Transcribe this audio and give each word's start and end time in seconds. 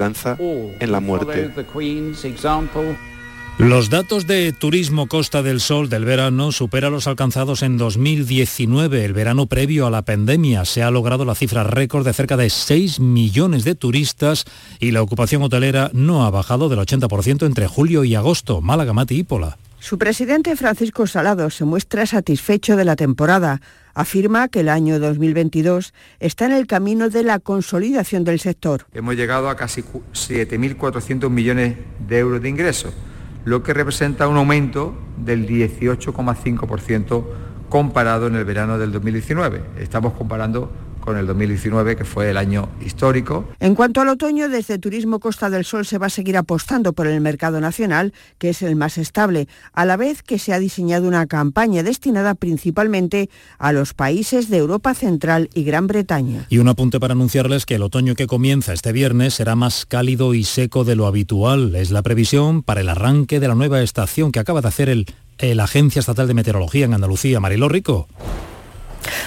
lanza 0.00 0.36
en 0.38 0.92
la 0.92 1.00
muerte. 1.00 1.50
Los 3.58 3.90
datos 3.90 4.26
de 4.26 4.54
turismo 4.54 5.06
Costa 5.06 5.42
del 5.42 5.60
Sol 5.60 5.90
del 5.90 6.06
verano 6.06 6.50
superan 6.50 6.92
los 6.92 7.06
alcanzados 7.06 7.62
en 7.62 7.76
2019, 7.76 9.04
el 9.04 9.12
verano 9.12 9.46
previo 9.46 9.86
a 9.86 9.90
la 9.90 10.00
pandemia. 10.00 10.64
Se 10.64 10.82
ha 10.82 10.90
logrado 10.90 11.26
la 11.26 11.34
cifra 11.34 11.62
récord 11.62 12.06
de 12.06 12.14
cerca 12.14 12.38
de 12.38 12.48
6 12.48 13.00
millones 13.00 13.64
de 13.64 13.74
turistas 13.74 14.46
y 14.78 14.92
la 14.92 15.02
ocupación 15.02 15.42
hotelera 15.42 15.90
no 15.92 16.24
ha 16.24 16.30
bajado 16.30 16.70
del 16.70 16.78
80% 16.78 17.44
entre 17.44 17.66
julio 17.66 18.04
y 18.04 18.14
agosto. 18.14 18.62
Málaga, 18.62 18.94
Mati 18.94 19.18
y 19.18 19.24
Pola. 19.24 19.58
Su 19.80 19.98
presidente 19.98 20.54
Francisco 20.56 21.06
Salado 21.06 21.50
se 21.50 21.64
muestra 21.64 22.06
satisfecho 22.06 22.76
de 22.76 22.84
la 22.84 22.96
temporada. 22.96 23.60
Afirma 23.94 24.48
que 24.48 24.60
el 24.60 24.68
año 24.68 25.00
2022 25.00 25.94
está 26.20 26.46
en 26.46 26.52
el 26.52 26.66
camino 26.66 27.08
de 27.08 27.24
la 27.24 27.38
consolidación 27.40 28.22
del 28.22 28.38
sector. 28.38 28.86
Hemos 28.92 29.16
llegado 29.16 29.48
a 29.48 29.56
casi 29.56 29.82
7.400 29.82 31.28
millones 31.30 31.76
de 32.06 32.18
euros 32.18 32.42
de 32.42 32.48
ingresos 32.50 32.94
lo 33.44 33.62
que 33.62 33.74
representa 33.74 34.28
un 34.28 34.36
aumento 34.36 34.94
del 35.16 35.46
18,5% 35.48 37.24
comparado 37.68 38.26
en 38.26 38.36
el 38.36 38.44
verano 38.44 38.78
del 38.78 38.92
2019. 38.92 39.62
Estamos 39.78 40.12
comparando 40.12 40.70
con 41.00 41.16
el 41.16 41.26
2019, 41.26 41.96
que 41.96 42.04
fue 42.04 42.30
el 42.30 42.36
año 42.36 42.68
histórico. 42.84 43.48
En 43.58 43.74
cuanto 43.74 44.00
al 44.00 44.08
otoño, 44.08 44.48
desde 44.48 44.78
Turismo 44.78 45.18
Costa 45.20 45.50
del 45.50 45.64
Sol 45.64 45.86
se 45.86 45.98
va 45.98 46.06
a 46.06 46.10
seguir 46.10 46.36
apostando 46.36 46.92
por 46.92 47.06
el 47.06 47.20
mercado 47.20 47.60
nacional, 47.60 48.12
que 48.38 48.50
es 48.50 48.62
el 48.62 48.76
más 48.76 48.98
estable, 48.98 49.48
a 49.72 49.84
la 49.84 49.96
vez 49.96 50.22
que 50.22 50.38
se 50.38 50.52
ha 50.52 50.58
diseñado 50.58 51.08
una 51.08 51.26
campaña 51.26 51.82
destinada 51.82 52.34
principalmente 52.34 53.30
a 53.58 53.72
los 53.72 53.94
países 53.94 54.50
de 54.50 54.58
Europa 54.58 54.94
Central 54.94 55.50
y 55.54 55.64
Gran 55.64 55.86
Bretaña. 55.86 56.46
Y 56.48 56.58
un 56.58 56.68
apunte 56.68 57.00
para 57.00 57.12
anunciarles 57.12 57.66
que 57.66 57.76
el 57.76 57.82
otoño 57.82 58.14
que 58.14 58.26
comienza 58.26 58.72
este 58.72 58.92
viernes 58.92 59.34
será 59.34 59.56
más 59.56 59.86
cálido 59.86 60.34
y 60.34 60.44
seco 60.44 60.84
de 60.84 60.96
lo 60.96 61.06
habitual. 61.06 61.74
Es 61.74 61.90
la 61.90 62.02
previsión 62.02 62.62
para 62.62 62.80
el 62.80 62.88
arranque 62.88 63.40
de 63.40 63.48
la 63.48 63.54
nueva 63.54 63.82
estación 63.82 64.32
que 64.32 64.40
acaba 64.40 64.60
de 64.60 64.68
hacer 64.68 64.88
el, 64.88 65.06
la 65.38 65.64
Agencia 65.64 66.00
Estatal 66.00 66.28
de 66.28 66.34
Meteorología 66.34 66.84
en 66.84 66.94
Andalucía. 66.94 67.40
Mariló 67.40 67.68
Rico. 67.68 68.08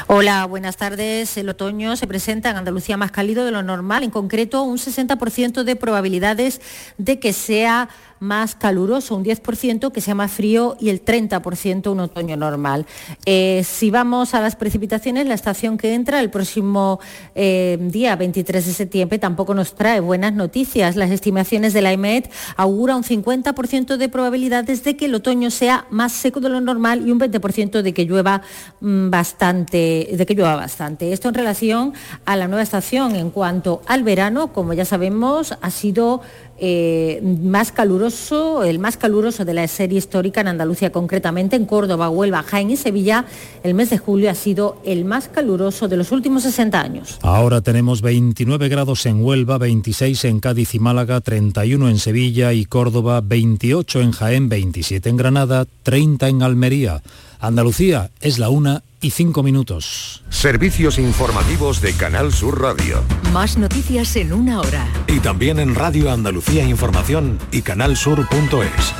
Hola, 0.07 0.45
buenas 0.45 0.77
tardes. 0.77 1.37
El 1.37 1.49
otoño 1.49 1.95
se 1.95 2.07
presenta 2.07 2.49
en 2.49 2.57
Andalucía 2.57 2.97
más 2.97 3.11
cálido 3.11 3.45
de 3.45 3.51
lo 3.51 3.63
normal, 3.63 4.03
en 4.03 4.11
concreto 4.11 4.63
un 4.63 4.77
60% 4.77 5.63
de 5.63 5.75
probabilidades 5.75 6.61
de 6.97 7.19
que 7.19 7.33
sea 7.33 7.89
más 8.23 8.55
caluroso, 8.55 9.15
un 9.15 9.23
10% 9.23 9.91
que 9.91 10.01
sea 10.01 10.15
más 10.15 10.31
frío 10.31 10.77
y 10.79 10.89
el 10.89 11.03
30% 11.03 11.91
un 11.91 11.99
otoño 11.99 12.37
normal. 12.37 12.85
Eh, 13.25 13.63
si 13.65 13.91
vamos 13.91 14.33
a 14.33 14.41
las 14.41 14.55
precipitaciones, 14.55 15.27
la 15.27 15.33
estación 15.33 15.77
que 15.77 15.93
entra 15.93 16.21
el 16.21 16.29
próximo 16.29 16.99
eh, 17.35 17.77
día 17.79 18.15
23 18.15 18.65
de 18.65 18.73
septiembre 18.73 19.19
tampoco 19.19 19.53
nos 19.53 19.75
trae 19.75 19.99
buenas 19.99 20.33
noticias. 20.33 20.95
Las 20.95 21.11
estimaciones 21.11 21.73
de 21.73 21.81
la 21.81 21.91
EMET 21.91 22.31
auguran 22.55 22.97
un 22.97 23.03
50% 23.03 23.97
de 23.97 24.09
probabilidades 24.09 24.83
de 24.83 24.95
que 24.95 25.05
el 25.05 25.15
otoño 25.15 25.51
sea 25.51 25.85
más 25.89 26.13
seco 26.13 26.39
de 26.39 26.49
lo 26.49 26.61
normal 26.61 27.05
y 27.05 27.11
un 27.11 27.19
20% 27.19 27.81
de 27.81 27.93
que 27.93 28.05
llueva 28.05 28.41
mm, 28.79 29.09
bastante, 29.09 30.07
de 30.11 30.25
que 30.25 30.33
llueva 30.33 30.55
bastante. 30.55 31.11
Esto 31.11 31.27
en 31.27 31.35
relación 31.35 31.93
a 32.25 32.37
la 32.37 32.47
nueva 32.47 32.63
estación. 32.63 33.15
En 33.15 33.31
cuanto 33.31 33.81
al 33.85 34.03
verano, 34.03 34.53
como 34.53 34.73
ya 34.73 34.85
sabemos, 34.85 35.55
ha 35.61 35.69
sido 35.69 36.21
eh, 36.65 37.19
más 37.21 37.73
caluroso, 37.73 38.63
el 38.63 38.79
más 38.79 38.95
caluroso 38.95 39.43
de 39.43 39.53
la 39.53 39.67
serie 39.67 39.97
histórica 39.97 40.39
en 40.39 40.47
Andalucía, 40.47 40.93
concretamente 40.93 41.57
en 41.57 41.65
Córdoba, 41.65 42.09
Huelva, 42.09 42.41
Jaén 42.41 42.71
y 42.71 42.77
Sevilla. 42.77 43.25
El 43.63 43.73
mes 43.73 43.89
de 43.89 43.97
julio 43.97 44.31
ha 44.31 44.33
sido 44.33 44.77
el 44.85 45.03
más 45.03 45.27
caluroso 45.27 45.89
de 45.89 45.97
los 45.97 46.13
últimos 46.13 46.43
60 46.43 46.79
años. 46.79 47.19
Ahora 47.21 47.59
tenemos 47.59 48.01
29 48.01 48.69
grados 48.69 49.05
en 49.05 49.25
Huelva, 49.25 49.57
26 49.57 50.23
en 50.23 50.39
Cádiz 50.39 50.73
y 50.73 50.79
Málaga, 50.79 51.19
31 51.19 51.89
en 51.89 51.97
Sevilla 51.97 52.53
y 52.53 52.63
Córdoba, 52.63 53.19
28 53.19 53.99
en 53.99 54.11
Jaén, 54.13 54.47
27 54.47 55.09
en 55.09 55.17
Granada, 55.17 55.65
30 55.83 56.29
en 56.29 56.43
Almería. 56.43 57.03
Andalucía 57.43 58.09
es 58.21 58.39
la 58.39 58.47
una 58.47 58.83
y 59.01 59.11
cinco 59.11 59.43
minutos. 59.43 60.23
Servicios 60.29 60.97
informativos 60.97 61.81
de 61.81 61.91
Canal 61.91 62.31
Sur 62.31 62.61
Radio. 62.61 63.03
Más 63.33 63.57
noticias 63.57 64.15
en 64.15 64.31
una 64.31 64.61
hora. 64.61 64.87
Y 65.07 65.19
también 65.19 65.59
en 65.59 65.75
Radio 65.75 66.09
Andalucía 66.09 66.63
Información 66.63 67.37
y 67.51 67.61
canalsur.es. 67.61 68.93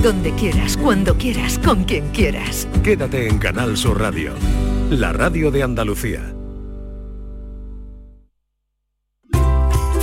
Donde 0.00 0.32
quieras, 0.36 0.76
cuando 0.76 1.18
quieras, 1.18 1.58
con 1.58 1.82
quien 1.82 2.08
quieras. 2.12 2.68
Quédate 2.84 3.26
en 3.26 3.38
Canal 3.38 3.76
Sur 3.76 3.98
Radio, 3.98 4.34
la 4.90 5.12
radio 5.12 5.50
de 5.50 5.64
Andalucía. 5.64 6.36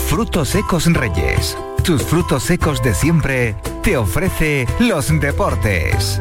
Frutos 0.09 0.49
secos 0.49 0.85
Reyes. 0.91 1.57
Tus 1.87 2.03
frutos 2.03 2.43
secos 2.43 2.83
de 2.83 2.93
siempre 2.93 3.55
te 3.81 3.95
ofrece 3.95 4.67
los 4.77 5.07
deportes. 5.21 6.19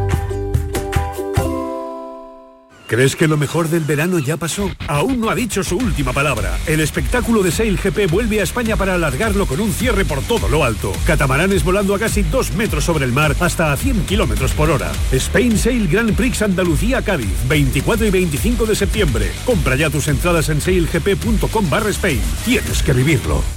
¿Crees 2.86 3.16
que 3.16 3.26
lo 3.26 3.36
mejor 3.36 3.68
del 3.68 3.82
verano 3.82 4.20
ya 4.20 4.36
pasó? 4.36 4.70
Aún 4.86 5.18
no 5.18 5.28
ha 5.28 5.34
dicho 5.34 5.64
su 5.64 5.76
última 5.76 6.12
palabra. 6.12 6.56
El 6.68 6.78
espectáculo 6.78 7.42
de 7.42 7.50
Sail 7.50 7.78
GP 7.78 8.08
vuelve 8.08 8.38
a 8.38 8.44
España 8.44 8.76
para 8.76 8.94
alargarlo 8.94 9.44
con 9.46 9.58
un 9.58 9.72
cierre 9.72 10.04
por 10.04 10.22
todo 10.22 10.48
lo 10.48 10.62
alto. 10.62 10.92
Catamaranes 11.04 11.64
volando 11.64 11.96
a 11.96 11.98
casi 11.98 12.22
2 12.22 12.52
metros 12.52 12.84
sobre 12.84 13.04
el 13.04 13.10
mar 13.10 13.34
hasta 13.40 13.72
a 13.72 13.76
100 13.76 14.06
kilómetros 14.06 14.52
por 14.52 14.70
hora. 14.70 14.92
Spain 15.10 15.58
Sail 15.58 15.88
Grand 15.88 16.14
Prix 16.14 16.42
Andalucía 16.42 17.02
Cádiz, 17.02 17.48
24 17.48 18.06
y 18.06 18.10
25 18.10 18.66
de 18.66 18.76
septiembre. 18.76 19.32
Compra 19.44 19.74
ya 19.74 19.90
tus 19.90 20.06
entradas 20.06 20.48
en 20.48 20.60
sailgp.com 20.60 21.68
barra 21.68 21.90
Spain. 21.90 22.20
Tienes 22.44 22.84
que 22.84 22.92
vivirlo. 22.92 23.55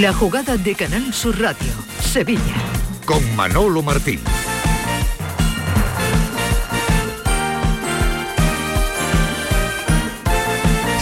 La 0.00 0.10
jugada 0.14 0.56
de 0.56 0.74
Canal 0.74 1.12
Sur 1.12 1.38
Radio, 1.38 1.70
Sevilla. 2.00 2.40
Con 3.04 3.20
Manolo 3.36 3.82
Martín. 3.82 4.20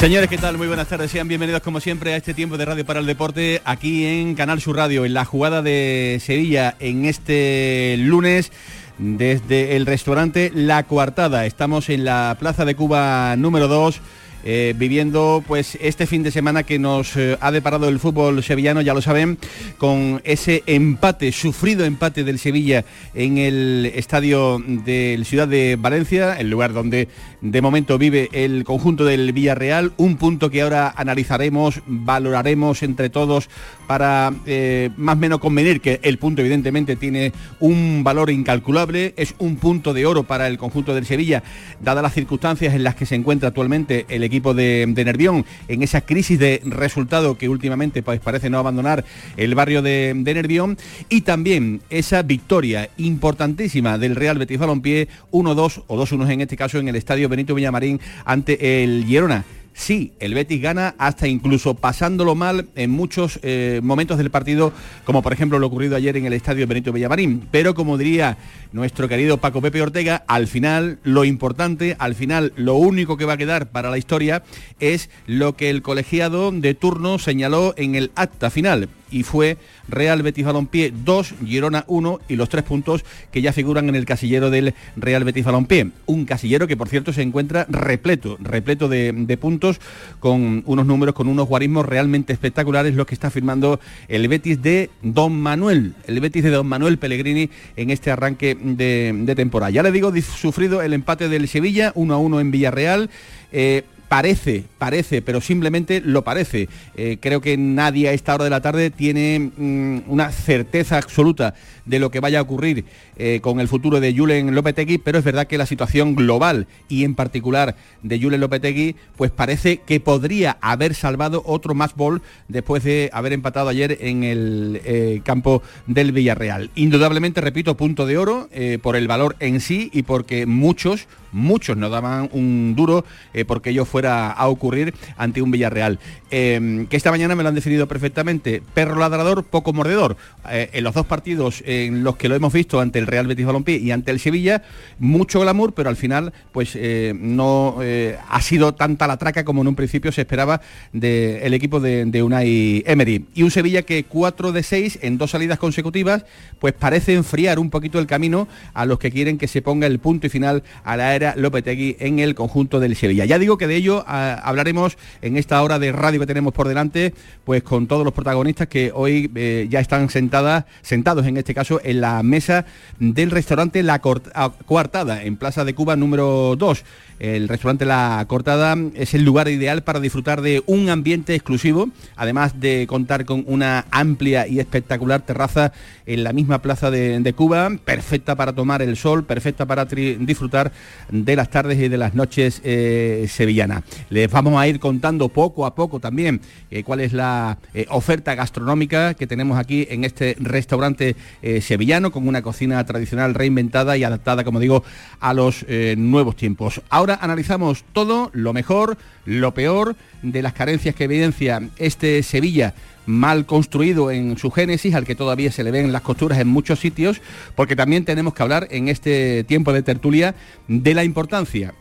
Señores, 0.01 0.29
¿qué 0.29 0.39
tal? 0.39 0.59
Muy 0.59 0.67
buenas 0.67 0.89
tardes. 0.89 1.13
Sean 1.13 1.29
bienvenidos 1.29 1.63
como 1.63 1.79
siempre 1.79 2.15
a 2.15 2.17
este 2.17 2.35
tiempo 2.35 2.59
de 2.59 2.65
Radio 2.65 2.85
para 2.85 2.99
el 2.99 3.07
Deporte 3.07 3.63
aquí 3.65 4.07
en 4.07 4.35
Canal 4.35 4.61
Sur 4.61 4.75
Radio, 4.75 5.05
en 5.05 5.15
la 5.15 5.25
jugada 5.25 5.63
de 5.63 6.21
Sevilla 6.21 6.75
en 6.81 7.05
este 7.05 7.95
lunes 7.97 8.51
desde 8.99 9.77
el 9.77 9.87
restaurante 9.87 10.51
La 10.53 10.83
Coartada. 10.83 11.47
Estamos 11.47 11.91
en 11.91 12.05
la 12.05 12.37
Plaza 12.41 12.65
de 12.65 12.75
Cuba 12.75 13.37
número 13.37 13.69
2 13.69 14.01
eh, 14.45 14.75
viviendo 14.77 15.45
pues 15.47 15.79
este 15.81 16.07
fin 16.07 16.23
de 16.23 16.31
semana 16.31 16.63
que 16.63 16.79
nos 16.79 17.17
eh, 17.17 17.37
ha 17.41 17.51
deparado 17.51 17.89
el 17.89 17.99
fútbol 17.99 18.43
sevillano, 18.43 18.81
ya 18.81 18.95
lo 18.95 19.03
saben, 19.03 19.39
con 19.79 20.21
ese 20.25 20.63
empate, 20.67 21.33
sufrido 21.33 21.85
empate 21.85 22.25
del 22.25 22.39
Sevilla 22.39 22.85
en 23.15 23.39
el 23.39 23.93
estadio 23.95 24.63
del 24.67 25.25
Ciudad 25.25 25.49
de 25.49 25.77
Valencia, 25.79 26.39
el 26.39 26.51
lugar 26.51 26.73
donde 26.73 27.09
de 27.41 27.63
momento 27.63 27.99
vive 27.99 28.29
el 28.33 28.65
conjunto 28.65 29.05
del 29.05 29.33
Villarreal, 29.33 29.93
un 29.97 30.17
punto 30.17 30.51
que 30.51 30.63
ahora 30.63 30.93
analizaremos, 30.95 31.81
valoraremos 31.87 32.83
entre 32.83 33.09
todos 33.09 33.49
para 33.87 34.33
eh, 34.47 34.91
más 34.97 35.17
o 35.17 35.19
menos 35.19 35.41
convenir 35.41 35.81
que 35.81 36.01
el 36.03 36.19
punto 36.19 36.43
evidentemente 36.43 36.97
tiene 36.97 37.33
un 37.59 38.03
valor 38.05 38.31
incalculable, 38.31 39.15
es 39.17 39.35
un 39.39 39.57
punto 39.57 39.95
de 39.95 40.07
oro 40.07 40.25
para 40.25 40.49
el 40.49 40.59
conjunto 40.59 40.95
del 40.95 41.07
Sevilla, 41.07 41.43
dadas 41.81 42.03
las 42.03 42.15
circunstancias 42.15 42.75
en 42.75 42.85
las 42.85 42.95
que 42.95 43.07
se 43.07 43.15
encuentra 43.15 43.49
actualmente 43.49 44.07
el 44.09 44.23
equipo 44.23 44.55
de, 44.55 44.87
Nervión, 45.01 45.47
en 45.69 45.83
esa 45.83 46.03
crisis 46.03 46.39
de 46.39 46.61
resultado 46.65 47.39
que 47.39 47.49
últimamente 47.49 48.03
pues, 48.03 48.21
parece 48.21 48.51
no 48.51 48.59
abandonar 48.59 49.05
el 49.37 49.55
barrio 49.55 49.81
de, 49.81 50.15
Nervión, 50.15 50.77
y 51.09 51.23
también 51.23 51.81
esa 51.89 52.23
victoria 52.23 52.91
importantísima 52.99 53.97
del 53.97 54.15
Real 54.15 54.39
Betis 54.39 54.59
Balompié, 54.59 55.09
1-2 55.33 55.85
o 55.87 55.97
2-1 55.97 56.31
en 56.31 56.41
este 56.43 56.57
caso 56.57 56.79
en 56.79 56.89
el 56.89 56.97
estadio 56.97 57.30
Benito 57.31 57.55
Villamarín 57.55 58.01
ante 58.27 58.83
el 58.83 59.05
Girona. 59.07 59.45
Sí, 59.73 60.13
el 60.21 60.35
Betis 60.35 60.61
gana 60.61 60.95
hasta 60.99 61.27
incluso 61.27 61.75
pasándolo 61.75 62.35
mal 62.35 62.69
en 62.75 62.91
muchos 62.91 63.41
eh, 63.43 63.81
momentos 63.83 64.19
del 64.19 64.31
partido, 64.31 64.75
como 65.05 65.23
por 65.23 65.33
ejemplo 65.33 65.59
lo 65.59 65.69
ocurrido 65.69 65.97
ayer 65.97 66.19
en 66.19 66.27
el 66.27 66.35
estadio 66.35 66.67
Benito 66.67 66.93
Villamarín. 66.93 67.49
Pero 67.51 67.75
como 67.75 67.97
diría 67.97 68.37
nuestro 68.73 69.09
querido 69.09 69.39
Paco 69.39 69.63
Pepe 69.63 69.81
Ortega, 69.81 70.23
al 70.27 70.49
final 70.49 70.99
lo 71.03 71.25
importante, 71.25 71.97
al 71.99 72.15
final 72.15 72.53
lo 72.57 72.75
único 72.75 73.17
que 73.17 73.25
va 73.25 73.33
a 73.33 73.39
quedar 73.39 73.71
para 73.71 73.91
la 73.91 73.97
historia 73.97 74.43
es 74.81 75.09
lo 75.27 75.57
que 75.57 75.71
el 75.71 75.81
colegiado 75.81 76.53
de 76.53 76.75
turno 76.75 77.19
señaló 77.19 77.73
en 77.79 77.95
el 77.95 78.11
acta 78.17 78.51
final 78.51 78.91
y 79.11 79.23
fue 79.23 79.59
Real 79.89 80.23
Betis 80.23 80.45
Balompié 80.45 80.93
2, 81.05 81.35
Girona 81.45 81.85
1 81.89 82.21
y 82.29 82.37
los 82.37 82.49
tres 82.49 82.65
puntos 82.65 83.05
que 83.33 83.43
ya 83.43 83.53
figuran 83.53 83.89
en 83.89 83.97
el 83.97 84.05
casillero 84.05 84.51
del 84.51 84.75
Real 84.97 85.25
Betis 85.25 85.45
Balompié. 85.45 85.91
Un 86.07 86.25
casillero 86.25 86.67
que 86.67 86.77
por 86.77 86.89
cierto 86.89 87.13
se 87.13 87.23
encuentra 87.23 87.67
repleto, 87.69 88.37
repleto 88.41 88.89
de, 88.89 89.39
puntos 89.41 89.81
con 90.19 90.63
unos 90.67 90.87
números, 90.87 91.15
con 91.15 91.29
unos 91.29 91.49
guarismos 91.49 91.87
realmente 91.87 92.33
espectaculares, 92.33 92.95
los 92.95 93.07
que 93.07 93.15
está 93.15 93.31
firmando 93.31 93.81
el 94.09 94.29
Betis 94.29 94.61
de 94.61 94.91
Don 95.03 95.41
Manuel, 95.41 95.95
el 96.07 96.21
Betis 96.21 96.45
de 96.45 96.51
Don 96.51 96.67
Manuel 96.67 96.99
Pellegrini 96.99 97.51
en 97.77 97.91
este 97.91 98.11
arranque 98.11 98.57
de, 98.61 99.35
temporada. 99.37 99.71
Ya 99.71 99.83
le 99.83 99.93
digo, 99.93 100.13
sufrido 100.21 100.83
el 100.83 100.93
empate 100.93 101.29
del 101.29 101.49
Sevilla, 101.49 101.93
1 101.95 102.15
a 102.15 102.19
1 102.19 102.41
en 102.41 102.51
Villarreal. 102.51 103.11
Eh, 103.53 103.85
parece, 104.11 104.65
parece, 104.77 105.23
pero 105.23 105.41
simplemente 105.41 106.03
lo 106.05 106.25
parece. 106.25 106.69
Eh, 106.97 107.19
creo 107.21 107.41
que 107.41 107.57
nadie 107.57 108.09
a 108.09 108.13
esta 108.13 108.35
hora 108.35 108.43
de 108.43 108.51
la 108.51 108.61
tarde 108.61 108.91
tiene 108.91 109.53
mm, 109.57 110.01
una 110.09 110.33
certeza 110.33 110.97
absoluta 110.99 111.55
de 111.85 112.01
lo 112.01 112.11
que 112.11 112.19
vaya 112.19 112.41
a 112.41 112.43
ocurrir 112.43 112.85
eh, 113.17 113.39
con 113.41 113.61
el 113.61 113.69
futuro 113.69 114.01
de 114.01 114.13
Julen 114.13 114.53
Lopetegui, 114.53 114.99
pero 114.99 115.19
es 115.19 115.25
verdad 115.25 115.47
que 115.47 115.59
la 115.59 115.65
situación 115.65 116.17
global 116.17 116.67
y 116.89 117.05
en 117.05 117.15
particular 117.15 117.77
de 118.03 118.21
Julen 118.21 118.41
Lopetegui, 118.41 118.97
pues 119.17 119.31
parece 119.31 119.77
que 119.77 120.01
podría 120.01 120.59
haber 120.61 120.97
salvado 120.97 121.45
otro 121.47 121.77
más 121.77 121.95
ball 121.95 122.21
después 122.49 122.83
de 122.83 123.11
haber 123.13 123.33
empatado 123.33 123.69
ayer 123.69 123.97
en 124.01 124.25
el 124.25 124.81
eh, 124.85 125.21
campo 125.23 125.63
del 125.87 126.11
Villarreal. 126.11 126.71
Indudablemente, 126.75 127.41
repito, 127.41 127.77
punto 127.77 128.07
de 128.07 128.19
oro 128.19 128.49
por 128.83 128.97
el 128.97 129.07
valor 129.07 129.37
en 129.39 129.61
sí 129.61 129.89
y 129.93 130.03
porque 130.03 130.47
muchos, 130.47 131.07
muchos 131.33 131.77
nos 131.77 131.91
daban 131.91 132.29
un 132.33 132.75
duro 132.77 133.05
porque 133.47 133.71
ello 133.71 133.85
fuera 133.85 134.31
a 134.31 134.49
ocurrir 134.49 134.95
ante 135.17 135.43
un 135.43 135.51
Villarreal. 135.51 135.99
que 136.31 136.89
esta 136.91 137.11
mañana 137.11 137.35
me 137.35 137.43
lo 137.43 137.49
han 137.49 137.55
definido 137.55 137.87
perfectamente. 137.89 138.63
Perro 138.75 138.97
ladrador, 138.97 139.45
poco 139.45 139.73
mordedor. 139.73 140.17
en 140.51 140.85
los 140.85 140.95
dos 140.95 141.07
partidos 141.07 141.63
en 141.67 142.05
los 142.05 142.17
que 142.17 142.29
lo 142.29 142.35
hemos 142.35 142.53
visto 142.53 142.81
ante 142.81 142.99
el 142.99 143.07
Real 143.07 143.27
Betis 143.27 143.47
Balompié 143.47 143.77
y 143.77 143.91
ante 143.91 144.11
el 144.11 144.21
Sevilla, 144.21 144.63
mucho 144.99 145.41
glamour, 145.41 145.73
pero 145.75 145.89
al 145.89 145.97
final 145.97 146.33
pues 146.53 146.73
eh, 146.75 147.15
no 147.19 147.79
eh, 147.83 148.17
ha 148.29 148.41
sido 148.41 148.75
tanta 148.75 149.07
la 149.07 149.17
traca 149.17 149.45
como 149.45 149.63
en 149.63 149.69
un 149.69 149.75
principio 149.75 150.13
se 150.13 150.23
esperaba 150.23 150.61
del 150.93 151.55
equipo 151.55 151.81
de, 151.81 152.05
de, 152.05 152.23
Unai 152.23 152.83
Emery. 152.87 153.27
Y 153.35 153.43
un 153.43 153.51
Sevilla 153.51 153.83
que 153.83 154.05
4 154.05 154.53
de 154.53 154.63
6 154.63 154.99
en 155.03 155.19
dos 155.19 155.31
salidas 155.31 155.59
consecutivas, 155.59 156.25
pues 156.59 156.73
parece 156.73 157.15
enfriar 157.15 157.59
un 157.59 157.71
poquito 157.71 157.99
el 157.99 158.07
camino 158.07 158.49
a 158.75 158.87
los 158.87 158.99
que 158.99 159.11
quieren 159.11 159.39
que 159.39 159.49
se 159.49 159.63
ponga 159.63 159.87
el 159.87 159.99
punto 159.99 160.27
y 160.27 160.31
final 160.31 160.63
a 160.85 160.97
la 160.97 161.15
era 161.21 161.35
Lopetegui 161.37 161.97
en 162.01 162.19
el 162.19 162.35
conjunto 162.35 162.81
del 162.81 162.97
Sevilla. 162.97 163.25
Ya 163.25 163.39
digo 163.39 163.59
que 163.59 163.67
de 163.67 163.77
ello 163.77 164.05
ah, 164.07 164.41
hablaremos 164.43 164.97
en 165.23 165.37
esta 165.37 165.63
hora 165.63 165.79
de 165.79 165.93
radio 165.93 166.21
que 166.21 166.27
tenemos 166.27 166.53
por 166.53 166.67
delante, 166.67 167.15
pues 167.45 167.63
con 167.63 167.87
todos 167.87 168.05
los 168.05 168.15
protagonistas 168.15 168.69
que 168.69 168.91
hoy 168.95 169.31
eh, 169.35 169.67
ya 169.71 169.81
están 169.81 170.09
sentadas, 170.09 170.65
sentados 170.83 171.27
en 171.27 171.37
este 171.37 171.55
caso 171.55 171.81
en 171.85 172.01
la 172.01 172.23
mesa 172.23 172.65
del 172.99 173.31
restaurante 173.31 173.83
La 173.83 174.01
Coartada, 174.01 175.23
en 175.23 175.37
Plaza 175.37 175.65
de 175.65 175.75
Cuba 175.75 175.97
número 175.97 176.57
2. 176.57 176.85
El 177.21 177.49
restaurante 177.49 177.85
La 177.85 178.25
Cortada 178.27 178.75
es 178.95 179.13
el 179.13 179.25
lugar 179.25 179.49
ideal 179.49 179.83
para 179.83 180.01
disfrutar 180.01 180.41
de 180.41 180.63
un 180.67 180.89
ambiente 180.89 181.35
exclusivo, 181.35 181.91
además 182.17 182.59
de 182.61 182.87
contar 182.89 183.27
con 183.27 183.45
una 183.47 183.85
amplia 183.91 184.49
y 184.49 184.59
espectacular 184.59 185.21
terraza 185.21 185.73
en 186.07 186.25
la 186.25 186.33
misma 186.33 186.63
plaza 186.63 186.91
de, 186.91 187.35
Cuba, 187.37 187.71
perfecta 187.85 188.37
para 188.37 188.55
tomar 188.55 188.81
el 188.81 188.97
sol, 188.97 189.25
perfecta 189.25 189.67
para 189.67 189.85
disfrutar 189.85 190.73
de 191.13 191.37
las 191.37 191.51
tardes 191.51 191.79
y 191.79 191.89
de 191.89 191.99
las 191.99 192.15
noches 192.15 192.61
eh, 192.65 193.27
sevillanas. 193.29 193.83
Les 194.09 194.31
vamos 194.31 194.61
a 194.61 194.67
ir 194.69 194.81
contando 194.81 195.29
poco 195.29 195.67
a 195.67 195.75
poco 195.75 196.01
también 196.01 196.41
eh, 196.71 196.83
cuál 196.85 197.01
es 197.01 197.13
la 197.13 197.59
eh, 197.75 197.87
oferta 197.91 198.35
gastronómica 198.35 199.15
que 199.15 199.27
tenemos 199.27 199.59
aquí 199.59 199.87
en 199.91 200.05
este 200.05 200.37
restaurante 200.39 201.17
sevillano, 201.61 202.11
con 202.11 202.29
una 202.29 202.43
cocina 202.43 202.85
tradicional 202.85 203.35
reinventada 203.35 203.97
y 203.97 204.05
adaptada, 204.05 204.45
como 204.45 204.61
digo, 204.61 204.85
a 205.21 205.35
los 205.35 205.65
nuevos 205.97 206.37
tiempos. 206.37 206.81
Ahora 206.91 207.19
analizamos 207.21 207.85
todo, 207.93 208.31
lo 208.33 208.53
mejor, 208.53 208.97
lo 209.25 209.53
peor 209.55 209.97
de 210.23 210.43
las 210.43 210.53
carencias 210.53 210.95
que 210.95 211.05
evidencia 211.05 211.63
este 211.79 212.23
Sevilla 212.23 212.75
mal 213.11 213.47
construido 213.47 214.11
en 214.11 214.39
su 214.39 214.51
génesis, 214.51 214.95
al 214.95 215.05
que 215.05 215.15
todavía 215.15 215.53
se 215.53 215.65
le 215.65 215.71
ven 215.71 215.93
las 215.93 216.03
costuras 216.03 216.39
en 216.39 216.49
muchos 216.49 216.81
sitios, 216.81 217.21
porque 217.55 217.77
también 217.77 218.05
tenemos 218.05 218.35
que 218.35 218.43
hablar 218.43 218.69
en 218.71 218.89
este 218.89 219.45
tiempo 219.45 219.73
de 219.73 219.83
tertulia 219.83 220.35
de 220.69 220.95
la 220.95 221.05
importancia, 221.05 221.75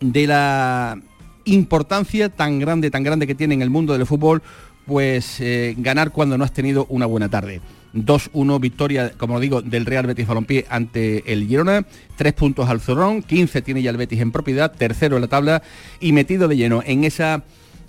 de 0.00 0.26
la 0.26 0.98
importancia 1.44 2.28
tan 2.28 2.58
grande, 2.58 2.90
tan 2.90 3.02
grande 3.02 3.26
que 3.26 3.34
tiene 3.34 3.54
en 3.54 3.62
el 3.62 3.70
mundo 3.70 3.92
del 3.92 4.06
fútbol, 4.06 4.42
pues 4.86 5.40
eh, 5.40 5.74
ganar 5.78 6.12
cuando 6.12 6.38
no 6.38 6.44
has 6.44 6.52
tenido 6.52 6.86
una 6.88 7.06
buena 7.06 7.28
tarde. 7.28 7.60
2-1 7.94 8.60
victoria, 8.60 9.12
como 9.16 9.40
digo, 9.40 9.62
del 9.62 9.86
Real 9.86 10.06
Betis 10.06 10.26
Balompié 10.26 10.66
ante 10.68 11.32
el 11.32 11.46
Girona, 11.46 11.86
tres 12.16 12.34
puntos 12.34 12.68
al 12.68 12.80
Zorrón, 12.80 13.22
15 13.22 13.62
tiene 13.62 13.82
ya 13.82 13.90
el 13.90 13.96
Betis 13.96 14.20
en 14.20 14.32
propiedad, 14.32 14.72
tercero 14.72 15.16
en 15.16 15.22
la 15.22 15.28
tabla 15.28 15.62
y 15.98 16.12
metido 16.12 16.46
de 16.46 16.56
lleno 16.56 16.82
en 16.84 17.04
esa 17.04 17.44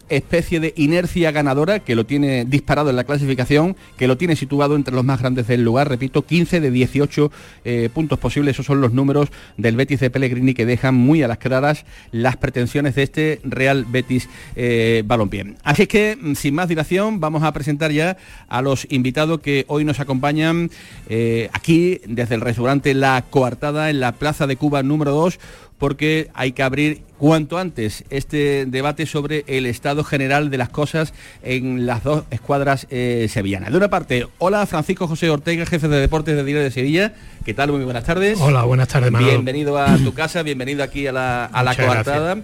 especie 0.10 0.60
de 0.60 0.74
inercia 0.76 1.32
ganadora 1.32 1.80
que 1.80 1.96
lo 1.96 2.06
tiene 2.06 2.46
disparado 2.46 2.90
en 2.90 2.96
la 2.96 3.04
clasificación, 3.04 3.76
que 3.98 4.08
lo 4.08 4.18
tiene 4.18 4.36
situado 4.36 4.76
entre 4.76 4.96
los 4.96 5.04
más 5.04 5.20
grandes 5.20 5.48
del 5.48 5.64
lugar, 5.64 5.90
repito, 5.90 6.26
15 6.26 6.60
de 6.60 6.72
18 6.72 7.32
eh, 7.66 7.90
puntos 7.94 8.20
posibles, 8.20 8.56
esos 8.56 8.66
son 8.66 8.82
los 8.82 8.94
números 8.94 9.30
del 9.58 9.76
Betis 9.76 10.00
de 10.00 10.10
Pellegrini 10.10 10.54
que 10.54 10.66
dejan 10.66 10.96
muy 10.96 11.24
a 11.24 11.28
las 11.28 11.38
claras 11.38 11.86
las 12.12 12.38
pretensiones 12.38 12.96
de 12.96 13.04
este 13.04 13.42
Real 13.44 13.86
Betis 13.86 14.30
eh, 14.56 15.04
Balompié. 15.06 15.56
Así 15.64 15.88
que, 15.88 16.18
mm, 16.20 16.34
sin 16.36 16.56
más 16.56 16.68
dilación, 16.68 17.20
vamos 17.20 17.44
a 17.44 17.52
presentar 17.52 17.92
ya 17.92 18.18
a 18.48 18.62
los 18.62 18.88
invitados 18.90 19.40
que 19.42 19.66
hoy 19.68 19.86
nos 19.86 20.00
acompañan 20.00 20.70
eh, 21.10 21.50
aquí 21.54 22.02
desde 22.08 22.36
el 22.36 22.42
restaurante 22.42 22.94
La 22.94 23.24
Coartada 23.30 23.90
en 23.90 24.00
la 24.00 24.14
Plaza 24.14 24.48
de 24.48 24.56
Cuba 24.56 24.84
número 24.84 25.12
2 25.12 25.40
porque 25.78 26.30
hay 26.34 26.52
que 26.52 26.64
abrir 26.64 27.02
cuanto 27.18 27.58
antes 27.58 28.04
este 28.10 28.66
debate 28.66 29.06
sobre 29.06 29.44
el 29.48 29.66
estado 29.66 30.04
general 30.04 30.50
de 30.50 30.58
las 30.58 30.70
cosas 30.70 31.14
en 31.44 31.86
las 31.86 32.04
dos 32.04 32.24
escuadras 32.32 32.88
eh, 32.90 33.28
sevillanas. 33.30 33.72
De 33.72 33.78
una 33.78 33.90
parte, 33.90 34.28
hola 34.38 34.66
Francisco 34.66 35.08
José 35.08 35.30
Ortega, 35.30 35.66
jefe 35.66 35.88
de 35.88 36.00
deportes 36.00 36.36
de 36.36 36.44
Diario 36.44 36.64
de 36.64 36.72
Sevilla. 36.72 37.14
¿Qué 37.46 37.54
tal? 37.54 37.72
Muy 37.72 37.84
buenas 37.84 38.04
tardes. 38.04 38.40
Hola, 38.42 38.64
buenas 38.64 38.88
tardes, 38.88 39.12
Bienvenido 39.18 39.78
a 39.78 39.98
tu 39.98 40.14
casa, 40.14 40.44
bienvenido 40.44 40.84
aquí 40.84 41.08
a 41.08 41.12
la, 41.12 41.46
a 41.46 41.64
la 41.64 41.76
coartada 41.76 42.38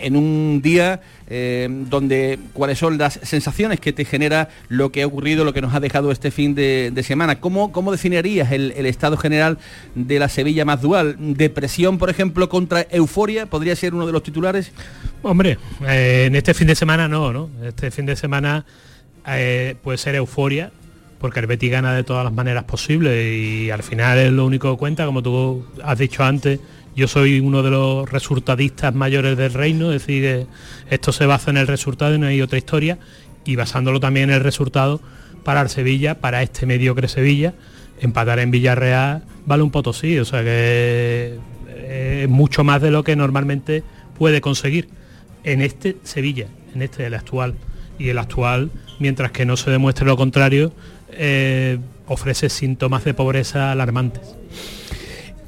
en 0.00 0.16
un 0.16 0.60
día 0.62 1.00
eh, 1.28 1.68
donde 1.70 2.38
cuáles 2.52 2.78
son 2.78 2.98
las 2.98 3.20
sensaciones 3.22 3.80
que 3.80 3.92
te 3.92 4.04
genera 4.04 4.48
lo 4.68 4.90
que 4.90 5.02
ha 5.02 5.06
ocurrido, 5.06 5.44
lo 5.44 5.52
que 5.52 5.60
nos 5.60 5.74
ha 5.74 5.80
dejado 5.80 6.10
este 6.10 6.30
fin 6.30 6.54
de, 6.54 6.92
semana. 7.04 7.40
¿Cómo, 7.40 7.70
¿Cómo, 7.72 7.92
definirías 7.92 8.50
el, 8.52 8.72
estado 8.86 9.16
general 9.16 9.58
de 9.94 10.18
la 10.18 10.28
Sevilla 10.28 10.64
más 10.64 10.80
dual? 10.80 11.16
¿Depresión, 11.18 11.98
por 11.98 12.10
ejemplo, 12.10 12.48
contra 12.48 12.86
euforia? 12.90 13.46
¿Podría 13.46 13.76
ser 13.76 13.94
uno 13.94 14.06
de 14.06 14.12
los 14.12 14.22
titulares? 14.22 14.72
Hombre, 15.22 15.58
eh, 15.86 16.24
en 16.26 16.34
este 16.34 16.54
fin 16.54 16.66
de 16.66 16.74
semana 16.74 17.08
no, 17.08 17.32
¿no? 17.32 17.50
Este 17.62 17.90
fin 17.90 18.06
de 18.06 18.16
semana 18.16 18.64
eh, 19.26 19.76
puede 19.82 19.98
ser 19.98 20.14
euforia, 20.14 20.72
porque 21.18 21.40
el 21.40 21.46
Betis 21.46 21.70
gana 21.70 21.94
de 21.94 22.04
todas 22.04 22.24
las 22.24 22.32
maneras 22.32 22.64
posibles 22.64 23.36
y 23.36 23.70
al 23.70 23.82
final 23.82 24.18
es 24.18 24.32
lo 24.32 24.46
único 24.46 24.72
que 24.72 24.78
cuenta, 24.78 25.04
como 25.04 25.22
tú 25.22 25.66
has 25.82 25.98
dicho 25.98 26.24
antes, 26.24 26.60
yo 26.98 27.06
soy 27.06 27.38
uno 27.38 27.62
de 27.62 27.70
los 27.70 28.10
resultadistas 28.10 28.92
mayores 28.92 29.36
del 29.36 29.54
reino, 29.54 29.92
es 29.92 30.02
decir, 30.02 30.48
esto 30.90 31.12
se 31.12 31.26
basa 31.26 31.52
en 31.52 31.56
el 31.56 31.68
resultado 31.68 32.16
y 32.16 32.18
no 32.18 32.26
hay 32.26 32.42
otra 32.42 32.58
historia, 32.58 32.98
y 33.44 33.54
basándolo 33.54 34.00
también 34.00 34.30
en 34.30 34.34
el 34.34 34.42
resultado 34.42 35.00
para 35.44 35.60
el 35.60 35.68
Sevilla, 35.68 36.16
para 36.20 36.42
este 36.42 36.66
mediocre 36.66 37.06
Sevilla, 37.06 37.54
empatar 38.00 38.40
en 38.40 38.50
Villarreal 38.50 39.22
vale 39.46 39.62
un 39.62 39.70
potosí, 39.70 40.18
o 40.18 40.24
sea 40.24 40.42
que 40.42 41.38
es 41.88 42.28
mucho 42.28 42.64
más 42.64 42.82
de 42.82 42.90
lo 42.90 43.04
que 43.04 43.14
normalmente 43.14 43.84
puede 44.18 44.40
conseguir 44.40 44.88
en 45.44 45.62
este 45.62 45.98
Sevilla, 46.02 46.48
en 46.74 46.82
este 46.82 47.06
el 47.06 47.14
actual. 47.14 47.54
Y 47.96 48.08
el 48.08 48.18
actual, 48.18 48.72
mientras 48.98 49.30
que 49.30 49.46
no 49.46 49.56
se 49.56 49.70
demuestre 49.70 50.04
lo 50.04 50.16
contrario, 50.16 50.72
eh, 51.12 51.78
ofrece 52.06 52.48
síntomas 52.48 53.04
de 53.04 53.14
pobreza 53.14 53.70
alarmantes. 53.70 54.37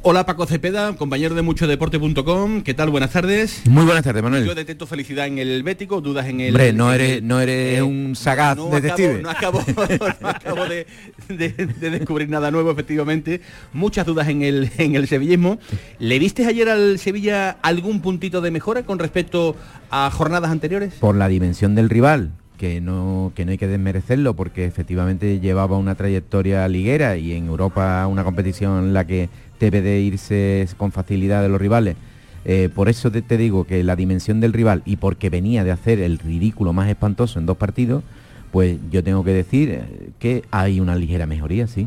Hola 0.02 0.24
Paco 0.24 0.46
Cepeda, 0.46 0.96
compañero 0.96 1.34
de 1.34 1.42
muchodeporte.com. 1.42 2.62
¿Qué 2.62 2.72
tal? 2.72 2.88
Buenas 2.88 3.10
tardes. 3.10 3.60
Muy 3.68 3.84
buenas 3.84 4.02
tardes, 4.02 4.22
Manuel. 4.22 4.46
Yo 4.46 4.54
detecto 4.54 4.86
felicidad 4.86 5.26
en 5.26 5.38
el 5.38 5.62
Bético, 5.62 6.00
dudas 6.00 6.26
en 6.26 6.40
el... 6.40 6.54
Hombre, 6.54 6.72
no 6.72 6.90
eres, 6.90 7.22
no 7.22 7.38
eres 7.38 7.76
eh, 7.78 7.82
un 7.82 8.16
sagaz 8.16 8.56
no 8.56 8.70
detective. 8.70 9.20
no 9.20 9.28
acabo, 9.28 9.62
de, 11.28 11.50
descubrir 11.90 12.30
nada 12.30 12.50
nuevo, 12.50 12.70
efectivamente. 12.70 13.42
Muchas 13.74 14.06
dudas 14.06 14.28
en 14.28 14.40
el, 14.40 14.70
en 14.78 14.94
el 14.94 15.06
sevillismo. 15.06 15.58
¿Le 15.98 16.18
viste 16.18 16.46
ayer 16.46 16.70
al 16.70 16.98
Sevilla 16.98 17.58
algún 17.60 18.00
puntito 18.00 18.40
de 18.40 18.50
mejora 18.50 18.84
con 18.84 18.98
respecto 18.98 19.54
a 19.90 20.10
jornadas 20.10 20.50
anteriores? 20.50 20.94
Por 20.94 21.14
la 21.14 21.28
dimensión 21.28 21.74
del 21.74 21.90
rival, 21.90 22.30
que 22.56 22.80
no, 22.80 23.32
que 23.34 23.44
no 23.44 23.50
hay 23.50 23.58
que 23.58 23.66
desmerecerlo 23.66 24.34
porque 24.34 24.64
efectivamente 24.64 25.40
llevaba 25.40 25.76
una 25.76 25.94
trayectoria 25.94 26.66
liguera 26.68 27.18
y 27.18 27.34
en 27.34 27.48
Europa 27.48 28.06
una 28.06 28.24
competición 28.24 28.84
en 28.84 28.94
la 28.94 29.06
que 29.06 29.28
debe 29.60 29.82
de 29.82 30.00
irse 30.00 30.66
con 30.76 30.90
facilidad 30.90 31.42
de 31.42 31.48
los 31.48 31.60
rivales. 31.60 31.96
Eh, 32.44 32.70
por 32.74 32.88
eso 32.88 33.12
te, 33.12 33.36
digo 33.36 33.64
que 33.64 33.84
la 33.84 33.94
dimensión 33.94 34.40
del 34.40 34.54
rival 34.54 34.82
y 34.86 34.96
porque 34.96 35.28
venía 35.28 35.62
de 35.62 35.70
hacer 35.70 36.00
el 36.00 36.18
ridículo 36.18 36.72
más 36.72 36.88
espantoso 36.88 37.38
en 37.38 37.46
dos 37.46 37.58
partidos, 37.58 38.02
pues 38.50 38.78
yo 38.90 39.04
tengo 39.04 39.22
que 39.22 39.32
decir 39.32 39.70
eh, 39.70 40.10
que 40.18 40.42
hay 40.50 40.80
una 40.80 40.96
ligera 40.96 41.26
mejoría, 41.26 41.66
sí. 41.66 41.86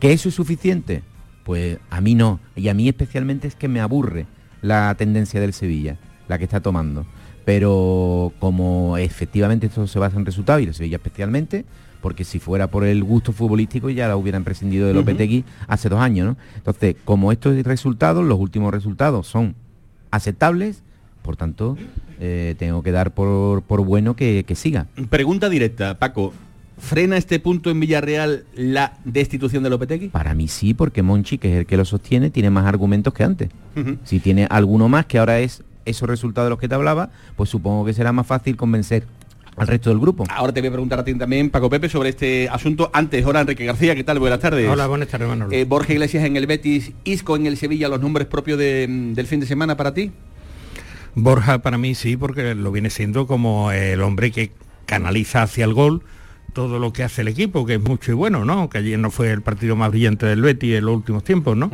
¿Que 0.00 0.12
eso 0.12 0.30
es 0.30 0.34
suficiente? 0.34 1.02
Pues 1.44 1.78
a 1.90 2.00
mí 2.00 2.14
no. 2.14 2.40
Y 2.56 2.68
a 2.68 2.74
mí 2.74 2.88
especialmente 2.88 3.46
es 3.46 3.54
que 3.54 3.68
me 3.68 3.80
aburre 3.80 4.26
la 4.62 4.94
tendencia 4.94 5.40
del 5.40 5.52
Sevilla, 5.52 5.98
la 6.28 6.38
que 6.38 6.44
está 6.44 6.60
tomando. 6.60 7.04
Pero 7.44 8.32
como 8.38 8.96
efectivamente 8.96 9.66
esto 9.66 9.86
se 9.86 9.98
basa 9.98 10.16
en 10.16 10.24
resultados, 10.24 10.62
y 10.62 10.66
el 10.66 10.74
Sevilla 10.74 10.96
especialmente, 10.96 11.66
porque 12.02 12.24
si 12.24 12.38
fuera 12.38 12.66
por 12.66 12.84
el 12.84 13.02
gusto 13.02 13.32
futbolístico 13.32 13.88
ya 13.88 14.08
la 14.08 14.16
hubieran 14.16 14.44
prescindido 14.44 14.86
de 14.86 14.92
Lopetegui 14.92 15.44
hace 15.68 15.88
dos 15.88 16.00
años, 16.00 16.26
¿no? 16.26 16.36
Entonces, 16.56 16.96
como 17.04 17.32
estos 17.32 17.62
resultados, 17.62 18.24
los 18.24 18.38
últimos 18.38 18.74
resultados 18.74 19.26
son 19.26 19.54
aceptables, 20.10 20.82
por 21.22 21.36
tanto, 21.36 21.78
eh, 22.20 22.56
tengo 22.58 22.82
que 22.82 22.90
dar 22.90 23.12
por, 23.12 23.62
bueno 23.84 24.16
que, 24.16 24.44
que 24.46 24.54
siga. 24.54 24.88
Pregunta 25.08 25.48
directa, 25.48 25.98
Paco. 25.98 26.34
¿Frena 26.76 27.16
este 27.16 27.38
punto 27.38 27.70
en 27.70 27.78
Villarreal 27.78 28.44
la 28.56 28.98
destitución 29.04 29.62
de 29.62 29.70
Lopetegui? 29.70 30.08
Para 30.08 30.34
mí 30.34 30.48
sí, 30.48 30.74
porque 30.74 31.02
Monchi, 31.02 31.38
que 31.38 31.52
es 31.52 31.58
el 31.60 31.66
que 31.66 31.76
lo 31.76 31.84
sostiene, 31.84 32.30
tiene 32.30 32.50
más 32.50 32.66
argumentos 32.66 33.14
que 33.14 33.22
antes. 33.22 33.50
Si 34.02 34.18
tiene 34.18 34.48
alguno 34.50 34.88
más, 34.88 35.06
que 35.06 35.18
ahora 35.18 35.38
es 35.38 35.62
esos 35.84 36.08
resultados 36.08 36.46
de 36.46 36.50
los 36.50 36.58
que 36.58 36.68
te 36.68 36.74
hablaba, 36.74 37.10
pues 37.36 37.50
supongo 37.50 37.84
que 37.84 37.92
será 37.92 38.12
más 38.12 38.26
fácil 38.26 38.56
convencer 38.56 39.04
al 39.56 39.66
resto 39.66 39.90
del 39.90 39.98
grupo. 39.98 40.24
Ahora 40.30 40.52
te 40.52 40.60
voy 40.60 40.68
a 40.68 40.72
preguntar 40.72 40.98
a 41.00 41.04
ti 41.04 41.14
también, 41.14 41.50
Paco 41.50 41.68
Pepe, 41.68 41.88
sobre 41.88 42.10
este 42.10 42.48
asunto. 42.48 42.90
Antes, 42.92 43.24
hola 43.24 43.40
Enrique 43.40 43.64
García, 43.64 43.94
¿qué 43.94 44.04
tal? 44.04 44.18
Buenas 44.18 44.40
tardes. 44.40 44.68
Hola, 44.68 44.86
buenas 44.86 45.08
tardes, 45.08 45.28
Manuel. 45.28 45.52
Eh, 45.52 45.64
Borja 45.64 45.92
Iglesias 45.92 46.24
en 46.24 46.36
el 46.36 46.46
Betis, 46.46 46.92
Isco 47.04 47.36
en 47.36 47.46
el 47.46 47.56
Sevilla, 47.56 47.88
los 47.88 48.00
nombres 48.00 48.26
propios 48.26 48.58
del 48.58 49.26
fin 49.26 49.40
de 49.40 49.46
semana 49.46 49.76
para 49.76 49.94
ti. 49.94 50.10
Borja 51.14 51.60
para 51.60 51.76
mí 51.76 51.94
sí, 51.94 52.16
porque 52.16 52.54
lo 52.54 52.72
viene 52.72 52.88
siendo 52.88 53.26
como 53.26 53.70
el 53.70 54.00
hombre 54.02 54.30
que 54.30 54.52
canaliza 54.86 55.42
hacia 55.42 55.64
el 55.64 55.74
gol 55.74 56.02
todo 56.52 56.78
lo 56.78 56.92
que 56.92 57.02
hace 57.02 57.22
el 57.22 57.28
equipo, 57.28 57.64
que 57.64 57.74
es 57.74 57.82
mucho 57.82 58.12
y 58.12 58.14
bueno, 58.14 58.44
¿no? 58.44 58.68
Que 58.68 58.78
ayer 58.78 58.98
no 58.98 59.10
fue 59.10 59.30
el 59.30 59.42
partido 59.42 59.74
más 59.76 59.90
brillante 59.90 60.26
del 60.26 60.42
Betis 60.42 60.74
en 60.74 60.84
los 60.84 60.96
últimos 60.96 61.24
tiempos, 61.24 61.56
¿no? 61.56 61.70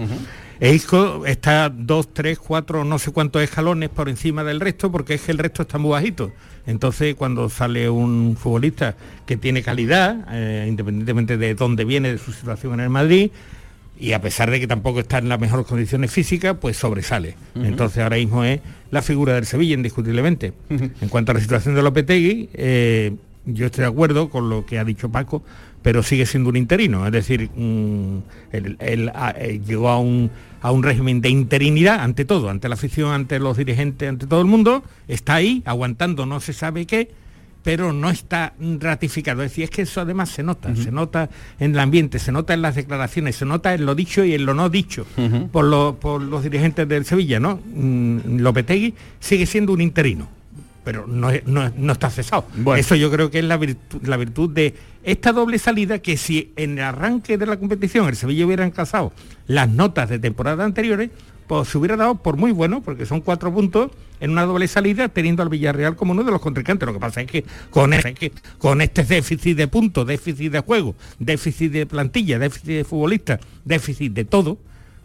Isco 0.61 1.25
está 1.25 1.69
dos, 1.69 2.13
tres, 2.13 2.39
cuatro, 2.39 2.85
no 2.85 2.99
sé 2.99 3.13
cuántos 3.13 3.43
escalones 3.43 3.91
por 3.91 4.09
encima 4.09 4.43
del 4.43 4.59
resto, 4.61 4.91
porque 4.91 5.15
es 5.15 5.23
que 5.23 5.33
el 5.33 5.39
resto 5.39 5.63
está 5.63 5.79
muy 5.79 5.91
bajito. 5.91 6.33
Entonces, 6.67 7.15
cuando 7.15 7.49
sale 7.49 7.89
un 7.89 8.37
futbolista 8.37 8.97
que 9.25 9.37
tiene 9.37 9.63
calidad, 9.63 10.27
eh, 10.33 10.67
independientemente 10.69 11.37
de 11.37 11.55
dónde 11.55 11.85
viene, 11.85 12.13
de 12.13 12.19
su 12.19 12.33
situación 12.33 12.75
en 12.75 12.81
el 12.81 12.91
Madrid, 12.91 13.31
y 14.01 14.13
a 14.13 14.21
pesar 14.21 14.51
de 14.51 14.61
que 14.61 14.67
tampoco 14.67 15.01
está 15.01 15.19
en 15.19 15.29
las 15.29 15.41
mejores 15.41 15.67
condiciones 15.67 16.11
físicas, 16.11 16.57
pues 16.61 16.77
sobresale. 16.77 17.35
Entonces 17.57 18.03
ahora 18.03 18.17
mismo 18.17 18.45
es 18.45 18.61
la 18.91 19.03
figura 19.03 19.35
del 19.35 19.45
Sevilla, 19.45 19.75
indiscutiblemente. 19.75 20.53
En 20.69 21.09
cuanto 21.09 21.33
a 21.33 21.35
la 21.35 21.41
situación 21.41 21.75
de 21.75 21.83
Lopetegui, 21.83 22.49
eh, 22.53 23.17
yo 23.45 23.67
estoy 23.67 23.83
de 23.83 23.89
acuerdo 23.89 24.29
con 24.29 24.51
lo 24.51 24.67
que 24.67 24.79
ha 24.79 24.85
dicho 24.85 25.11
Paco, 25.11 25.43
pero 25.83 26.03
sigue 26.03 26.27
siendo 26.27 26.51
un 26.51 26.57
interino. 26.57 27.07
Es 27.07 27.13
decir, 27.13 27.51
él, 28.53 28.77
eh, 28.81 29.61
llegó 29.67 29.89
a 29.89 29.99
un, 29.99 30.31
a 30.61 30.71
un 30.73 30.83
régimen 30.83 31.21
de 31.21 31.29
interinidad, 31.29 32.01
ante 32.01 32.25
todo, 32.25 32.51
ante 32.51 32.69
la 32.69 32.75
afición, 32.75 33.13
ante 33.13 33.39
los 33.39 33.57
dirigentes, 33.57 34.09
ante 34.09 34.27
todo 34.27 34.41
el 34.41 34.47
mundo, 34.47 34.83
está 35.07 35.37
ahí, 35.37 35.63
aguantando 35.65 36.27
no 36.27 36.41
se 36.41 36.53
sabe 36.53 36.87
qué, 36.87 37.11
pero 37.63 37.93
no 37.93 38.11
está 38.11 38.55
ratificado. 38.81 39.43
Es 39.43 39.51
decir, 39.51 39.65
es 39.65 39.71
que 39.71 39.83
eso 39.83 40.01
además 40.01 40.31
se 40.31 40.43
nota, 40.43 40.75
se 40.75 40.91
nota 40.91 41.29
en 41.59 41.73
el 41.73 41.79
ambiente, 41.79 42.19
se 42.19 42.33
nota 42.33 42.55
en 42.55 42.63
las 42.63 42.77
declaraciones, 42.77 43.37
se 43.37 43.45
nota 43.45 43.75
en 43.75 43.85
lo 43.85 43.95
dicho 43.95 44.25
y 44.25 44.35
en 44.35 44.47
lo 44.47 44.55
no 44.55 44.69
dicho 44.71 45.07
por, 45.53 45.97
por, 45.97 46.23
los 46.23 46.43
dirigentes 46.43 46.89
del 46.89 47.05
Sevilla, 47.05 47.41
¿no? 47.41 47.61
Mm, 47.75 48.39
Lopetegui 48.39 48.95
sigue 49.21 49.47
siendo 49.47 49.73
un 49.73 49.81
interino 49.81 50.38
pero 50.89 51.07
no, 51.07 51.93
está 51.93 52.09
cesado. 52.09 52.47
Eso 52.75 52.95
yo 52.95 53.11
creo 53.11 53.31
que 53.31 53.41
es 53.41 53.45
la 53.45 53.59
virtud, 53.59 54.01
la 54.05 54.17
virtud 54.17 54.49
de 54.49 54.75
esta 55.03 55.35
doble 55.35 55.59
salida 55.59 55.99
que 55.99 56.17
si 56.17 56.51
en 56.57 56.79
el 56.79 56.85
arranque 56.85 57.37
de 57.37 57.45
la 57.45 57.59
competición 57.59 58.09
el 58.09 58.17
Sevilla 58.17 58.47
hubiera 58.47 58.65
encasado 58.65 59.13
las 59.49 59.69
notas 59.69 60.09
de 60.09 60.19
temporadas 60.19 60.65
anteriores, 60.65 61.11
pues 61.47 61.69
se 61.69 61.77
hubiera 61.77 61.95
dado 61.95 62.15
por 62.15 62.39
muy 62.39 62.53
bueno, 62.53 62.81
porque 62.81 63.05
son 63.05 63.21
cuatro 63.21 63.53
puntos 63.53 63.91
en 64.19 64.31
una 64.31 64.47
doble 64.47 64.67
salida, 64.67 65.11
teniendo 65.11 65.43
al 65.43 65.51
Villarreal 65.51 65.95
como 65.95 66.13
uno 66.13 66.25
de 66.25 66.31
los 66.31 66.41
contrincantes. 66.41 66.87
Lo 66.87 66.95
que 66.95 67.01
pasa 67.01 67.21
es 67.21 67.31
que 67.31 67.45
con, 67.69 67.93
este, 67.93 68.33
con 68.57 68.81
este 68.81 69.05
déficit 69.05 69.59
de 69.59 69.69
puntos, 69.69 70.07
déficit 70.07 70.51
de 70.51 70.61
juego, 70.61 70.95
déficit 71.19 71.71
de 71.71 71.85
plantilla, 71.85 72.39
déficit 72.39 72.69
de 72.69 72.85
futbolistas, 72.85 73.41
déficit 73.67 74.15
de 74.15 74.25
todo, 74.25 74.57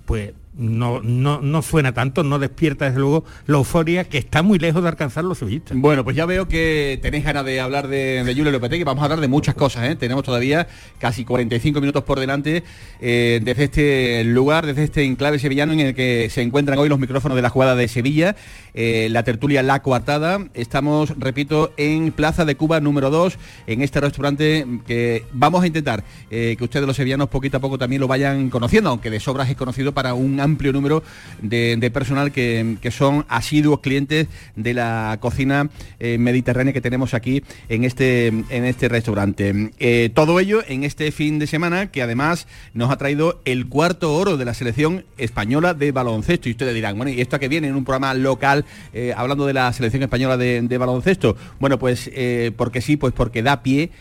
pues 0.06 0.32
no, 0.56 1.02
no, 1.02 1.42
no 1.42 1.62
suena 1.62 1.94
tanto, 1.94 2.24
no 2.24 2.38
despierta 2.38 2.86
desde 2.86 3.00
luego 3.00 3.24
la 3.48 3.58
euforia 3.58 4.04
que 4.04 4.18
está 4.18 4.44
muy 4.44 4.60
lejos 4.60 4.84
de 4.84 4.90
alcanzar 4.90 5.24
los 5.24 5.40
sevillistas. 5.40 5.78
Bueno, 5.78 6.04
pues 6.04 6.16
ya 6.16 6.26
veo 6.26 6.48
que 6.48 7.00
tenéis 7.02 7.24
ganas 7.24 7.46
de 7.46 7.60
hablar 7.60 7.88
de, 7.88 8.24
de 8.24 8.36
Julio 8.36 8.52
Lopetegui, 8.52 8.84
vamos 8.84 9.02
a 9.02 9.06
hablar 9.06 9.20
de 9.20 9.28
muchas 9.28 9.56
cosas, 9.56 9.90
¿eh? 9.90 9.96
tenemos 9.96 10.24
todavía 10.24 10.68
casi 11.00 11.26
45 11.26 11.80
minutos 11.80 12.04
por 12.04 12.20
delante 12.20 12.64
eh, 13.02 13.40
desde 13.44 13.64
este 13.64 14.24
lugar, 14.26 14.66
desde 14.66 14.84
este 14.84 15.04
enclave 15.04 15.40
sevillano 15.40 15.74
en 15.74 15.80
el 15.80 15.96
que 15.96 16.30
se 16.30 16.42
encuentran 16.42 16.78
hoy 16.78 16.90
los 16.90 17.00
micrófonos 17.00 17.36
de 17.36 17.42
la 17.42 17.50
jugada 17.50 17.76
de 17.76 17.88
Sevilla, 17.88 18.36
eh, 18.74 19.08
la 19.10 19.24
tertulia 19.24 19.64
La 19.64 19.82
Coartada, 19.82 20.48
estamos, 20.54 21.14
repito, 21.18 21.74
en 21.78 22.12
Plaza 22.12 22.46
de 22.46 22.56
Cuba 22.56 22.80
número 22.80 23.10
2, 23.10 23.38
en 23.68 23.82
este 23.82 24.00
restaurante 24.02 24.66
que 24.86 25.26
vamos 25.32 25.64
a 25.64 25.68
intentar 25.68 26.04
que 26.30 26.58
ustedes 26.60 26.86
los 26.86 26.96
sevillanos 26.96 27.30
poquito 27.30 27.58
a 27.58 27.60
poco 27.60 27.78
también 27.78 28.00
lo 28.00 28.08
vayan 28.08 28.50
conociendo, 28.50 28.90
aunque 28.90 29.10
de 29.10 29.20
sobras 29.20 29.50
es 29.50 29.56
conocido 29.56 29.94
para 29.94 30.14
un 30.14 30.40
amplio 30.44 30.74
número 30.74 31.04
de, 31.42 31.90
personal 31.92 32.32
que, 32.32 32.78
son 32.92 33.26
asiduos 33.28 33.80
clientes 33.80 34.28
de 34.56 34.74
la 34.74 35.18
cocina 35.20 35.70
eh, 36.00 36.18
mediterránea 36.20 36.74
que 36.74 36.82
tenemos 36.82 37.14
aquí 37.14 37.44
en 37.70 37.86
este, 37.86 38.28
en 38.28 38.66
este 38.66 38.88
restaurante. 38.88 39.72
Eh, 39.80 40.12
todo 40.14 40.40
ello 40.40 40.62
en 40.68 40.84
este 40.84 41.12
fin 41.12 41.40
de 41.40 41.48
semana 41.48 41.88
que 41.88 42.04
además 42.04 42.48
nos 42.74 42.92
ha 42.92 42.98
traído 42.98 43.42
el 43.46 43.68
cuarto 43.68 44.14
oro 44.14 44.38
de 44.38 44.46
la 44.46 44.54
selección 44.54 45.06
española 45.18 45.74
de 45.74 45.92
baloncesto. 45.92 46.50
Y 46.50 46.52
ustedes 46.52 46.76
dirán, 46.76 46.98
bueno, 46.98 47.12
¿y 47.12 47.22
esto 47.22 47.38
a 47.38 47.40
qué 47.40 47.48
viene 47.48 47.68
en 47.68 47.76
un 47.76 47.84
programa 47.84 48.14
local 48.14 48.66
eh, 48.94 49.14
hablando 49.16 49.46
de 49.46 49.54
la 49.54 49.72
selección 49.74 50.04
española 50.04 50.38
de, 50.38 50.78
baloncesto? 50.78 51.36
Bueno, 51.60 51.80
pues 51.80 52.12
porque 52.58 52.82
sí, 52.82 52.98
pues 52.98 53.14
porque 53.14 53.42
da 53.44 53.64
pie 53.64 53.92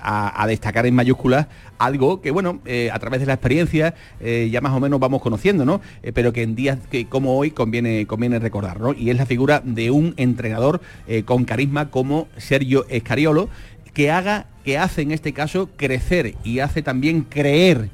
a, 0.00 0.44
destacar 0.48 0.86
en 0.86 0.94
mayúsculas 0.94 1.46
algo 1.78 2.20
que, 2.20 2.30
bueno, 2.30 2.60
a 2.92 2.98
través 2.98 3.20
de 3.20 3.26
la 3.26 3.34
experiencia 3.34 3.94
ya 4.20 4.60
más 4.60 4.72
o 4.72 4.80
menos 4.80 4.98
vamos 4.98 5.22
conociendo 5.22 5.37
¿no? 5.64 5.80
Eh, 6.02 6.12
pero 6.12 6.32
que 6.32 6.42
en 6.42 6.54
días 6.54 6.78
que, 6.90 7.06
como 7.06 7.36
hoy 7.36 7.50
conviene, 7.50 8.06
conviene 8.06 8.38
recordar, 8.38 8.78
Y 8.96 9.10
es 9.10 9.16
la 9.16 9.26
figura 9.26 9.62
de 9.64 9.90
un 9.90 10.14
entrenador 10.16 10.80
eh, 11.06 11.22
con 11.22 11.44
carisma 11.44 11.90
como 11.90 12.28
Sergio 12.36 12.86
Escariolo, 12.88 13.48
que 13.94 14.10
haga, 14.10 14.46
que 14.64 14.78
hace 14.78 15.02
en 15.02 15.12
este 15.12 15.32
caso 15.32 15.70
crecer 15.76 16.34
y 16.44 16.60
hace 16.60 16.82
también 16.82 17.22
creer 17.22 17.90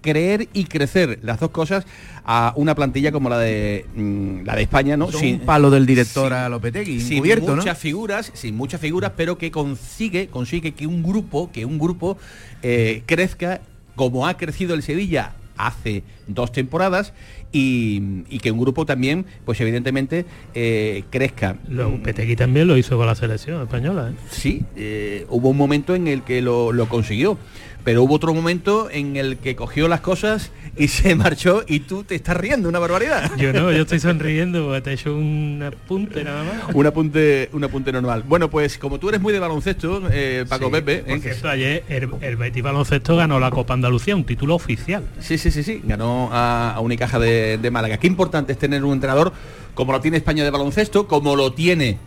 creer 0.00 0.48
y 0.52 0.64
crecer 0.64 1.18
las 1.22 1.40
dos 1.40 1.50
cosas 1.50 1.84
a 2.24 2.52
una 2.56 2.74
plantilla 2.74 3.12
como 3.12 3.28
la 3.28 3.38
de 3.38 3.86
mm, 3.94 4.44
la 4.44 4.54
de 4.54 4.62
España, 4.62 4.96
¿no? 4.96 5.10
Sin 5.10 5.40
palo 5.40 5.70
del 5.70 5.86
director 5.86 6.32
a 6.32 6.48
Lopetegui, 6.48 7.00
sin 7.00 7.22
muchas 7.44 7.78
figuras, 7.78 8.30
sin 8.34 8.56
muchas 8.56 8.80
figuras, 8.80 9.12
pero 9.16 9.38
que 9.38 9.50
consigue 9.50 10.28
consigue 10.28 10.72
que 10.72 10.86
un 10.86 11.02
grupo 11.02 11.50
que 11.52 11.64
un 11.64 11.78
grupo 11.78 12.16
eh, 12.62 13.02
crezca 13.06 13.60
como 13.96 14.26
ha 14.26 14.36
crecido 14.36 14.74
el 14.74 14.82
Sevilla 14.82 15.32
hace 15.58 16.02
dos 16.26 16.52
temporadas 16.52 17.12
y, 17.52 18.00
que 18.38 18.50
un 18.52 18.60
grupo 18.60 18.86
también, 18.86 19.26
pues 19.44 19.60
evidentemente, 19.60 20.24
eh, 20.54 21.04
crezca. 21.10 21.56
Petegui 22.02 22.36
también 22.36 22.68
lo 22.68 22.76
hizo 22.76 22.96
con 22.96 23.06
la 23.06 23.14
selección 23.14 23.62
española. 23.62 24.10
¿eh? 24.10 24.14
Sí, 24.30 24.62
eh, 24.76 25.26
hubo 25.28 25.50
un 25.50 25.56
momento 25.56 25.94
en 25.94 26.08
el 26.08 26.22
que 26.22 26.40
lo, 26.40 26.72
lo 26.72 26.88
consiguió 26.88 27.38
pero 27.84 28.02
hubo 28.02 28.14
otro 28.14 28.34
momento 28.34 28.88
en 28.90 29.16
el 29.16 29.38
que 29.38 29.56
cogió 29.56 29.88
las 29.88 30.00
cosas 30.00 30.50
y 30.76 30.88
se 30.88 31.14
marchó 31.14 31.64
y 31.66 31.80
tú 31.80 32.04
te 32.04 32.14
estás 32.14 32.36
riendo, 32.36 32.68
una 32.68 32.78
barbaridad. 32.78 33.30
Yo 33.36 33.52
no, 33.52 33.72
yo 33.72 33.82
estoy 33.82 34.00
sonriendo 34.00 34.80
te 34.82 34.90
he 34.90 34.94
hecho 34.94 35.14
un 35.14 35.62
apunte 35.62 36.24
nada 36.24 36.44
más. 36.44 36.74
un 36.74 36.86
apunte, 36.86 37.48
un 37.52 37.64
apunte 37.64 37.92
normal. 37.92 38.24
Bueno, 38.26 38.50
pues 38.50 38.78
como 38.78 38.98
tú 38.98 39.08
eres 39.08 39.20
muy 39.20 39.32
de 39.32 39.38
baloncesto, 39.38 40.02
eh, 40.10 40.44
Paco 40.48 40.70
Pepe. 40.70 40.98
Por 40.98 41.20
cierto, 41.20 41.48
ayer 41.48 41.84
el, 41.88 42.08
el, 42.20 42.36
Betis 42.36 42.62
Baloncesto 42.62 43.16
ganó 43.16 43.40
la 43.40 43.50
Copa 43.50 43.74
Andalucía, 43.74 44.14
un 44.14 44.24
título 44.24 44.54
oficial. 44.54 45.04
Sí, 45.20 45.38
sí, 45.38 45.50
sí, 45.50 45.62
sí. 45.62 45.80
Ganó 45.84 46.30
a, 46.32 46.78
Unicaja 46.80 47.18
de, 47.18 47.58
de 47.58 47.70
Málaga. 47.70 47.98
Qué 47.98 48.06
importante 48.06 48.52
es 48.52 48.58
tener 48.58 48.84
un 48.84 48.94
entrenador 48.94 49.32
como 49.74 49.92
lo 49.92 50.00
tiene 50.00 50.16
España 50.16 50.44
de 50.44 50.50
baloncesto, 50.50 51.06
como 51.06 51.36
lo 51.36 51.52
tiene 51.52 51.98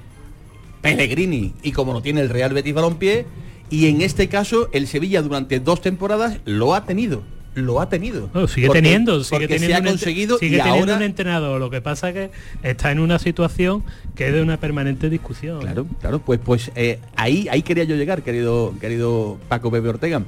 Pellegrini 0.81 1.53
y 1.61 1.71
como 1.71 1.93
lo 1.93 2.01
tiene 2.01 2.21
el 2.21 2.29
Real 2.29 2.53
Betis 2.53 2.73
Balompié 2.73 3.25
y 3.71 3.87
en 3.87 4.01
este 4.01 4.27
caso 4.27 4.69
el 4.73 4.85
Sevilla 4.85 5.21
durante 5.21 5.59
dos 5.59 5.81
temporadas 5.81 6.37
lo 6.45 6.75
ha 6.75 6.85
tenido 6.85 7.23
lo 7.55 7.81
ha 7.81 7.89
tenido. 7.89 8.29
sigue 8.47 8.69
teniendo, 8.69 9.23
sigue 9.23 9.47
teniendo 9.47 9.67
se 9.67 9.75
ha 9.75 9.83
conseguido 9.83 10.37
sigue 10.37 10.61
teniendo 10.61 10.95
un 10.95 11.01
entrenador. 11.01 11.59
Lo 11.59 11.69
que 11.69 11.81
pasa 11.81 12.09
es 12.09 12.15
que 12.15 12.31
está 12.63 12.91
en 12.91 12.99
una 12.99 13.19
situación 13.19 13.83
que 14.15 14.27
es 14.27 14.33
de 14.33 14.41
una 14.41 14.57
permanente 14.57 15.09
discusión. 15.09 15.59
Claro, 15.59 15.85
claro, 15.99 16.19
pues 16.19 16.39
pues 16.43 16.71
eh, 16.75 16.99
ahí, 17.15 17.47
ahí 17.51 17.61
quería 17.61 17.83
yo 17.83 17.95
llegar, 17.95 18.21
querido, 18.21 18.73
querido 18.79 19.37
Paco 19.49 19.69
Pepe 19.71 19.89
Ortega. 19.89 20.23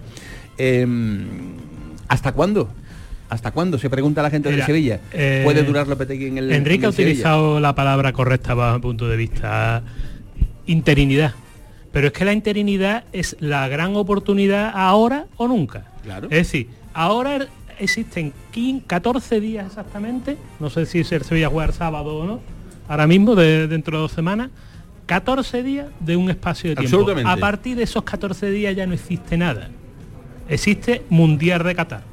Em, 0.58 1.28
¿Hasta 2.08 2.34
cuándo? 2.34 2.70
¿Hasta 3.30 3.52
cuándo? 3.52 3.80
Se 3.80 3.90
pregunta 3.90 4.22
la 4.22 4.30
gente 4.30 4.52
de 4.52 4.64
Sevilla. 4.64 5.00
Eh, 5.14 5.42
¿Puede 5.44 5.64
durar 5.64 5.88
Lopetegui 5.88 6.28
en 6.28 6.38
el 6.38 6.52
Enrique 6.52 6.86
ha 6.86 6.90
utilizado 6.90 7.60
la 7.60 7.74
palabra 7.74 8.12
correcta 8.12 8.54
bajo 8.54 8.76
mi 8.76 8.82
punto 8.82 9.08
de 9.08 9.16
vista. 9.16 9.82
Interinidad 10.68 11.34
Pero 11.94 12.08
es 12.08 12.14
que 12.14 12.26
la 12.26 12.34
interinidad 12.34 13.06
es 13.14 13.38
la 13.40 13.68
gran 13.70 13.96
oportunidad 13.96 14.72
ahora 14.74 15.28
o 15.38 15.48
nunca. 15.48 15.86
Claro. 16.04 16.26
Es 16.26 16.48
decir, 16.48 16.68
ahora 16.94 17.48
existen 17.80 18.34
14 18.86 19.40
días 19.40 19.68
exactamente, 19.68 20.38
no 20.60 20.70
sé 20.70 20.86
si 20.86 21.04
se 21.04 21.20
Sevilla 21.22 21.50
jugar 21.50 21.72
sábado 21.72 22.18
o 22.18 22.26
no, 22.26 22.42
ahora 22.88 23.08
mismo, 23.08 23.36
de, 23.36 23.68
dentro 23.68 23.98
de 23.98 24.02
dos 24.02 24.12
semanas, 24.12 24.50
14 25.06 25.64
días 25.64 25.88
de 26.00 26.18
un 26.18 26.30
espacio 26.30 26.72
de 26.72 26.76
tiempo. 26.78 27.12
A 27.26 27.38
partir 27.38 27.78
de 27.78 27.84
esos 27.84 28.04
14 28.04 28.50
días 28.50 28.76
ya 28.76 28.88
no 28.88 28.94
existe 28.94 29.38
nada. 29.38 29.70
Existe 30.50 31.04
Mundial 31.10 31.64
de 31.64 31.76
Qatar. 31.76 32.13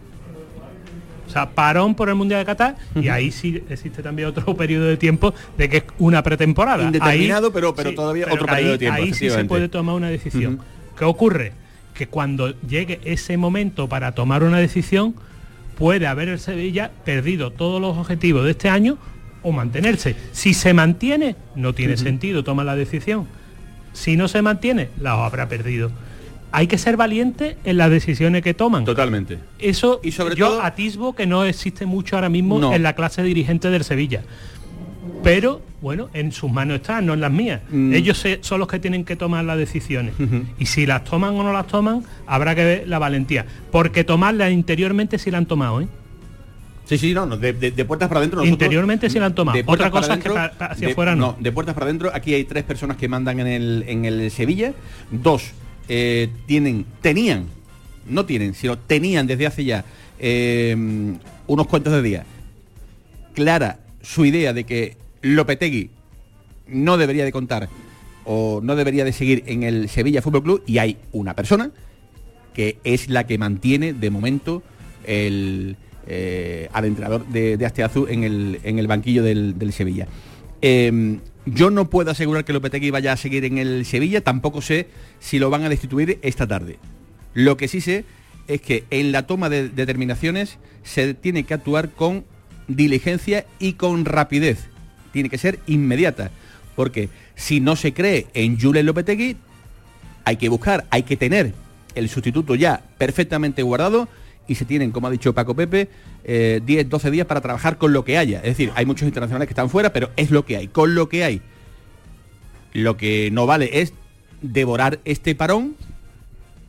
O 1.30 1.32
sea, 1.32 1.48
parón 1.48 1.94
por 1.94 2.08
el 2.08 2.16
Mundial 2.16 2.40
de 2.40 2.44
Qatar 2.44 2.76
y 2.96 3.06
ahí 3.06 3.30
sí 3.30 3.62
existe 3.70 4.02
también 4.02 4.26
otro 4.26 4.56
periodo 4.56 4.86
de 4.86 4.96
tiempo 4.96 5.32
de 5.56 5.68
que 5.68 5.76
es 5.76 5.84
una 6.00 6.24
pretemporada. 6.24 6.82
Indeterminado, 6.82 7.52
pero, 7.52 7.72
pero 7.72 7.94
todavía 7.94 8.26
otro 8.28 8.46
periodo 8.46 8.72
de 8.72 8.78
tiempo. 8.78 9.00
Ahí 9.00 9.14
sí 9.14 9.30
se 9.30 9.44
puede 9.44 9.68
tomar 9.68 9.94
una 9.94 10.08
decisión. 10.08 10.58
¿Qué 10.98 11.04
ocurre? 11.04 11.52
Que 11.94 12.08
cuando 12.08 12.60
llegue 12.62 13.00
ese 13.04 13.36
momento 13.36 13.88
para 13.88 14.10
tomar 14.12 14.42
una 14.42 14.58
decisión, 14.58 15.14
puede 15.78 16.08
haber 16.08 16.28
el 16.28 16.40
Sevilla 16.40 16.90
perdido 17.04 17.52
todos 17.52 17.80
los 17.80 17.96
objetivos 17.96 18.44
de 18.44 18.50
este 18.50 18.68
año 18.68 18.98
o 19.44 19.52
mantenerse. 19.52 20.16
Si 20.32 20.52
se 20.52 20.74
mantiene, 20.74 21.36
no 21.54 21.74
tiene 21.74 21.96
sentido 21.96 22.42
tomar 22.42 22.66
la 22.66 22.74
decisión. 22.74 23.28
Si 23.92 24.16
no 24.16 24.26
se 24.26 24.42
mantiene, 24.42 24.88
la 25.00 25.24
habrá 25.24 25.48
perdido. 25.48 25.92
Hay 26.52 26.66
que 26.66 26.78
ser 26.78 26.96
valiente 26.96 27.56
en 27.64 27.76
las 27.76 27.90
decisiones 27.90 28.42
que 28.42 28.54
toman. 28.54 28.84
Totalmente. 28.84 29.38
Eso 29.58 30.00
y 30.02 30.12
sobre 30.12 30.34
yo 30.34 30.62
atisbo 30.62 31.14
que 31.14 31.26
no 31.26 31.44
existe 31.44 31.86
mucho 31.86 32.16
ahora 32.16 32.28
mismo 32.28 32.72
en 32.72 32.82
la 32.82 32.94
clase 32.94 33.22
dirigente 33.22 33.70
del 33.70 33.84
Sevilla. 33.84 34.22
Pero 35.22 35.60
bueno, 35.80 36.08
en 36.12 36.32
sus 36.32 36.50
manos 36.50 36.76
está, 36.76 37.00
no 37.00 37.14
en 37.14 37.20
las 37.20 37.30
mías. 37.30 37.60
Mm. 37.70 37.92
Ellos 37.94 38.24
son 38.40 38.58
los 38.58 38.68
que 38.68 38.78
tienen 38.78 39.04
que 39.04 39.16
tomar 39.16 39.44
las 39.44 39.58
decisiones. 39.58 40.14
Y 40.58 40.66
si 40.66 40.86
las 40.86 41.04
toman 41.04 41.34
o 41.36 41.42
no 41.42 41.52
las 41.52 41.66
toman, 41.66 42.04
habrá 42.26 42.54
que 42.54 42.64
ver 42.64 42.88
la 42.88 42.98
valentía. 42.98 43.46
Porque 43.70 44.04
tomarlas 44.04 44.52
interiormente 44.52 45.18
sí 45.18 45.30
la 45.30 45.38
han 45.38 45.46
tomado, 45.46 45.80
¿eh? 45.80 45.88
Sí, 46.84 46.98
sí, 46.98 47.14
no, 47.14 47.24
de, 47.36 47.84
puertas 47.84 48.08
para 48.08 48.18
adentro. 48.18 48.44
Interiormente 48.44 49.08
sí 49.08 49.20
la 49.20 49.26
han 49.26 49.34
tomado. 49.34 49.58
Otra 49.66 49.92
cosa 49.92 50.14
es 50.14 50.24
que 50.24 50.30
hacia 50.30 50.88
afuera 50.88 51.14
no. 51.14 51.36
De 51.38 51.52
puertas 51.52 51.74
para 51.74 51.86
adentro, 51.86 52.10
aquí 52.12 52.34
hay 52.34 52.44
tres 52.44 52.64
personas 52.64 52.96
que 52.96 53.08
mandan 53.08 53.38
en 53.40 53.46
el, 53.46 53.84
en 53.86 54.04
el 54.04 54.30
Sevilla. 54.30 54.72
Dos 55.10 55.52
eh, 55.92 56.28
tienen, 56.46 56.86
tenían, 57.02 57.46
no 58.08 58.24
tienen, 58.24 58.54
sino 58.54 58.78
tenían 58.78 59.26
desde 59.26 59.46
hace 59.46 59.64
ya 59.64 59.84
eh, 60.20 60.76
unos 61.48 61.66
cuantos 61.66 61.92
de 61.92 62.02
días 62.02 62.26
clara 63.34 63.80
su 64.00 64.24
idea 64.24 64.52
de 64.52 64.64
que 64.64 64.96
Lopetegui 65.22 65.90
no 66.68 66.96
debería 66.96 67.24
de 67.24 67.32
contar 67.32 67.68
o 68.24 68.60
no 68.62 68.76
debería 68.76 69.04
de 69.04 69.12
seguir 69.12 69.42
en 69.46 69.64
el 69.64 69.88
Sevilla 69.88 70.22
Fútbol 70.22 70.44
Club 70.44 70.62
y 70.64 70.78
hay 70.78 70.96
una 71.10 71.34
persona 71.34 71.72
que 72.54 72.78
es 72.84 73.08
la 73.08 73.26
que 73.26 73.36
mantiene 73.36 73.92
de 73.92 74.10
momento 74.10 74.62
el 75.04 75.76
eh, 76.06 76.68
al 76.72 76.84
entrenador 76.84 77.26
de, 77.26 77.56
de 77.56 77.66
Asteazú 77.66 78.06
en 78.08 78.22
el, 78.22 78.60
en 78.62 78.78
el 78.78 78.86
banquillo 78.86 79.24
del, 79.24 79.72
Sevilla. 79.72 80.06
Em, 80.62 81.18
yo 81.52 81.70
no 81.70 81.90
puedo 81.90 82.10
asegurar 82.10 82.44
que 82.44 82.52
Lopetegui 82.52 82.90
vaya 82.90 83.12
a 83.12 83.16
seguir 83.16 83.44
en 83.44 83.58
el 83.58 83.84
Sevilla, 83.84 84.20
tampoco 84.20 84.62
sé 84.62 84.88
si 85.18 85.38
lo 85.38 85.50
van 85.50 85.64
a 85.64 85.68
destituir 85.68 86.18
esta 86.22 86.46
tarde. 86.46 86.78
Lo 87.34 87.56
que 87.56 87.68
sí 87.68 87.80
sé 87.80 88.04
es 88.48 88.60
que 88.60 88.84
en 88.90 89.12
la 89.12 89.26
toma 89.26 89.48
de 89.48 89.68
determinaciones 89.68 90.58
se 90.82 91.14
tiene 91.14 91.44
que 91.44 91.54
actuar 91.54 91.90
con 91.90 92.24
diligencia 92.68 93.46
y 93.58 93.74
con 93.74 94.04
rapidez 94.04 94.68
tiene 95.12 95.28
que 95.28 95.38
ser 95.38 95.58
inmediata. 95.66 96.30
Porque 96.76 97.08
si 97.34 97.60
no 97.60 97.76
se 97.76 97.92
cree 97.92 98.26
en 98.34 98.58
Julen 98.58 98.86
Lopetegui, 98.86 99.36
hay 100.24 100.36
que 100.36 100.48
buscar, 100.48 100.86
hay 100.90 101.02
que 101.02 101.16
tener 101.16 101.52
el 101.94 102.08
sustituto 102.08 102.54
ya 102.54 102.82
perfectamente 102.98 103.62
guardado 103.62 104.08
y 104.50 104.56
se 104.56 104.64
tienen, 104.64 104.90
como 104.90 105.06
ha 105.06 105.10
dicho 105.10 105.32
Paco 105.32 105.54
Pepe, 105.54 105.88
10, 106.24 106.62
eh, 106.66 106.84
12 106.84 107.10
días 107.12 107.24
para 107.28 107.40
trabajar 107.40 107.78
con 107.78 107.92
lo 107.92 108.04
que 108.04 108.18
haya. 108.18 108.38
Es 108.38 108.46
decir, 108.46 108.72
hay 108.74 108.84
muchos 108.84 109.06
internacionales 109.06 109.46
que 109.46 109.52
están 109.52 109.70
fuera, 109.70 109.92
pero 109.92 110.10
es 110.16 110.32
lo 110.32 110.44
que 110.44 110.56
hay, 110.56 110.66
con 110.66 110.96
lo 110.96 111.08
que 111.08 111.22
hay. 111.22 111.40
Lo 112.72 112.96
que 112.96 113.30
no 113.30 113.46
vale 113.46 113.80
es 113.80 113.92
devorar 114.42 114.98
este 115.04 115.36
parón, 115.36 115.76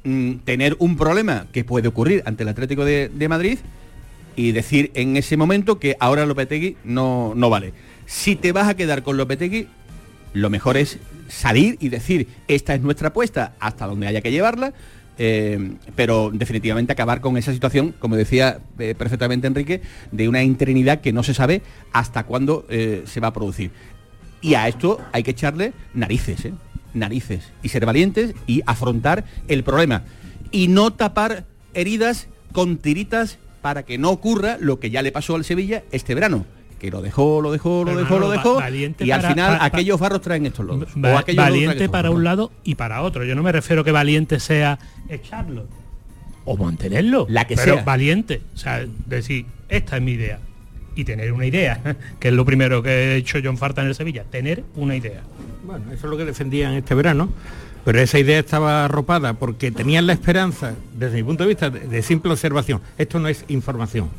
mm, 0.03 0.33
tener 0.45 0.75
un 0.77 0.95
problema 0.95 1.47
que 1.51 1.63
puede 1.63 1.87
ocurrir 1.87 2.21
ante 2.27 2.43
el 2.43 2.49
Atlético 2.49 2.85
de, 2.85 3.09
de 3.09 3.27
Madrid 3.27 3.57
y 4.35 4.51
decir 4.51 4.91
en 4.93 5.17
ese 5.17 5.35
momento 5.35 5.79
que 5.79 5.97
ahora 5.99 6.27
Lopetegui 6.27 6.77
no, 6.83 7.33
no 7.35 7.49
vale. 7.49 7.73
Si 8.05 8.35
te 8.35 8.51
vas 8.51 8.69
a 8.69 8.75
quedar 8.75 9.01
con 9.01 9.17
Lopetegui, 9.17 9.67
lo 10.33 10.51
mejor 10.51 10.77
es 10.77 10.99
salir 11.29 11.77
y 11.79 11.89
decir, 11.89 12.27
esta 12.47 12.75
es 12.75 12.81
nuestra 12.81 13.07
apuesta 13.07 13.55
hasta 13.59 13.87
donde 13.87 14.05
haya 14.05 14.21
que 14.21 14.31
llevarla, 14.31 14.71
eh, 15.17 15.75
pero 15.95 16.31
definitivamente 16.33 16.93
acabar 16.93 17.21
con 17.21 17.37
esa 17.37 17.53
situación, 17.53 17.93
como 17.99 18.15
decía 18.15 18.59
eh, 18.79 18.95
perfectamente 18.97 19.47
Enrique, 19.47 19.81
de 20.11 20.27
una 20.27 20.43
interinidad 20.43 21.01
que 21.01 21.13
no 21.13 21.23
se 21.23 21.33
sabe 21.33 21.61
hasta 21.93 22.23
cuándo 22.23 22.65
eh, 22.69 23.03
se 23.05 23.19
va 23.19 23.27
a 23.27 23.33
producir. 23.33 23.71
Y 24.41 24.55
a 24.55 24.67
esto 24.67 24.99
hay 25.11 25.23
que 25.23 25.31
echarle 25.31 25.73
narices, 25.93 26.47
narices, 26.93 27.51
y 27.61 27.69
ser 27.69 27.85
valientes 27.85 28.33
y 28.47 28.61
afrontar 28.65 29.25
el 29.47 29.63
problema. 29.63 30.03
Y 30.51 30.67
no 30.67 30.91
tapar 30.91 31.45
heridas 31.73 32.27
con 32.51 32.77
tiritas 32.77 33.37
para 33.61 33.83
que 33.83 33.97
no 33.97 34.09
ocurra 34.09 34.57
lo 34.59 34.79
que 34.79 34.89
ya 34.89 35.01
le 35.01 35.11
pasó 35.11 35.35
al 35.35 35.45
Sevilla 35.45 35.83
este 35.91 36.15
verano 36.15 36.45
que 36.81 36.89
lo 36.89 37.03
dejó, 37.03 37.41
lo 37.41 37.51
dejó, 37.51 37.83
lo 37.83 37.95
dejó, 37.95 38.17
lo 38.17 38.31
dejó, 38.31 38.59
y 39.01 39.11
al 39.11 39.21
final 39.21 39.59
aquellos 39.61 39.99
barros 39.99 40.19
traen 40.19 40.47
estos 40.47 40.65
lodos. 40.65 40.89
valiente 40.95 41.87
para 41.89 42.09
un 42.09 42.23
lado 42.23 42.51
y 42.63 42.73
para 42.73 43.03
otro. 43.03 43.23
Yo 43.23 43.35
no 43.35 43.43
me 43.43 43.51
refiero 43.51 43.83
que 43.83 43.91
valiente 43.91 44.39
sea 44.39 44.79
echarlo 45.07 45.67
o 46.43 46.57
mantenerlo, 46.57 47.27
la 47.29 47.45
que 47.45 47.55
pero 47.55 47.75
sea. 47.75 47.83
valiente, 47.83 48.41
o 48.55 48.57
sea, 48.57 48.83
decir, 49.05 49.45
esta 49.69 49.97
es 49.97 50.01
mi 50.01 50.13
idea 50.13 50.39
y 50.95 51.03
tener 51.03 51.31
una 51.33 51.45
idea, 51.45 51.79
que 52.19 52.29
es 52.29 52.33
lo 52.33 52.45
primero 52.45 52.81
que 52.81 52.89
he 52.89 53.15
hecho 53.17 53.37
John 53.43 53.59
Farta 53.59 53.81
en 53.83 53.89
el 53.89 53.93
Sevilla, 53.93 54.23
tener 54.23 54.63
una 54.75 54.95
idea. 54.95 55.21
Bueno, 55.63 55.85
eso 55.91 56.07
es 56.07 56.09
lo 56.09 56.17
que 56.17 56.25
defendían 56.25 56.73
este 56.73 56.95
verano. 56.95 57.29
Pero 57.85 57.99
esa 57.99 58.19
idea 58.19 58.39
estaba 58.39 58.85
arropada 58.85 59.33
porque 59.33 59.71
tenían 59.71 60.05
la 60.05 60.13
esperanza, 60.13 60.75
desde 60.95 61.17
mi 61.17 61.23
punto 61.23 61.43
de 61.43 61.49
vista, 61.49 61.69
de 61.71 62.01
simple 62.03 62.31
observación. 62.31 62.79
Esto 62.97 63.19
no 63.19 63.27
es 63.27 63.43
información 63.47 64.09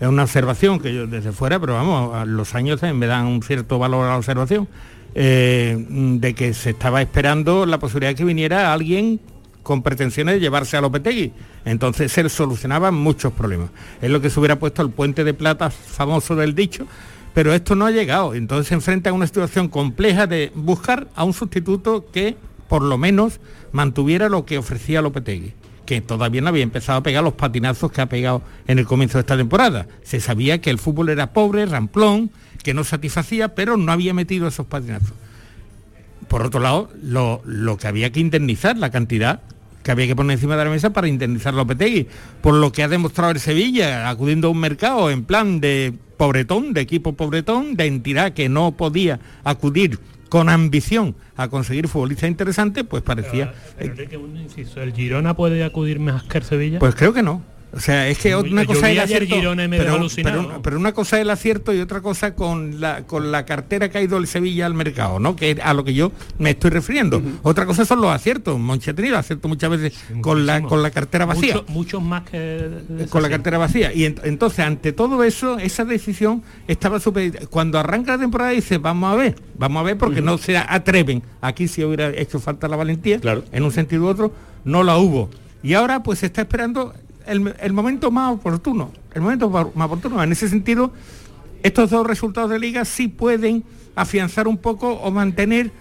es 0.00 0.08
una 0.08 0.24
observación 0.24 0.78
que 0.78 0.92
yo 0.92 1.06
desde 1.06 1.32
fuera, 1.32 1.58
pero 1.58 1.74
vamos, 1.74 2.26
los 2.28 2.54
años 2.54 2.82
me 2.82 3.06
dan 3.06 3.26
un 3.26 3.42
cierto 3.42 3.78
valor 3.78 4.04
a 4.04 4.10
la 4.10 4.16
observación, 4.18 4.68
eh, 5.14 5.76
de 5.88 6.34
que 6.34 6.52
se 6.52 6.70
estaba 6.70 7.00
esperando 7.00 7.64
la 7.64 7.78
posibilidad 7.78 8.10
de 8.10 8.16
que 8.16 8.24
viniera 8.24 8.72
alguien 8.72 9.20
con 9.62 9.82
pretensiones 9.82 10.34
de 10.34 10.40
llevarse 10.40 10.76
a 10.76 10.82
Lopetegui. 10.82 11.32
Entonces 11.64 12.12
se 12.12 12.28
solucionaban 12.28 12.94
muchos 12.94 13.32
problemas. 13.32 13.70
Es 14.02 14.10
lo 14.10 14.20
que 14.20 14.28
se 14.30 14.38
hubiera 14.38 14.58
puesto 14.58 14.82
el 14.82 14.90
puente 14.90 15.24
de 15.24 15.34
plata 15.34 15.70
famoso 15.70 16.36
del 16.36 16.54
dicho, 16.54 16.86
pero 17.32 17.54
esto 17.54 17.74
no 17.74 17.86
ha 17.86 17.90
llegado. 17.90 18.34
Entonces 18.34 18.68
se 18.68 18.74
enfrenta 18.74 19.10
a 19.10 19.12
una 19.14 19.26
situación 19.26 19.68
compleja 19.68 20.26
de 20.26 20.52
buscar 20.54 21.08
a 21.16 21.24
un 21.24 21.32
sustituto 21.32 22.06
que 22.12 22.36
por 22.68 22.82
lo 22.82 22.98
menos 22.98 23.40
mantuviera 23.72 24.28
lo 24.28 24.44
que 24.44 24.58
ofrecía 24.58 25.02
Lopetegui 25.02 25.54
que 25.86 26.00
todavía 26.00 26.42
no 26.42 26.48
había 26.48 26.62
empezado 26.62 26.98
a 26.98 27.02
pegar 27.02 27.24
los 27.24 27.34
patinazos 27.34 27.90
que 27.90 28.00
ha 28.00 28.06
pegado 28.06 28.42
en 28.66 28.78
el 28.78 28.86
comienzo 28.86 29.18
de 29.18 29.20
esta 29.20 29.36
temporada. 29.36 29.86
Se 30.02 30.20
sabía 30.20 30.60
que 30.60 30.70
el 30.70 30.78
fútbol 30.78 31.08
era 31.08 31.32
pobre, 31.32 31.64
ramplón, 31.64 32.30
que 32.62 32.74
no 32.74 32.84
satisfacía, 32.84 33.54
pero 33.54 33.76
no 33.76 33.92
había 33.92 34.12
metido 34.12 34.48
esos 34.48 34.66
patinazos. 34.66 35.12
Por 36.28 36.42
otro 36.42 36.60
lado, 36.60 36.90
lo, 37.00 37.76
que 37.78 37.86
había 37.86 38.10
que 38.10 38.20
indemnizar, 38.20 38.76
la 38.76 38.90
cantidad 38.90 39.40
que 39.84 39.92
había 39.92 40.08
que 40.08 40.16
poner 40.16 40.34
encima 40.34 40.56
de 40.56 40.64
la 40.64 40.70
mesa 40.70 40.90
para 40.90 41.06
indemnizar 41.06 41.54
a 41.54 41.58
Lopetegui, 41.58 42.08
por 42.40 42.54
lo 42.54 42.72
que 42.72 42.82
ha 42.82 42.88
demostrado 42.88 43.30
el 43.30 43.38
Sevilla, 43.38 44.10
acudiendo 44.10 44.48
a 44.48 44.50
un 44.50 44.58
mercado 44.58 45.10
en 45.12 45.22
plan 45.22 45.60
de 45.60 45.94
pobretón, 46.16 46.72
de 46.72 46.80
equipo 46.80 47.12
pobretón, 47.12 47.76
de 47.76 47.86
entidad 47.86 48.32
que 48.32 48.48
no 48.48 48.72
podía 48.72 49.20
acudir 49.44 50.00
con 50.28 50.48
ambición 50.48 51.14
a 51.36 51.48
conseguir 51.48 51.88
futbolistas 51.88 52.28
interesantes, 52.28 52.84
pues 52.88 53.02
parecía... 53.02 53.54
¿el 53.78 54.92
Girona 54.94 55.34
puede 55.34 55.64
acudir 55.64 56.00
más 56.00 56.22
que 56.24 56.38
el 56.38 56.44
Sevilla? 56.44 56.78
Pues 56.78 56.94
creo 56.94 57.12
que 57.12 57.22
no. 57.22 57.42
O 57.72 57.80
sea, 57.80 58.08
es 58.08 58.18
que 58.18 58.34
una 58.34 58.64
cosa 58.64 58.90
es 58.90 59.10
el 59.10 59.28
pero, 60.62 60.78
una 60.78 60.92
cosa 60.92 61.16
es 61.16 61.22
el 61.22 61.30
acierto 61.30 61.74
y 61.74 61.80
otra 61.80 62.00
cosa 62.00 62.34
con 62.34 62.80
la 62.80 63.06
con 63.06 63.30
la 63.30 63.44
cartera 63.44 63.90
que 63.90 63.98
ha 63.98 64.02
ido 64.02 64.16
el 64.16 64.26
Sevilla 64.26 64.66
al 64.66 64.74
mercado, 64.74 65.18
¿no? 65.18 65.36
Que 65.36 65.50
es 65.50 65.58
a 65.62 65.74
lo 65.74 65.84
que 65.84 65.92
yo 65.92 66.12
me 66.38 66.50
estoy 66.50 66.70
refiriendo. 66.70 67.20
Otra 67.42 67.66
cosa 67.66 67.84
son 67.84 68.00
los 68.00 68.10
aciertos. 68.10 68.58
Monchi 68.58 68.90
ha 68.90 68.94
tenido 68.94 69.18
aciertos 69.18 69.48
muchas 69.48 69.70
veces 69.70 69.92
con 70.22 70.46
la 70.46 70.62
con 70.62 70.82
la 70.82 70.90
cartera 70.90 71.26
vacía. 71.26 71.62
Muchos 71.68 72.02
más 72.02 72.22
que 72.22 72.70
con 73.10 73.22
la 73.22 73.28
cartera 73.28 73.58
vacía. 73.58 73.92
Y 73.92 74.04
entonces, 74.04 74.60
ante 74.60 74.92
todo 74.92 75.22
eso, 75.22 75.58
esa 75.58 75.84
decisión 75.84 76.42
estaba 76.68 77.00
super 77.00 77.48
cuando 77.48 77.78
arranca 77.78 78.12
la 78.12 78.18
temporada 78.18 78.50
dice, 78.50 78.78
vamos 78.78 79.12
a 79.12 79.16
ver, 79.16 79.36
vamos 79.58 79.80
a 79.80 79.82
ver 79.84 79.98
porque 79.98 80.22
no 80.22 80.38
se 80.38 80.56
atreven. 80.56 81.22
Aquí 81.40 81.68
si 81.68 81.84
hubiera 81.84 82.08
hecho 82.08 82.38
falta 82.38 82.68
la 82.68 82.76
valentía, 82.76 83.20
claro. 83.20 83.44
en 83.52 83.64
un 83.64 83.72
sentido 83.72 84.04
u 84.04 84.06
otro, 84.06 84.32
no 84.64 84.82
la 84.82 84.96
hubo. 84.98 85.30
Y 85.62 85.74
ahora 85.74 86.02
pues 86.02 86.20
se 86.20 86.26
está 86.26 86.42
esperando 86.42 86.94
el, 87.26 87.72
momento 87.72 88.10
más 88.10 88.34
oportuno, 88.34 88.92
el 89.14 89.22
momento 89.22 89.48
más 89.50 89.86
oportuno. 89.86 90.22
En 90.22 90.32
ese 90.32 90.48
sentido, 90.48 90.92
estos 91.62 91.90
dos 91.90 92.06
resultados 92.06 92.50
de 92.50 92.58
liga 92.58 92.84
sí 92.84 93.08
pueden 93.08 93.64
afianzar 93.94 94.46
un 94.48 94.58
poco 94.58 94.92
o 94.92 95.10
mantener 95.10 95.72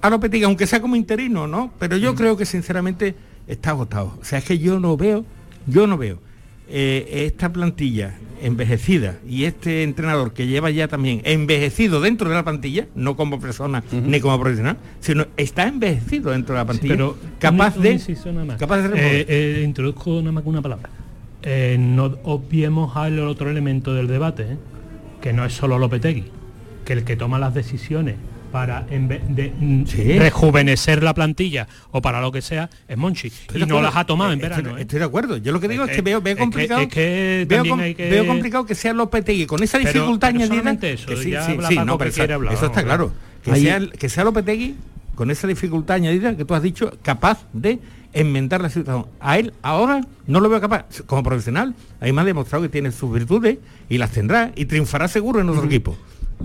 a 0.00 0.10
Lopetegui, 0.10 0.44
aunque 0.44 0.66
sea 0.66 0.80
como 0.80 0.96
interino, 0.96 1.46
¿no? 1.46 1.72
Pero 1.78 1.96
yo 1.96 2.12
mm. 2.12 2.16
creo 2.16 2.36
que 2.36 2.46
sinceramente 2.46 3.14
está 3.46 3.70
agotado. 3.70 4.16
O 4.20 4.24
sea, 4.24 4.38
es 4.38 4.44
que 4.44 4.58
yo 4.58 4.78
no 4.80 4.96
veo, 4.96 5.24
yo 5.66 5.86
no 5.86 5.98
veo 5.98 6.27
eh, 6.70 7.24
esta 7.26 7.52
plantilla 7.52 8.14
envejecida 8.42 9.18
y 9.28 9.44
este 9.44 9.82
entrenador 9.82 10.32
que 10.32 10.46
lleva 10.46 10.70
ya 10.70 10.86
también 10.86 11.20
envejecido 11.24 12.00
dentro 12.00 12.28
de 12.28 12.36
la 12.36 12.44
plantilla, 12.44 12.86
no 12.94 13.16
como 13.16 13.40
persona 13.40 13.82
ni 13.90 14.20
como 14.20 14.38
profesional, 14.38 14.76
sino 15.00 15.26
está 15.36 15.66
envejecido 15.66 16.30
dentro 16.30 16.54
de 16.54 16.60
la 16.60 16.64
plantilla, 16.66 16.94
pero 16.94 17.16
capaz, 17.38 17.76
de, 17.76 18.00
capaz 18.58 18.82
de 18.82 19.20
eh, 19.20 19.26
eh, 19.28 19.62
introduzco 19.64 20.18
una, 20.18 20.30
una 20.44 20.62
palabra. 20.62 20.90
no 21.78 22.18
obviemos 22.22 22.96
al 22.96 23.18
otro 23.20 23.50
elemento 23.50 23.94
del 23.94 24.06
debate, 24.06 24.56
que 25.20 25.32
no 25.32 25.44
es 25.44 25.52
solo 25.52 25.78
Lopetegui, 25.78 26.24
que 26.84 26.92
el 26.92 27.04
que 27.04 27.16
toma 27.16 27.38
las 27.38 27.54
decisiones 27.54 28.16
para 28.50 28.86
en 28.90 29.08
vez 29.08 29.22
de 29.28 29.52
mm, 29.56 29.84
rejuvenecer 30.18 31.02
la 31.02 31.14
plantilla 31.14 31.68
o 31.90 32.02
para 32.02 32.20
lo 32.20 32.32
que 32.32 32.42
sea 32.42 32.70
es 32.86 32.96
Monchi. 32.96 33.32
Y 33.54 33.58
no 33.66 33.80
las 33.82 33.96
ha 33.96 34.04
tomado 34.04 34.32
en 34.32 34.38
verano 34.38 34.70
estoy, 34.70 34.82
estoy, 34.82 34.98
de 34.98 35.04
acuerdo. 35.04 35.36
Yo 35.36 35.52
lo 35.52 35.60
que 35.60 35.68
digo 35.68 35.84
es, 35.84 35.90
que, 35.90 36.02
veo, 36.02 36.22
complicado 36.36 36.88
que, 36.88 37.46
veo, 37.48 38.26
complicado 38.26 38.66
que 38.66 38.74
sea 38.74 38.92
Lopetegui 38.92 39.46
con 39.46 39.62
esa 39.62 39.78
dificultad 39.78 40.30
añadida 40.30 40.76
eso, 40.82 41.16
sí, 41.16 41.32
no, 41.84 41.98
eso 42.50 42.66
está 42.66 42.82
claro. 42.82 43.12
Que 43.42 43.56
sea, 43.56 43.80
que 43.80 44.08
sea 44.08 44.24
Lopetegui 44.24 44.74
con 45.14 45.30
esa 45.30 45.46
dificultad 45.46 45.96
añadida 45.96 46.36
que 46.36 46.44
tú 46.44 46.54
has 46.54 46.62
dicho 46.62 46.96
capaz 47.02 47.44
de 47.52 47.78
enmendar 48.12 48.60
la 48.60 48.70
situación. 48.70 49.06
A 49.20 49.38
él 49.38 49.52
ahora 49.62 50.00
no 50.26 50.40
lo 50.40 50.48
veo 50.48 50.60
capaz. 50.60 50.86
Como 51.06 51.22
profesional, 51.22 51.74
me 52.00 52.20
ha 52.20 52.24
demostrado 52.24 52.62
que 52.62 52.68
tiene 52.68 52.92
sus 52.92 53.12
virtudes 53.12 53.58
y 53.88 53.98
las 53.98 54.10
tendrá 54.10 54.52
y 54.54 54.64
triunfará 54.66 55.08
seguro 55.08 55.40
en 55.40 55.48
otro 55.48 55.64
equipo 55.64 55.96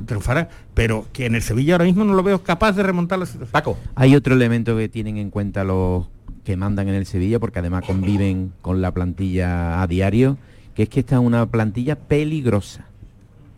triunfará, 0.06 0.50
pero 0.74 1.06
que 1.14 1.26
en 1.26 1.36
el 1.36 1.42
Sevilla 1.42 1.76
ahora 1.76 1.86
mismo 1.86 2.04
no 2.04 2.14
lo 2.14 2.24
veo 2.24 2.44
capaz 2.44 2.74
de 2.74 2.84
remontar 2.84 3.20
la 3.20 3.26
situación. 3.26 3.52
Paco. 3.52 3.78
Hay 3.96 4.16
otro 4.16 4.36
elemento 4.36 4.76
que 4.78 4.90
tienen 4.90 5.18
en 5.18 5.30
cuenta 5.30 5.64
los 5.64 6.08
que 6.44 6.58
mandan 6.58 6.90
en 6.90 6.96
el 6.96 7.06
Sevilla, 7.06 7.40
porque 7.40 7.60
además 7.60 7.86
conviven 7.86 8.52
con 8.62 8.82
la 8.82 8.92
plantilla 8.92 9.82
a 9.82 9.88
diario, 9.88 10.38
que 10.76 10.84
es 10.84 10.90
que 10.90 11.00
esta 11.00 11.16
es 11.16 11.22
una 11.22 11.46
plantilla 11.46 11.96
peligrosa, 11.96 12.86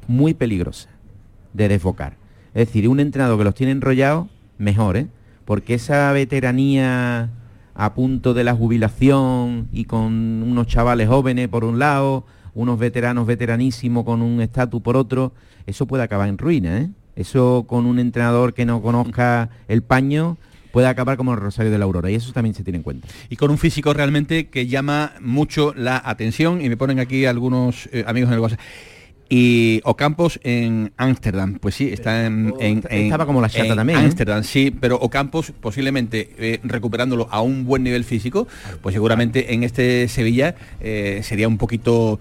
muy 0.08 0.34
peligrosa 0.34 0.90
de 1.54 1.68
desfocar. 1.68 2.14
Es 2.54 2.68
decir, 2.68 2.88
un 2.88 3.00
entrenador 3.00 3.38
que 3.38 3.44
los 3.44 3.56
tiene 3.56 3.72
enrollados, 3.72 4.28
mejor, 4.58 4.98
¿eh? 4.98 5.08
Porque 5.46 5.74
esa 5.74 6.12
veteranía 6.12 7.30
a 7.74 7.94
punto 7.94 8.34
de 8.34 8.44
la 8.44 8.56
jubilación 8.56 9.68
y 9.72 9.86
con 9.86 10.44
unos 10.44 10.68
chavales 10.68 11.10
jóvenes 11.10 11.50
por 11.50 11.66
un 11.66 11.78
lado, 11.78 12.26
unos 12.54 12.80
veteranos 12.80 13.28
veteranísimos 13.28 14.06
con 14.06 14.22
un 14.22 14.42
estatus 14.42 14.82
por 14.82 14.96
otro, 14.96 15.34
eso 15.66 15.86
puede 15.86 16.04
acabar 16.04 16.30
en 16.30 16.38
ruina, 16.38 16.80
¿eh? 16.80 16.90
Eso 17.16 17.66
con 17.68 17.86
un 17.86 18.00
entrenador 18.00 18.54
que 18.54 18.66
no 18.66 18.82
conozca 18.82 19.50
el 19.68 19.82
paño 19.82 20.38
puede 20.76 20.88
acabar 20.88 21.16
como 21.16 21.34
el 21.34 21.40
Rosario 21.40 21.72
de 21.72 21.78
la 21.78 21.86
Aurora 21.86 22.12
y 22.12 22.16
eso 22.16 22.34
también 22.34 22.54
se 22.54 22.62
tiene 22.62 22.76
en 22.76 22.84
cuenta. 22.84 23.08
Y 23.30 23.38
con 23.38 23.50
un 23.50 23.58
físico 23.58 23.94
realmente 23.94 24.50
que 24.50 24.68
llama 24.68 25.14
mucho 25.22 25.74
la 25.74 26.02
atención 26.04 26.62
y 26.62 26.68
me 26.68 26.76
ponen 26.76 27.00
aquí 27.00 27.26
algunos 27.26 27.88
eh, 27.94 28.04
amigos 28.06 28.28
en 28.28 28.34
el 28.34 28.40
WhatsApp. 28.42 28.60
Y 29.28 29.82
Ocampos 29.86 30.40
en 30.44 30.94
Ámsterdam, 30.98 31.56
pues 31.56 31.74
sí, 31.74 31.90
está 31.92 32.26
en, 32.28 32.54
Estaba 32.90 33.26
como 33.26 33.42
la 33.42 33.50
chata 33.50 33.76
también. 33.76 34.00
¿eh? 34.00 34.04
Ámsterdam, 34.04 34.44
sí, 34.44 34.72
pero 34.80 34.98
Ocampos 34.98 35.52
posiblemente 35.60 36.30
eh, 36.38 36.60
recuperándolo 36.64 37.28
a 37.32 37.42
un 37.42 37.66
buen 37.66 37.84
nivel 37.84 38.04
físico, 38.04 38.48
pues 38.82 38.94
seguramente 38.94 39.54
en 39.54 39.64
este 39.64 40.08
Sevilla 40.10 40.56
eh, 40.80 41.22
sería 41.24 41.48
un 41.48 41.58
poquito 41.58 42.20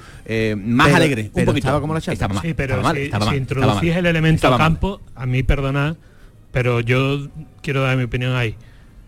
más 0.57 0.95
alegre. 0.95 1.31
un 1.33 1.45
poquito. 1.45 1.67
Estaba 1.67 1.81
como 1.81 1.93
la 1.93 2.01
chata. 2.01 2.29
sí, 2.40 2.55
pero 2.55 2.83
si, 2.95 3.37
introducís 3.37 3.97
el 3.97 4.07
elemento 4.07 4.55
Ocampos, 4.55 5.01
a 5.14 5.27
mí 5.27 5.43
perdona, 5.43 5.97
pero 6.53 6.81
yo 6.81 7.29
quiero 7.62 7.83
dar 7.83 7.97
mi 7.97 8.05
opinión 8.05 8.35
ahí. 8.35 8.57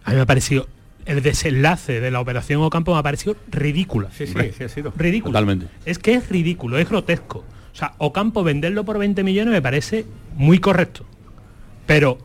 A 0.05 0.11
mí 0.11 0.17
me 0.17 0.23
ha 0.23 0.27
parecido 0.27 0.69
el 1.07 1.23
desenlace 1.23 2.01
de 2.01 2.11
la 2.11 2.21
operación 2.21 2.61
Ocampo 2.63 2.93
me 2.93 2.99
ha 2.99 3.03
parecido 3.03 3.37
ridícula. 3.51 4.11
Sí, 4.13 4.27
sí, 4.27 4.35
sí, 4.57 4.65
ha 4.65 4.69
sido. 4.69 4.93
Ridículo. 4.97 5.33
Totalmente. 5.33 5.69
Es 5.85 5.99
que 5.99 6.15
es 6.15 6.29
ridículo, 6.29 6.79
es 6.79 6.89
grotesco. 6.89 7.45
O 7.77 7.79
sea, 7.79 7.93
Ocampo 7.99 8.43
venderlo 8.43 8.87
por 8.87 8.97
20 8.97 9.23
millones 9.23 9.53
me 9.53 9.61
parece 9.61 10.07
muy 10.35 10.61
correcto. 10.61 11.05
Pero 11.85 12.17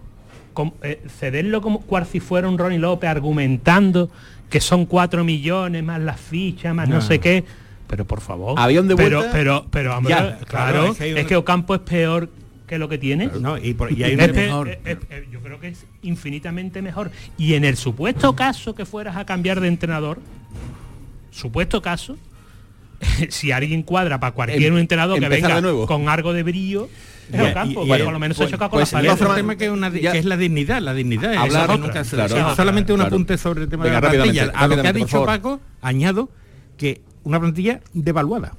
eh, 0.82 1.04
cederlo 1.20 1.62
como 1.62 1.82
cual 1.82 2.06
si 2.06 2.22
fuera 2.22 2.48
un 2.48 2.58
Ronnie 2.58 2.80
López 2.80 3.10
argumentando 3.10 4.10
que 4.50 4.62
son 4.62 4.86
4 4.86 5.26
millones 5.26 5.84
más 5.84 6.00
las 6.00 6.22
fichas, 6.22 6.74
más 6.74 6.88
no, 6.88 7.02
sé 7.02 7.20
qué. 7.20 7.44
Pero 7.86 8.06
por 8.06 8.22
favor. 8.22 8.58
Avión 8.58 8.88
de 8.88 8.94
vuelta. 8.94 9.30
Pero, 9.34 9.66
pero, 9.70 10.00
pero 10.02 10.46
claro, 10.48 10.96
es, 10.98 11.26
que, 11.26 11.36
Ocampo 11.36 11.76
es 11.76 11.82
peor 11.82 12.30
que 12.66 12.78
lo 12.78 12.88
que 12.88 12.98
tiene. 12.98 13.28
no, 13.28 13.58
y, 13.58 13.76
hay 14.04 14.16
mejor. 14.16 14.80
yo 15.30 15.42
creo 15.42 15.60
que 15.60 15.68
es 15.68 15.86
infinitamente 16.02 16.82
mejor. 16.82 17.12
Y 17.38 17.56
en 17.56 17.66
el 17.66 17.76
supuesto 17.76 18.38
caso 18.38 18.74
que 18.74 18.86
fueras 18.86 19.18
a 19.18 19.26
cambiar 19.26 19.60
de 19.60 19.68
entrenador, 19.68 20.20
supuesto 21.30 21.82
caso, 21.82 22.16
si 23.30 23.52
alguien 23.52 23.84
cuadra 23.84 24.20
para 24.20 24.34
cualquier 24.34 24.72
em, 24.72 24.78
entrenador 24.78 25.20
que 25.20 25.30
venga 25.30 25.62
con 25.88 26.10
algo 26.10 26.34
de 26.34 26.44
brillo, 26.44 26.90
es 27.32 27.54
campo, 27.54 27.88
por 27.88 28.00
lo 28.00 28.20
menos 28.20 28.38
se 28.38 28.48
choca 28.48 28.70
con 28.70 28.80
pues, 28.80 28.92
la 28.94 29.36
tema 29.36 29.56
que, 29.56 29.66
es 30.14 30.26
la 30.26 30.38
dignidad, 30.38 30.82
la 30.82 30.94
dignidad. 30.94 31.36
solamente 32.56 32.94
un 32.94 33.02
apunte 33.02 33.38
sobre 33.38 33.64
el 33.64 33.70
tema 33.70 33.86
de 33.86 33.92
la 33.92 34.02
plantilla. 34.02 34.52
A 34.54 34.68
lo 34.68 34.82
que 34.82 34.88
ha 34.88 34.94
dicho 34.94 35.26
Paco, 35.26 35.60
añado 35.82 36.30
que 36.78 37.02
una 37.24 37.40
plantilla 37.40 37.82
devaluada. 37.94 38.54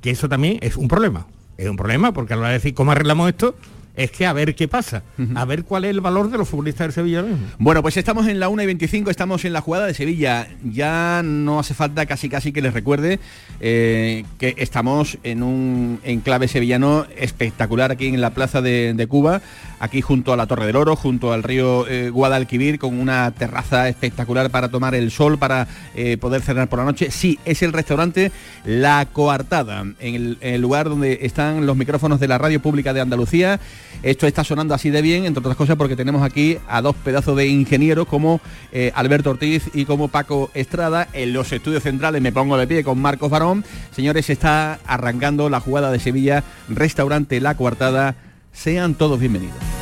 Que 0.00 0.10
eso 0.10 0.28
también 0.28 0.58
es 0.60 0.76
un 0.76 0.88
problema. 0.88 1.26
Es 1.56 1.68
un 1.68 1.76
problema 1.76 2.12
porque 2.12 2.32
a 2.32 2.36
la 2.36 2.40
hora 2.40 2.48
de 2.48 2.54
decir 2.54 2.74
cómo 2.74 2.90
arreglamos 2.90 3.28
esto, 3.28 3.54
es 3.94 4.10
que 4.10 4.24
a 4.24 4.32
ver 4.32 4.54
qué 4.54 4.68
pasa, 4.68 5.02
a 5.34 5.44
ver 5.44 5.64
cuál 5.64 5.84
es 5.84 5.90
el 5.90 6.00
valor 6.00 6.30
de 6.30 6.38
los 6.38 6.48
futbolistas 6.48 6.86
del 6.86 6.92
Sevilla 6.92 7.22
mismo. 7.22 7.46
Bueno, 7.58 7.82
pues 7.82 7.96
estamos 7.98 8.26
en 8.26 8.40
la 8.40 8.48
1 8.48 8.62
y 8.62 8.66
25, 8.66 9.10
estamos 9.10 9.44
en 9.44 9.52
la 9.52 9.60
jugada 9.60 9.86
de 9.86 9.92
Sevilla. 9.92 10.48
Ya 10.64 11.20
no 11.22 11.58
hace 11.58 11.74
falta 11.74 12.06
casi 12.06 12.30
casi 12.30 12.52
que 12.52 12.62
les 12.62 12.72
recuerde 12.72 13.20
eh, 13.60 14.24
que 14.38 14.54
estamos 14.56 15.18
en 15.24 15.42
un 15.42 16.00
enclave 16.04 16.48
sevillano 16.48 17.06
espectacular 17.16 17.92
aquí 17.92 18.06
en 18.06 18.20
la 18.20 18.30
plaza 18.30 18.62
de, 18.62 19.06
Cuba, 19.08 19.42
aquí 19.78 20.00
junto 20.00 20.32
a 20.32 20.36
la 20.36 20.46
Torre 20.46 20.66
del 20.66 20.76
Oro, 20.76 20.96
junto 20.96 21.32
al 21.32 21.42
río 21.42 21.86
eh, 21.86 22.08
Guadalquivir, 22.08 22.78
con 22.78 22.98
una 22.98 23.30
terraza 23.32 23.88
espectacular 23.88 24.50
para 24.50 24.70
tomar 24.70 24.94
el 24.94 25.10
sol, 25.10 25.38
para 25.38 25.66
eh, 25.94 26.16
poder 26.16 26.40
cenar 26.40 26.68
por 26.68 26.78
la 26.78 26.86
noche. 26.86 27.10
Sí, 27.10 27.38
es 27.44 27.62
el 27.62 27.72
restaurante 27.74 28.32
La 28.64 29.06
Coartada, 29.12 29.84
en 29.98 30.38
el 30.40 30.60
lugar 30.62 30.88
donde 30.88 31.18
están 31.22 31.66
los 31.66 31.76
micrófonos 31.76 32.20
de 32.20 32.28
la 32.28 32.38
radio 32.38 32.62
pública 32.62 32.94
de 32.94 33.00
Andalucía. 33.00 33.60
Esto 34.02 34.26
está 34.26 34.44
sonando 34.44 34.74
así 34.74 34.90
de 34.90 35.02
bien, 35.02 35.24
entre 35.24 35.40
otras 35.40 35.56
cosas 35.56 35.76
porque 35.76 35.96
tenemos 35.96 36.22
aquí 36.22 36.58
a 36.68 36.82
dos 36.82 36.96
pedazos 36.96 37.36
de 37.36 37.46
ingenieros 37.46 38.06
como 38.06 38.40
eh, 38.72 38.92
Alberto 38.94 39.30
Ortiz 39.30 39.70
y 39.74 39.84
como 39.84 40.08
Paco 40.08 40.50
Estrada. 40.54 41.08
En 41.12 41.32
los 41.32 41.52
estudios 41.52 41.82
centrales 41.82 42.22
me 42.22 42.32
pongo 42.32 42.56
de 42.56 42.66
pie 42.66 42.84
con 42.84 43.00
Marcos 43.00 43.30
Barón. 43.30 43.64
Señores, 43.94 44.30
está 44.30 44.80
arrancando 44.86 45.50
la 45.50 45.60
jugada 45.60 45.90
de 45.90 46.00
Sevilla, 46.00 46.42
restaurante 46.68 47.40
La 47.40 47.56
Coartada. 47.56 48.16
Sean 48.52 48.94
todos 48.94 49.18
bienvenidos. 49.18 49.81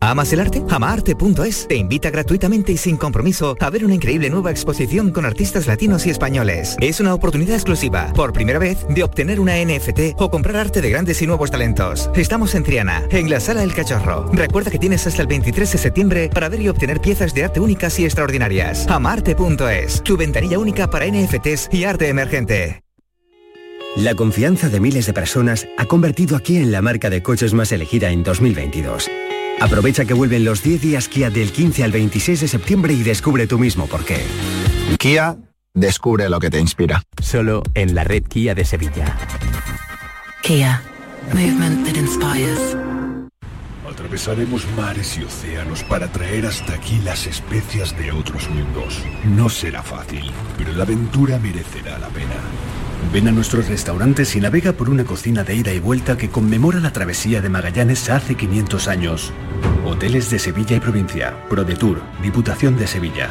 ¿Amas 0.00 0.32
el 0.32 0.38
arte? 0.38 0.62
Amaarte.es 0.70 1.66
te 1.66 1.74
invita 1.74 2.10
gratuitamente 2.10 2.70
y 2.70 2.76
sin 2.76 2.96
compromiso 2.96 3.56
a 3.58 3.68
ver 3.68 3.84
una 3.84 3.96
increíble 3.96 4.30
nueva 4.30 4.52
exposición 4.52 5.10
con 5.10 5.24
artistas 5.24 5.66
latinos 5.66 6.06
y 6.06 6.10
españoles. 6.10 6.76
Es 6.80 7.00
una 7.00 7.14
oportunidad 7.14 7.56
exclusiva, 7.56 8.12
por 8.14 8.32
primera 8.32 8.60
vez, 8.60 8.86
de 8.88 9.02
obtener 9.02 9.40
una 9.40 9.56
NFT 9.56 10.14
o 10.16 10.30
comprar 10.30 10.54
arte 10.54 10.80
de 10.80 10.90
grandes 10.90 11.20
y 11.20 11.26
nuevos 11.26 11.50
talentos. 11.50 12.10
Estamos 12.14 12.54
en 12.54 12.62
Triana, 12.62 13.08
en 13.10 13.28
la 13.28 13.40
Sala 13.40 13.64
El 13.64 13.74
Cachorro. 13.74 14.30
Recuerda 14.32 14.70
que 14.70 14.78
tienes 14.78 15.04
hasta 15.08 15.22
el 15.22 15.26
23 15.26 15.72
de 15.72 15.78
septiembre 15.78 16.30
para 16.32 16.48
ver 16.48 16.60
y 16.60 16.68
obtener 16.68 17.00
piezas 17.00 17.34
de 17.34 17.42
arte 17.42 17.58
únicas 17.58 17.98
y 17.98 18.04
extraordinarias. 18.04 18.86
Amaarte.es, 18.86 20.04
tu 20.04 20.16
ventanilla 20.16 20.60
única 20.60 20.88
para 20.88 21.06
NFTs 21.06 21.70
y 21.72 21.82
arte 21.82 22.08
emergente. 22.08 22.84
La 23.96 24.14
confianza 24.14 24.68
de 24.68 24.78
miles 24.78 25.06
de 25.06 25.12
personas 25.12 25.66
ha 25.76 25.86
convertido 25.86 26.36
a 26.36 26.40
Kia 26.40 26.60
en 26.60 26.70
la 26.70 26.82
marca 26.82 27.10
de 27.10 27.20
coches 27.20 27.52
más 27.52 27.72
elegida 27.72 28.10
en 28.10 28.22
2022. 28.22 29.10
Aprovecha 29.60 30.04
que 30.04 30.14
vuelven 30.14 30.44
los 30.44 30.62
10 30.62 30.80
días 30.80 31.08
Kia 31.08 31.30
del 31.30 31.50
15 31.50 31.82
al 31.82 31.92
26 31.92 32.40
de 32.40 32.48
septiembre 32.48 32.94
y 32.94 33.02
descubre 33.02 33.46
tú 33.46 33.58
mismo 33.58 33.86
por 33.86 34.04
qué. 34.04 34.24
Kia, 34.98 35.36
descubre 35.74 36.28
lo 36.28 36.38
que 36.38 36.48
te 36.50 36.60
inspira. 36.60 37.02
Solo 37.20 37.62
en 37.74 37.94
la 37.94 38.04
red 38.04 38.22
Kia 38.22 38.54
de 38.54 38.64
Sevilla. 38.64 39.16
Kia, 40.42 40.80
movement 41.32 41.84
that 41.86 41.96
inspires. 41.96 42.76
Atravesaremos 43.90 44.64
mares 44.76 45.18
y 45.18 45.24
océanos 45.24 45.82
para 45.82 46.06
traer 46.06 46.46
hasta 46.46 46.74
aquí 46.74 47.00
las 47.04 47.26
especias 47.26 47.98
de 47.98 48.12
otros 48.12 48.48
mundos. 48.48 49.02
No 49.24 49.48
será 49.48 49.82
fácil, 49.82 50.30
pero 50.56 50.72
la 50.72 50.84
aventura 50.84 51.38
merecerá 51.40 51.98
la 51.98 52.08
pena. 52.08 52.36
Ven 53.12 53.26
a 53.28 53.32
nuestros 53.32 53.68
restaurantes 53.68 54.36
y 54.36 54.40
navega 54.40 54.72
por 54.72 54.90
una 54.90 55.04
cocina 55.04 55.42
de 55.42 55.54
ida 55.54 55.72
y 55.72 55.80
vuelta 55.80 56.16
que 56.16 56.28
conmemora 56.28 56.78
la 56.78 56.92
travesía 56.92 57.40
de 57.40 57.48
Magallanes 57.48 58.10
hace 58.10 58.34
500 58.34 58.88
años. 58.88 59.32
Hoteles 59.84 60.30
de 60.30 60.38
Sevilla 60.38 60.76
y 60.76 60.80
provincia. 60.80 61.34
ProDetour, 61.48 62.02
Diputación 62.22 62.76
de 62.76 62.86
Sevilla. 62.86 63.30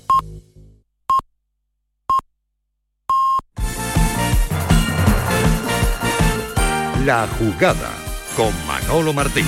La 7.05 7.25
jugada 7.39 7.89
con 8.35 8.53
Manolo 8.67 9.11
Martín. 9.11 9.45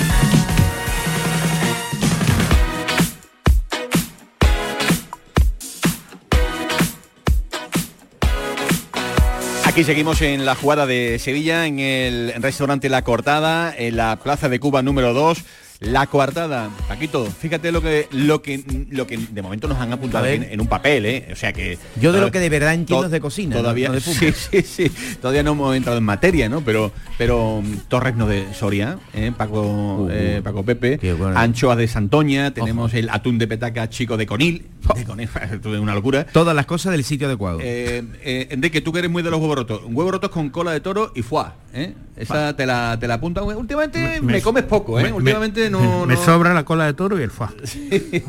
Aquí 9.64 9.84
seguimos 9.84 10.20
en 10.22 10.44
la 10.44 10.56
jugada 10.56 10.86
de 10.86 11.20
Sevilla, 11.20 11.66
en 11.66 11.78
el 11.78 12.32
restaurante 12.42 12.88
La 12.88 13.02
Cortada, 13.02 13.72
en 13.76 13.96
la 13.96 14.16
Plaza 14.16 14.48
de 14.48 14.58
Cuba 14.58 14.82
número 14.82 15.12
2. 15.14 15.38
La 15.80 16.06
coartada, 16.06 16.70
Paquito, 16.88 17.26
fíjate 17.26 17.72
lo 17.72 17.82
que 17.82 18.06
lo 18.12 18.40
que 18.42 18.62
lo 18.90 19.06
que 19.06 19.18
de 19.18 19.42
momento 19.42 19.66
nos 19.66 19.78
han 19.78 19.92
apuntado 19.92 20.24
en, 20.26 20.44
en 20.44 20.60
un 20.60 20.68
papel, 20.68 21.04
¿eh? 21.04 21.28
O 21.32 21.36
sea 21.36 21.52
que 21.52 21.78
Yo 22.00 22.12
de 22.12 22.20
lo 22.20 22.30
que 22.30 22.38
de 22.38 22.48
verdad 22.48 22.74
entiendo 22.74 23.06
es 23.06 23.10
de 23.12 23.20
cocina, 23.20 23.56
Todavía 23.56 23.88
no 23.88 23.94
de 23.94 24.00
sí, 24.00 24.32
sí, 24.32 24.62
sí, 24.62 24.90
todavía 25.20 25.42
no 25.42 25.52
hemos 25.52 25.74
entrado 25.76 25.98
en 25.98 26.04
materia, 26.04 26.48
¿no? 26.48 26.60
Pero 26.60 26.92
pero 27.18 27.60
mm, 27.62 27.88
Torres 27.88 28.14
no 28.14 28.26
de 28.28 28.54
Soria, 28.54 28.98
¿eh? 29.14 29.32
Paco 29.36 30.06
eh, 30.10 30.40
Paco 30.44 30.62
Pepe, 30.64 30.96
bueno. 31.14 31.36
anchoa 31.36 31.74
de 31.74 31.88
Santoña, 31.88 32.54
tenemos 32.54 32.94
el 32.94 33.10
atún 33.10 33.38
de 33.38 33.48
petaca 33.48 33.90
chico 33.90 34.16
de 34.16 34.26
Conil, 34.26 34.66
de 34.94 35.04
Conil, 35.04 35.28
esto 35.52 35.74
es 35.74 35.80
una 35.80 35.94
locura. 35.94 36.24
Todas 36.24 36.54
las 36.54 36.66
cosas 36.66 36.92
del 36.92 37.02
sitio 37.02 37.26
adecuado. 37.26 37.58
Eh, 37.60 38.02
eh, 38.22 38.46
Enrique, 38.50 38.80
tú 38.80 38.92
que 38.92 39.00
eres 39.00 39.10
muy 39.10 39.22
de 39.24 39.30
los 39.30 39.40
huevos 39.40 39.56
rotos, 39.56 39.82
huevos 39.86 40.12
rotos 40.12 40.30
con 40.30 40.50
cola 40.50 40.70
de 40.70 40.80
toro 40.80 41.12
y 41.16 41.22
foie, 41.22 41.46
¿eh? 41.72 41.94
Esa 42.16 42.54
te 42.54 42.64
la 42.64 42.96
te 42.98 43.08
la 43.08 43.14
apunta. 43.14 43.42
Últimamente 43.42 44.20
me, 44.20 44.40
comes 44.40 44.62
poco, 44.62 45.00
¿eh? 45.00 45.04
me- 45.04 45.12
Últimamente 45.12 45.63
no, 45.70 46.06
me 46.06 46.14
no- 46.14 46.24
sobra 46.24 46.52
la 46.54 46.64
cola 46.64 46.86
de 46.86 46.94
toro 46.94 47.18
y 47.18 47.22
el 47.22 47.30
foie. 47.30 47.50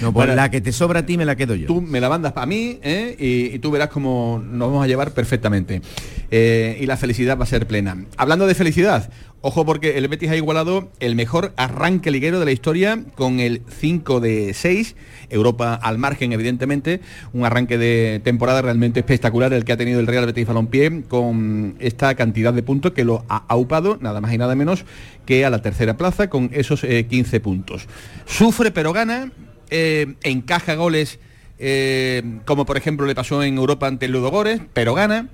No, 0.00 0.12
pues 0.12 0.12
Bueno, 0.12 0.34
la 0.34 0.50
que 0.50 0.60
te 0.60 0.72
sobra 0.72 1.00
a 1.00 1.06
ti 1.06 1.16
me 1.16 1.24
la 1.24 1.36
quedo 1.36 1.54
yo. 1.54 1.66
Tú 1.66 1.80
me 1.80 2.00
la 2.00 2.08
mandas 2.08 2.32
para 2.32 2.46
mí 2.46 2.78
¿eh? 2.82 3.16
y, 3.18 3.54
y 3.56 3.58
tú 3.58 3.70
verás 3.70 3.88
cómo 3.88 4.42
nos 4.44 4.68
vamos 4.68 4.84
a 4.84 4.86
llevar 4.86 5.12
perfectamente. 5.12 5.82
Eh, 6.30 6.78
y 6.80 6.86
la 6.86 6.96
felicidad 6.96 7.38
va 7.38 7.44
a 7.44 7.46
ser 7.46 7.66
plena. 7.66 7.96
Hablando 8.16 8.46
de 8.46 8.54
felicidad, 8.54 9.10
ojo 9.40 9.64
porque 9.64 9.98
el 9.98 10.08
Betis 10.08 10.30
ha 10.30 10.36
igualado 10.36 10.90
el 11.00 11.14
mejor 11.14 11.52
arranque 11.56 12.10
liguero 12.10 12.38
de 12.38 12.44
la 12.44 12.52
historia 12.52 13.02
con 13.14 13.40
el 13.40 13.62
5 13.68 14.20
de 14.20 14.54
6. 14.54 14.96
Europa 15.30 15.74
al 15.74 15.98
margen, 15.98 16.32
evidentemente. 16.32 17.00
Un 17.32 17.44
arranque 17.44 17.78
de 17.78 18.20
temporada 18.24 18.62
realmente 18.62 19.00
espectacular 19.00 19.52
el 19.52 19.64
que 19.64 19.72
ha 19.72 19.76
tenido 19.76 20.00
el 20.00 20.06
Real 20.06 20.26
Betis 20.26 20.46
Balompié 20.46 21.02
con 21.08 21.76
esta 21.78 22.14
cantidad 22.14 22.52
de 22.52 22.62
puntos 22.62 22.92
que 22.92 23.04
lo 23.04 23.24
ha 23.28 23.44
aupado 23.48 23.98
nada 24.00 24.20
más 24.20 24.32
y 24.32 24.38
nada 24.38 24.54
menos 24.54 24.84
que 25.26 25.44
a 25.44 25.50
la 25.50 25.62
tercera 25.62 25.96
plaza 25.96 26.30
con 26.30 26.50
esos 26.52 26.84
eh, 26.84 27.06
15 27.06 27.40
puntos. 27.40 27.86
Sufre 28.26 28.70
pero 28.70 28.92
gana, 28.92 29.32
eh, 29.70 30.14
encaja 30.22 30.74
goles 30.74 31.18
eh, 31.58 32.22
como 32.44 32.64
por 32.66 32.76
ejemplo 32.76 33.06
le 33.06 33.14
pasó 33.14 33.42
en 33.42 33.56
Europa 33.58 33.86
ante 33.86 34.06
el 34.06 34.12
Ludogores, 34.12 34.60
pero 34.72 34.94
gana. 34.94 35.28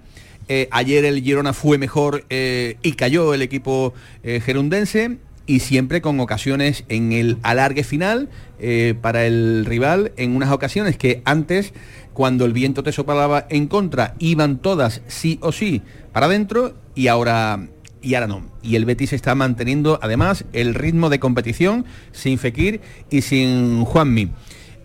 Eh, 0.49 0.69
ayer 0.71 1.05
el 1.05 1.23
Girona 1.23 1.53
fue 1.53 1.79
mejor 1.79 2.25
eh, 2.31 2.77
y 2.83 2.93
cayó 2.93 3.33
el 3.35 3.43
equipo 3.43 3.95
eh, 4.23 4.41
gerundense 4.45 5.19
y 5.47 5.61
siempre 5.61 6.01
con 6.01 6.21
ocasiones 6.21 6.85
en 6.89 7.13
el 7.13 7.39
alargue 7.43 7.85
final 7.85 8.31
para 9.03 9.27
el 9.27 9.67
rival, 9.67 10.13
en 10.17 10.35
unas 10.35 10.51
ocasiones 10.51 10.97
que 10.97 11.21
antes, 11.27 11.75
cuando 12.15 12.47
el 12.47 12.55
viento 12.55 12.83
te 12.83 12.93
soplaba 12.93 13.47
en 13.51 13.67
contra, 13.67 14.15
iban 14.19 14.57
todas 14.57 15.03
sí 15.07 15.39
o 15.43 15.53
sí 15.53 15.83
para 16.15 16.27
adentro 16.27 16.75
y 16.95 17.09
ahora 17.09 17.69
y 18.01 18.15
ahora 18.15 18.27
no. 18.27 18.43
Y 18.63 18.77
el 18.77 18.85
Betis 18.85 19.13
está 19.13 19.35
manteniendo 19.35 19.99
además 20.01 20.45
el 20.53 20.75
ritmo 20.75 21.11
de 21.11 21.19
competición 21.19 21.85
sin 22.13 22.39
Fekir 22.39 22.81
y 23.11 23.23
sin 23.23 23.85
Juanmi. 23.85 24.31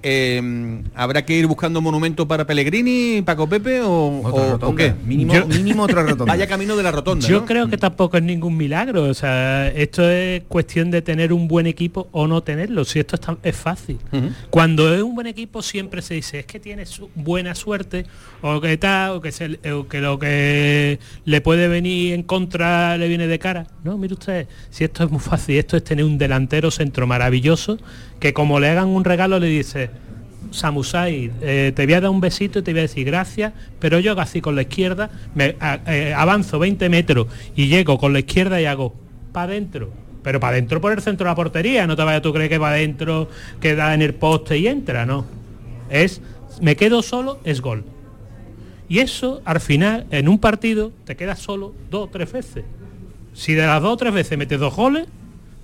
Eh, 0.01 0.81
¿Habrá 0.95 1.25
que 1.25 1.33
ir 1.33 1.45
buscando 1.47 1.81
monumento 1.81 2.27
para 2.27 2.45
Pellegrini, 2.45 3.21
Paco 3.25 3.47
Pepe 3.49 3.81
o, 3.81 3.89
o- 3.89 4.59
o 4.67 4.75
qué? 4.75 4.93
Mínimo- 5.05 5.45
mínimo 5.47 5.83
otra 5.83 6.03
rotonda. 6.03 6.25
Vaya 6.33 6.47
camino 6.47 6.75
de 6.77 6.83
la 6.83 6.91
rotonda. 6.91 7.27
Yo 7.27 7.41
¿no? 7.41 7.45
creo 7.45 7.67
que 7.69 7.77
tampoco 7.77 8.15
es 8.17 8.23
ningún 8.23 8.55
milagro. 8.55 9.03
O 9.03 9.13
sea, 9.13 9.67
esto 9.69 10.09
es 10.09 10.43
cuestión 10.47 10.89
de 10.91 11.01
tener 11.01 11.33
un 11.33 11.47
buen 11.49 11.67
equipo 11.67 12.07
o 12.11 12.27
no 12.27 12.41
tenerlo. 12.41 12.85
Si 12.85 12.99
esto 12.99 13.15
es, 13.15 13.21
tan- 13.21 13.39
es 13.43 13.55
fácil. 13.55 13.97
Cuando 14.49 14.93
es 14.93 15.01
un 15.01 15.15
buen 15.15 15.27
equipo 15.27 15.61
siempre 15.61 16.01
se 16.01 16.13
dice 16.13 16.39
es 16.39 16.45
que 16.45 16.59
tiene 16.59 16.85
su- 16.85 17.09
buena 17.15 17.53
suerte 17.55 18.05
o 18.41 18.61
que 18.61 18.77
tal 18.77 19.11
o 19.17 19.21
que, 19.21 19.31
se- 19.33 19.59
o 19.71 19.87
que 19.87 19.99
lo 19.99 20.17
que 20.17 20.99
le 21.25 21.41
puede 21.41 21.67
venir 21.67 22.13
en 22.13 22.23
contra 22.23 22.97
le 22.97 23.07
viene 23.09 23.27
de 23.27 23.37
cara. 23.39 23.67
No, 23.83 23.97
mire 23.97 24.13
usted, 24.13 24.47
si 24.69 24.83
esto 24.85 25.03
es 25.03 25.11
muy 25.11 25.19
fácil, 25.19 25.57
esto 25.57 25.75
es 25.75 25.83
tener 25.83 26.05
un 26.05 26.17
delantero 26.17 26.71
centro 26.71 27.05
maravilloso 27.05 27.77
que 28.19 28.33
como 28.33 28.59
le 28.59 28.69
hagan 28.69 28.87
un 28.87 29.03
regalo 29.03 29.39
le 29.39 29.47
dice 29.47 29.89
Samusai, 30.51 31.31
eh, 31.41 31.71
te 31.75 31.85
voy 31.85 31.93
a 31.93 32.01
dar 32.01 32.09
un 32.09 32.21
besito 32.21 32.59
y 32.59 32.61
te 32.61 32.71
voy 32.71 32.79
a 32.79 32.81
decir 32.83 33.05
gracias, 33.05 33.53
pero 33.79 33.99
yo 33.99 34.11
hago 34.11 34.21
así 34.21 34.41
con 34.41 34.55
la 34.55 34.63
izquierda, 34.63 35.09
eh, 35.37 36.13
avanzo 36.15 36.59
20 36.59 36.89
metros 36.89 37.27
y 37.55 37.67
llego 37.67 37.97
con 37.97 38.13
la 38.13 38.19
izquierda 38.19 38.59
y 38.59 38.65
hago 38.65 38.95
para 39.31 39.51
adentro. 39.51 39.91
Pero 40.23 40.39
para 40.39 40.53
adentro 40.53 40.81
por 40.81 40.91
el 40.91 41.01
centro 41.01 41.25
de 41.25 41.31
la 41.31 41.35
portería, 41.35 41.87
no 41.87 41.95
te 41.95 42.03
vayas 42.03 42.21
tú 42.21 42.33
creer 42.33 42.49
que 42.49 42.59
para 42.59 42.75
adentro 42.75 43.29
queda 43.61 43.93
en 43.93 44.01
el 44.01 44.13
poste 44.15 44.57
y 44.57 44.67
entra, 44.67 45.05
no. 45.05 45.25
Es, 45.89 46.21
me 46.61 46.75
quedo 46.75 47.01
solo, 47.01 47.39
es 47.43 47.61
gol. 47.61 47.85
Y 48.89 48.99
eso, 48.99 49.41
al 49.45 49.59
final, 49.59 50.07
en 50.09 50.27
un 50.27 50.39
partido, 50.39 50.91
te 51.05 51.15
quedas 51.15 51.39
solo 51.39 51.73
dos 51.91 52.07
o 52.07 52.09
tres 52.09 52.31
veces. 52.31 52.65
Si 53.33 53.53
de 53.53 53.65
las 53.65 53.81
dos 53.81 53.93
o 53.93 53.97
tres 53.97 54.13
veces 54.13 54.37
metes 54.37 54.59
dos 54.59 54.75
goles, 54.75 55.07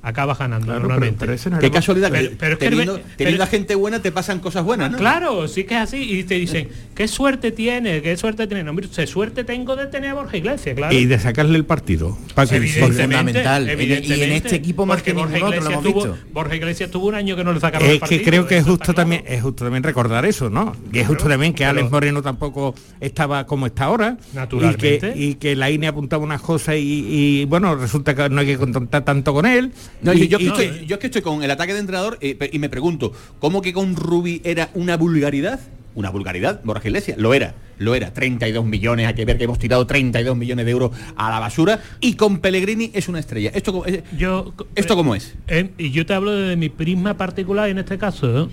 acabas 0.05 0.37
ganando 0.37 0.65
Claro, 0.67 0.81
normalmente. 0.81 1.25
pero- 1.25 1.35
pero 1.43 1.59
Qué 1.59 1.65
era- 1.65 1.73
casualidad 1.73 2.11
que 2.11 2.17
Pero- 2.19 2.35
pero 2.39 2.53
es 2.53 2.59
que 2.59 2.69
teniendo, 2.69 2.93
Be- 2.95 3.03
teniendo 3.17 3.43
pero- 3.43 3.51
gente 3.51 3.75
buena 3.75 4.01
te 4.01 4.11
pasan 4.11 4.39
cosas 4.39 4.63
buenas, 4.63 4.91
¿no? 4.91 4.97
Claro, 4.97 5.47
sí 5.47 5.63
que 5.63 5.75
es 5.75 5.81
así. 5.81 5.97
Y 6.19 6.23
te 6.23 6.35
dicen, 6.35 6.69
¿qué 6.93 7.07
suerte 7.07 7.51
tiene? 7.51 8.01
¿Qué 8.01 8.15
suerte 8.17 8.47
tiene? 8.47 8.63
No, 8.63 8.73
usted, 8.73 9.05
suerte 9.07 9.43
tengo 9.43 9.75
de 9.75 9.87
tener 9.87 10.11
a 10.11 10.13
Borja 10.13 10.37
Iglesias, 10.37 10.75
claro. 10.75 10.93
Y 10.95 11.05
de 11.05 11.19
sacarle 11.19 11.57
el 11.57 11.65
partido. 11.65 12.17
Para 12.35 12.47
que 12.49 12.57
Evidentemente, 12.57 13.03
fundamental. 13.03 13.69
evidentemente, 13.69 14.17
Y 14.17 14.23
en 14.23 14.31
este 14.33 14.55
equipo 14.55 14.85
más 14.85 15.01
que 15.01 15.13
Borja 15.13 15.33
ningún 15.33 15.47
otro 15.49 15.61
lo 15.61 15.65
Iglesias 15.71 15.85
hemos 15.85 15.93
tuvo- 16.05 16.13
visto. 16.13 16.27
Borja 16.33 16.55
Iglesias 16.55 16.91
tuvo 16.91 17.07
un 17.07 17.15
año 17.15 17.35
que 17.35 17.43
no 17.43 17.53
le 17.53 17.59
sacaron 17.59 17.87
Es 17.87 17.93
el 17.93 17.97
que 17.97 17.99
partido. 18.01 18.23
creo 18.23 18.47
que 18.47 18.57
es 18.57 18.65
justo 18.65 18.93
también 18.93 19.23
es 19.27 19.41
justo 19.41 19.63
también 19.63 19.83
recordar 19.83 20.25
eso, 20.25 20.49
¿no? 20.49 20.75
Que 20.91 21.01
es 21.01 21.07
justo 21.07 21.27
también 21.27 21.53
que 21.53 21.65
Alex 21.65 21.89
Moreno 21.89 22.21
tampoco 22.21 22.75
estaba 22.99 23.45
como 23.45 23.65
está 23.65 23.85
ahora 23.85 24.17
Naturalmente. 24.33 24.95
y 24.95 24.99
que, 24.99 25.13
y 25.15 25.35
que 25.35 25.55
la 25.55 25.69
INE 25.71 25.87
apuntaba 25.87 26.23
unas 26.23 26.41
cosas 26.41 26.75
y, 26.75 27.05
y, 27.41 27.45
bueno 27.45 27.75
resulta 27.75 28.15
que 28.15 28.29
no 28.29 28.41
hay 28.41 28.47
que 28.47 28.57
contar 28.57 29.03
tanto 29.03 29.33
con 29.33 29.45
él. 29.45 29.71
No, 30.01 30.13
y, 30.13 30.27
yo, 30.27 30.37
yo 30.37 30.39
y 30.39 30.51
que 30.51 30.53
que- 30.57 30.65
estoy, 30.65 30.85
yo 30.87 30.95
es 30.95 30.99
que 30.99 31.07
estoy 31.07 31.21
con 31.21 31.43
el 31.43 31.51
ataque 31.51 31.73
de 31.73 31.79
entrenador 31.79 32.17
eh, 32.21 32.37
y 32.51 32.59
me 32.59 32.69
pregunto, 32.69 33.11
¿cómo 33.39 33.61
que 33.61 33.73
con 33.73 33.95
Rubi 33.95 34.41
era 34.43 34.69
una 34.73 34.97
vulgaridad? 34.97 35.59
Una 35.95 36.09
vulgaridad, 36.09 36.59
Borja 36.65 36.89
Iglesias, 36.89 37.17
lo 37.17 37.33
era, 37.33 37.55
lo 37.77 37.95
era, 37.95 38.13
32 38.13 38.65
millones, 38.65 39.07
hay 39.07 39.13
que 39.13 39.23
ver 39.23 39.37
que 39.37 39.45
hemos 39.45 39.59
tirado 39.59 39.87
32 39.87 40.35
millones 40.35 40.65
de 40.65 40.71
euros 40.71 40.91
a 41.15 41.29
la 41.31 41.39
basura 41.39 41.79
y 42.01 42.15
con 42.15 42.39
Pellegrini 42.39 42.91
es 42.93 43.07
una 43.07 43.19
estrella. 43.19 43.51
¿Esto, 43.53 43.71
cómo- 43.71 43.85
eh, 43.85 44.03
Yo, 44.17 44.53
¿esto 44.75 44.97
cómo 44.97 45.15
es? 45.15 45.35
Eh, 45.47 45.69
y 45.77 45.91
yo 45.91 46.05
te 46.05 46.13
hablo 46.13 46.31
desde 46.35 46.57
mi 46.57 46.67
prisma 46.67 47.15
particular 47.15 47.69
en 47.69 47.77
este 47.77 47.97
caso. 47.97 48.27
¿no? 48.27 48.49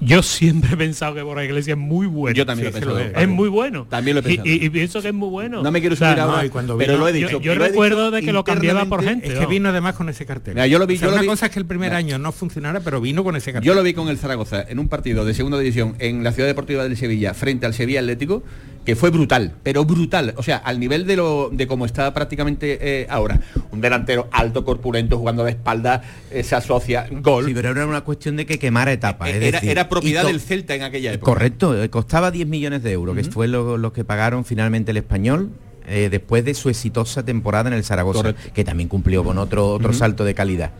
Yo 0.00 0.22
siempre 0.22 0.70
he 0.74 0.76
pensado 0.76 1.14
que 1.14 1.22
Borja 1.22 1.44
Iglesias 1.44 1.76
es 1.78 1.82
muy 1.82 2.06
bueno. 2.06 2.36
Yo 2.36 2.44
también 2.44 2.70
lo 2.72 2.76
he 2.76 2.80
pensado, 2.80 2.98
es. 2.98 3.28
Muy 3.28 3.48
bueno. 3.48 3.86
También 3.88 4.14
lo 4.16 4.20
he 4.20 4.22
pensado. 4.22 4.48
Y, 4.48 4.64
y 4.64 4.70
pienso 4.70 5.00
que 5.00 5.08
es 5.08 5.14
muy 5.14 5.28
bueno. 5.30 5.62
No 5.62 5.70
me 5.72 5.80
quiero 5.80 5.94
O 5.94 5.96
sea, 5.96 6.10
subir 6.10 6.20
ahora, 6.20 6.38
no, 6.38 6.44
y 6.44 6.50
cuando 6.50 6.76
pero 6.76 6.92
vino- 6.94 7.04
lo 7.04 7.08
he 7.08 7.12
dicho. 7.12 7.40
Yo, 7.40 7.54
recuerdo 7.54 8.06
dicho 8.06 8.16
de 8.16 8.22
que 8.22 8.32
lo 8.32 8.44
cambiaba 8.44 8.84
por 8.86 9.02
gente. 9.02 9.28
es 9.28 9.34
que 9.34 9.40
¿no? 9.40 9.48
vino 9.48 9.68
además 9.70 9.94
con 9.94 10.08
ese 10.08 10.26
cartel. 10.26 10.54
Mira, 10.54 10.66
yo 10.66 10.78
lo 10.78 10.86
vi- 10.86 10.96
O 10.96 10.98
sea, 10.98 11.06
yo 11.06 11.10
lo 11.10 11.14
una 11.16 11.22
vi- 11.22 11.28
cosa 11.28 11.46
es 11.46 11.52
que 11.52 11.58
el 11.58 11.66
primer 11.66 11.90
Mira. 11.90 11.98
año 11.98 12.18
no 12.18 12.32
funcionara, 12.32 12.80
pero 12.80 13.00
vino 13.00 13.24
con 13.24 13.36
ese 13.36 13.52
cartel. 13.52 13.66
Yo 13.66 13.74
lo 13.74 13.82
vi 13.82 13.94
con 13.94 14.08
el 14.08 14.18
Zaragoza 14.18 14.62
en 14.68 14.78
un 14.78 14.88
partido 14.88 15.24
de 15.24 15.32
segunda 15.34 15.58
división 15.58 15.94
en 15.98 16.22
la 16.22 16.32
ciudad 16.32 16.48
deportiva 16.48 16.82
del 16.84 16.96
Sevilla 16.96 17.32
frente 17.32 17.64
al 17.66 17.72
Sevilla 17.74 18.00
Atlético 18.00 18.42
que 18.84 18.96
fue 18.96 19.10
brutal, 19.10 19.54
pero 19.62 19.84
brutal, 19.84 20.34
o 20.36 20.42
sea, 20.42 20.58
al 20.58 20.78
nivel 20.78 21.06
de 21.06 21.16
lo 21.16 21.50
de 21.50 21.66
cómo 21.66 21.86
está 21.86 22.12
prácticamente 22.12 22.78
eh, 22.80 23.06
ahora. 23.08 23.40
Un 23.70 23.80
delantero 23.80 24.28
alto, 24.30 24.64
corpulento, 24.64 25.18
jugando 25.18 25.44
de 25.44 25.52
espalda, 25.52 26.02
eh, 26.30 26.42
se 26.42 26.54
asocia, 26.54 27.06
gol. 27.10 27.46
Sí, 27.46 27.54
pero 27.54 27.70
era 27.70 27.86
una 27.86 28.02
cuestión 28.02 28.36
de 28.36 28.44
que 28.44 28.58
quemara 28.58 28.92
etapas. 28.92 29.30
es 29.30 29.36
era, 29.36 29.58
decir, 29.58 29.70
era 29.70 29.88
propiedad 29.88 30.24
del 30.26 30.40
Celta 30.40 30.74
en 30.74 30.82
aquella 30.82 31.12
época. 31.12 31.32
Correcto, 31.32 31.82
eh, 31.82 31.88
costaba 31.88 32.30
10 32.30 32.46
millones 32.46 32.82
de 32.82 32.92
euros, 32.92 33.16
que 33.16 33.24
fue 33.24 33.48
lo, 33.48 33.78
lo 33.78 33.92
que 33.92 34.04
pagaron 34.04 34.44
finalmente 34.44 34.90
el 34.90 34.98
español 34.98 35.50
eh, 35.86 36.08
después 36.10 36.44
de 36.44 36.54
su 36.54 36.70
exitosa 36.70 37.22
temporada 37.24 37.68
en 37.68 37.74
el 37.74 37.84
Zaragoza, 37.84 38.20
Correcto. 38.20 38.50
que 38.54 38.64
también 38.64 38.88
cumplió 38.88 39.22
con 39.22 39.36
otro, 39.36 39.68
otro 39.68 39.92
salto 39.92 40.24
de 40.24 40.34
calidad. 40.34 40.70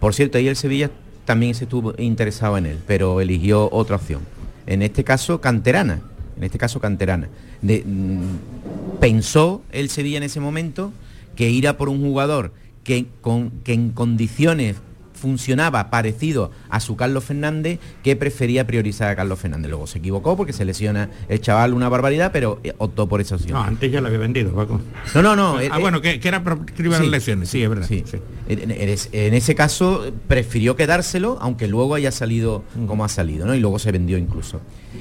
Por 0.00 0.14
cierto, 0.14 0.38
ahí 0.38 0.48
el 0.48 0.56
Sevilla 0.56 0.90
también 1.24 1.54
se 1.54 1.64
estuvo 1.64 1.94
interesado 1.98 2.58
en 2.58 2.66
él, 2.66 2.78
pero 2.86 3.20
eligió 3.20 3.68
otra 3.70 3.96
opción. 3.96 4.22
En 4.66 4.82
este 4.82 5.04
caso, 5.04 5.40
canterana. 5.40 6.00
En 6.38 6.44
este 6.44 6.58
caso, 6.58 6.80
canterana. 6.80 7.28
Mm, 7.62 8.98
pensó 9.00 9.62
el 9.72 9.90
Sevilla 9.90 10.18
en 10.18 10.22
ese 10.22 10.40
momento 10.40 10.92
que 11.36 11.50
ir 11.50 11.68
a 11.68 11.76
por 11.76 11.88
un 11.88 12.00
jugador 12.00 12.52
que, 12.84 13.06
con, 13.20 13.50
que 13.64 13.74
en 13.74 13.90
condiciones 13.90 14.76
funcionaba 15.18 15.90
parecido 15.90 16.50
a 16.70 16.80
su 16.80 16.96
Carlos 16.96 17.24
Fernández, 17.24 17.78
que 18.02 18.16
prefería 18.16 18.66
priorizar 18.66 19.08
a 19.10 19.16
Carlos 19.16 19.38
Fernández. 19.38 19.68
Luego 19.70 19.86
se 19.86 19.98
equivocó 19.98 20.36
porque 20.36 20.52
se 20.52 20.64
lesiona 20.64 21.10
el 21.28 21.40
chaval 21.40 21.74
una 21.74 21.88
barbaridad, 21.88 22.30
pero 22.32 22.60
eh, 22.64 22.72
optó 22.78 23.08
por 23.08 23.20
esa 23.20 23.34
opción. 23.34 23.52
No, 23.52 23.62
antes 23.62 23.90
ya 23.92 24.00
lo 24.00 24.06
había 24.06 24.18
vendido, 24.20 24.52
Paco. 24.54 24.80
No, 25.14 25.22
no, 25.22 25.36
no. 25.36 25.56
Ah, 25.58 25.64
eh, 25.64 25.70
bueno, 25.80 26.00
que, 26.00 26.20
que 26.20 26.28
era 26.28 26.42
sí. 26.76 26.84
las 26.88 27.00
lesiones, 27.02 27.48
sí, 27.50 27.62
es 27.62 27.68
verdad. 27.68 27.86
Sí. 27.86 28.04
sí. 28.10 28.18
En, 28.48 28.70
en 28.70 28.88
es- 28.88 29.08
en 29.12 29.34
ese 29.34 29.54
caso 29.54 30.06
eh, 30.06 30.12
prefirió 30.28 30.76
quedárselo, 30.76 31.36
aunque 31.40 31.66
luego 31.68 31.94
haya 31.94 32.12
salido 32.12 32.62
Mm. 32.76 32.86
como 32.86 33.04
ha 33.04 33.08
salido, 33.08 33.46
¿no? 33.46 33.54
Y 33.54 33.60
luego 33.60 33.78
se 33.78 33.90
vendió 33.92 34.16
incluso. 34.18 34.60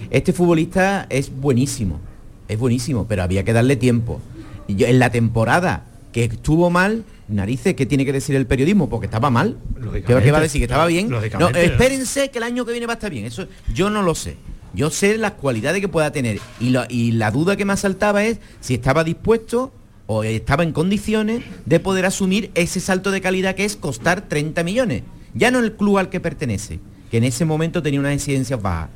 Este 0.10 0.34
futbolista 0.34 1.06
es 1.10 1.32
buenísimo, 1.34 2.00
es 2.48 2.58
buenísimo, 2.58 3.06
pero 3.08 3.24
había 3.24 3.44
que 3.44 3.54
darle 3.54 3.76
tiempo. 3.76 4.20
Y 4.68 4.76
yo- 4.76 4.88
en 4.88 5.00
la 5.00 5.12
temporada 5.12 5.86
que 6.12 6.24
estuvo 6.26 6.70
mal, 6.70 7.04
narices, 7.28 7.74
¿qué 7.76 7.86
tiene 7.86 8.06
que 8.06 8.14
decir 8.14 8.36
el 8.36 8.46
periodismo? 8.48 8.90
Porque 8.90 9.06
estaba 9.08 9.30
mal. 9.30 9.58
¿Qué, 10.06 10.14
va 10.32 10.38
a 10.38 10.42
decir? 10.42 10.60
¿Que 10.62 10.66
estaba 10.66 10.86
bien? 10.88 11.10
No, 11.10 11.20
espérense 11.50 12.30
que 12.30 12.38
el 12.38 12.44
año 12.44 12.66
que 12.66 12.72
viene 12.72 12.86
va 12.88 12.94
a 12.94 12.96
estar 12.96 13.12
bien. 13.12 13.26
Eso 13.26 13.48
yo 13.74 13.90
no 13.90 14.02
lo 14.02 14.16
sé. 14.16 14.38
Yo 14.74 14.90
sé 14.90 15.18
las 15.18 15.32
cualidades 15.34 15.82
que 15.82 15.88
pueda 15.88 16.12
tener. 16.12 16.40
Y, 16.60 16.70
la- 16.70 16.88
y 16.90 17.12
la 17.14 17.32
duda 17.32 17.56
que 17.56 17.66
me 17.66 17.74
asaltaba 17.74 18.24
es 18.24 18.40
si 18.60 18.74
estaba 18.76 19.04
dispuesto 19.04 19.72
o 20.06 20.24
estaba 20.24 20.64
en 20.64 20.72
condiciones 20.72 21.44
de 21.66 21.80
poder 21.80 22.06
asumir 22.06 22.52
ese 22.56 22.80
salto 22.80 23.12
de 23.12 23.20
calidad 23.22 23.56
que 23.56 23.66
es 23.66 23.76
costar 23.76 24.22
30 24.30 24.64
millones. 24.64 25.04
Ya 25.34 25.52
no 25.52 25.60
el 25.60 25.74
club 25.74 25.98
al 25.98 26.10
que 26.10 26.20
pertenece, 26.20 26.80
que 27.12 27.18
en 27.18 27.24
ese 27.26 27.44
momento 27.46 27.82
tenía 27.84 28.00
unas 28.00 28.14
exigencias 28.14 28.62
bajas. 28.62 28.90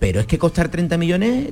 Pero 0.00 0.20
es 0.20 0.26
que 0.26 0.38
costar 0.38 0.68
30 0.70 0.96
millones 0.98 1.50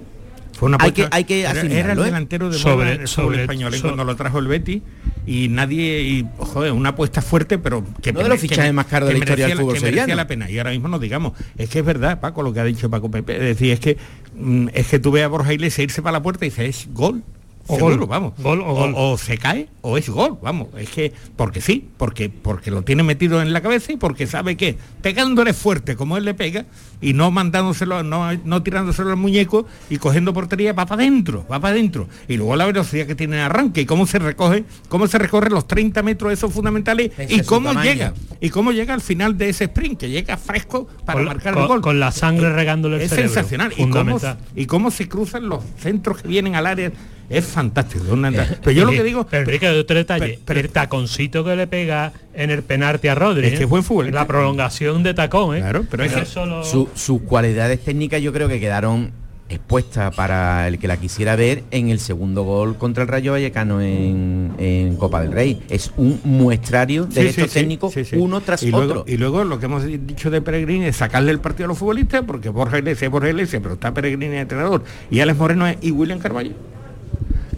Fue 0.53 0.69
una 0.69 0.79
hay, 0.81 0.93
que, 0.93 1.03
apuesta- 1.03 1.17
hay 1.17 1.25
que 1.25 1.41
era, 1.41 1.51
era 1.61 1.93
el 1.93 1.99
¿eh? 1.99 2.03
delantero 2.05 2.51
de 2.51 2.59
Sobre- 2.59 2.93
el 2.93 3.01
español 3.41 3.75
¿eh? 3.75 3.79
sobre- 3.79 3.81
cuando 3.81 4.05
lo 4.05 4.17
trajo 4.17 4.39
el 4.39 4.47
Betty 4.47 4.83
y 5.27 5.49
nadie 5.49 6.03
y 6.03 6.27
joder 6.39 6.73
una 6.73 6.91
apuesta 6.91 7.23
fuerte 7.23 7.59
pero 7.59 7.85
que 8.03 8.11
Uno 8.11 8.23
de 8.25 8.29
los 8.29 8.41
fichajes 8.41 8.73
más 8.73 8.87
caros 8.87 9.09
de 9.09 9.15
la 9.15 9.19
historia 9.21 9.49
del 9.49 9.59
fútbol 9.59 9.75
que 9.75 9.81
merecía 9.81 10.15
la 10.17 10.27
pena. 10.27 10.51
Y 10.51 10.59
ahora 10.59 10.71
mismo 10.71 10.89
nos 10.89 11.01
digamos. 11.01 11.33
Es 11.57 11.69
que 11.71 11.79
es 11.81 11.85
verdad 11.85 12.21
Paco 12.21 12.43
lo 12.43 12.53
que 12.53 12.61
ha 12.61 12.65
dicho 12.65 12.91
Paco 12.91 13.11
Pepe. 13.11 13.35
Es 13.37 13.41
decir 13.59 13.73
es 13.73 13.81
que 13.81 13.97
mm, 14.37 14.69
es 14.75 14.87
que 14.89 14.99
tú 14.99 15.11
ves 15.13 15.25
a 15.25 15.29
Borja 15.29 15.53
Iglesias 15.53 15.85
irse 15.85 16.03
para 16.03 16.13
la 16.19 16.23
puerta 16.23 16.45
y 16.45 16.51
dices 16.51 16.69
es 16.87 16.89
gol 16.95 17.23
O 17.69 17.77
seguro, 17.77 17.97
gol, 17.99 18.07
vamos. 18.09 18.33
Gol 18.39 18.61
o 18.61 18.75
gol. 18.75 18.93
o 18.97 19.17
se 19.19 19.39
cae 19.39 19.69
o 19.83 19.97
es 19.97 20.09
gol 20.09 20.39
vamos. 20.43 20.69
Es 20.77 20.91
que 20.91 21.13
porque 21.37 21.61
sí 21.61 21.89
porque 21.97 22.29
porque 22.29 22.71
lo 22.71 22.83
tiene 22.83 23.03
metido 23.03 23.41
en 23.41 23.53
la 23.53 23.61
cabeza 23.61 23.93
y 23.93 23.97
porque 23.97 24.27
sabe 24.27 24.57
que 24.57 24.77
pegándole 25.01 25.53
fuerte 25.55 25.95
como 25.97 26.17
él 26.17 26.25
le 26.25 26.35
pega 26.35 26.67
y 27.01 27.13
no 27.15 27.31
mandándoselo 27.31 28.03
no, 28.03 28.33
no 28.45 28.63
tirándoselo 28.63 29.11
al 29.11 29.17
muñeco 29.17 29.67
y 29.91 29.99
cogiendo 29.99 30.33
portería 30.35 30.73
va 30.73 30.87
para 30.87 31.03
adentro 31.03 31.47
va 31.51 31.61
para 31.61 31.75
adentro 31.75 32.09
y 32.29 32.37
luego 32.37 32.57
la 32.57 32.67
velocidad 32.67 33.07
que 33.07 33.15
tiene 33.15 33.37
en 33.37 33.43
arranque 33.43 33.83
y 33.83 33.87
cómo 33.87 34.07
se 34.07 34.19
recoge 34.19 34.65
cómo 34.89 35.07
se 35.07 35.19
recorre 35.19 35.51
los 35.51 35.67
30 35.69 36.03
metros 36.03 36.33
esos 36.33 36.53
fundamentales 36.53 37.13
Ese 37.19 37.35
y 37.35 37.41
es 37.41 37.47
cómo 37.47 37.73
llega 37.75 38.13
y 38.41 38.51
cómo 38.51 38.73
llega 38.73 38.95
al 38.95 39.01
final 39.01 39.39
de 39.39 39.49
ese 39.49 39.65
sprint 39.65 40.01
que 40.01 40.11
llega 40.11 40.37
fresco 40.37 40.87
para 41.05 41.19
Con- 41.21 41.27
marcar 41.27 41.55
con- 41.55 41.63
el 41.63 41.69
gol. 41.69 41.81
con 41.81 42.01
la 42.01 42.11
sangre 42.13 42.53
regándole 42.53 42.97
el 42.97 43.03
es 43.03 43.11
cerebro. 43.11 43.33
sensacional. 43.33 43.73
Y 43.77 43.89
cómo, 43.89 44.19
y 44.57 44.67
cómo 44.67 44.91
se 44.91 45.09
cruzan 45.09 45.49
los 45.49 45.63
centros 45.79 46.23
que 46.23 46.29
vienen 46.29 46.55
al 46.57 46.67
área 46.67 46.93
es 47.31 47.45
fantástico 47.45 48.05
una- 48.13 48.31
pero 48.31 48.71
yo 48.73 48.85
lo 48.85 48.91
que 48.91 49.03
digo 49.03 49.27
Pero 49.27 49.43
Enrique, 49.45 49.69
otro 49.71 49.97
detalle, 49.97 50.39
pero- 50.45 50.61
el 50.61 50.69
taconcito 50.71 51.45
que 51.45 51.57
le 51.57 51.67
pega 51.67 52.13
en 52.35 52.51
el 52.51 52.63
penalti 52.63 53.09
a 53.09 53.15
Rodri. 53.15 53.47
Es 53.49 53.59
que 53.59 53.65
¿eh? 53.65 53.67
buen 53.67 53.83
futbolista. 53.83 54.21
La 54.21 54.27
prolongación 54.27 55.03
de 55.03 55.15
tacón, 55.15 55.57
¿eh? 55.57 55.61
Claro, 55.61 55.85
pero 55.91 56.05
es 56.05 56.13
que 56.13 56.25
solo- 56.27 56.65
Su- 56.65 56.89
sus 56.95 57.23
cualidades 57.23 57.81
técnicas 57.81 58.21
yo 58.23 58.33
creo 58.33 58.49
que 58.49 58.61
quedaron 58.61 59.13
expuestas 59.49 60.15
para 60.15 60.67
el 60.67 60.79
que 60.79 60.89
la 60.89 60.97
quisiera 60.97 61.37
ver 61.37 61.63
en 61.73 61.91
el 61.91 62.01
segundo 62.01 62.43
gol 62.43 62.79
contra 62.79 63.03
el 63.03 63.09
Rayo 63.11 63.33
Vallecano 63.33 63.83
en, 63.83 64.53
en 64.59 64.97
Copa 64.97 65.21
del 65.21 65.31
Rey. 65.33 65.61
Es 65.69 65.93
un 65.99 66.19
muestrario 66.25 67.05
de 67.05 67.21
Sí, 67.21 67.29
estos 67.29 67.51
sí, 67.51 67.61
técnicos 67.61 67.93
sí, 67.93 68.03
sí. 68.07 68.17
uno 68.17 68.41
tras 68.41 68.63
y 68.63 68.71
luego, 68.71 68.85
otro. 69.01 69.05
Y 69.07 69.19
luego 69.19 69.45
lo 69.45 69.59
que 69.59 69.67
hemos 69.67 69.85
dicho 69.85 70.31
de 70.31 70.41
Peregrini 70.41 70.87
es 70.87 70.97
sacarle 70.97 71.33
el 71.33 71.41
partido 71.41 71.67
a 71.67 71.69
los 71.69 71.77
futbolistas, 71.79 72.23
porque 72.27 72.49
Borja 72.49 72.79
Iglesias 72.79 73.03
es 73.03 73.11
Borja 73.11 73.29
Iglesias, 73.29 73.61
pero 73.63 73.75
está 73.75 73.93
Peregrini 73.93 74.37
entrenador, 74.37 74.85
y 75.11 75.21
Alex 75.21 75.39
Moreno 75.39 75.67
es, 75.67 75.77
y 75.83 75.91
William 75.91 76.19
Carballo, 76.19 76.53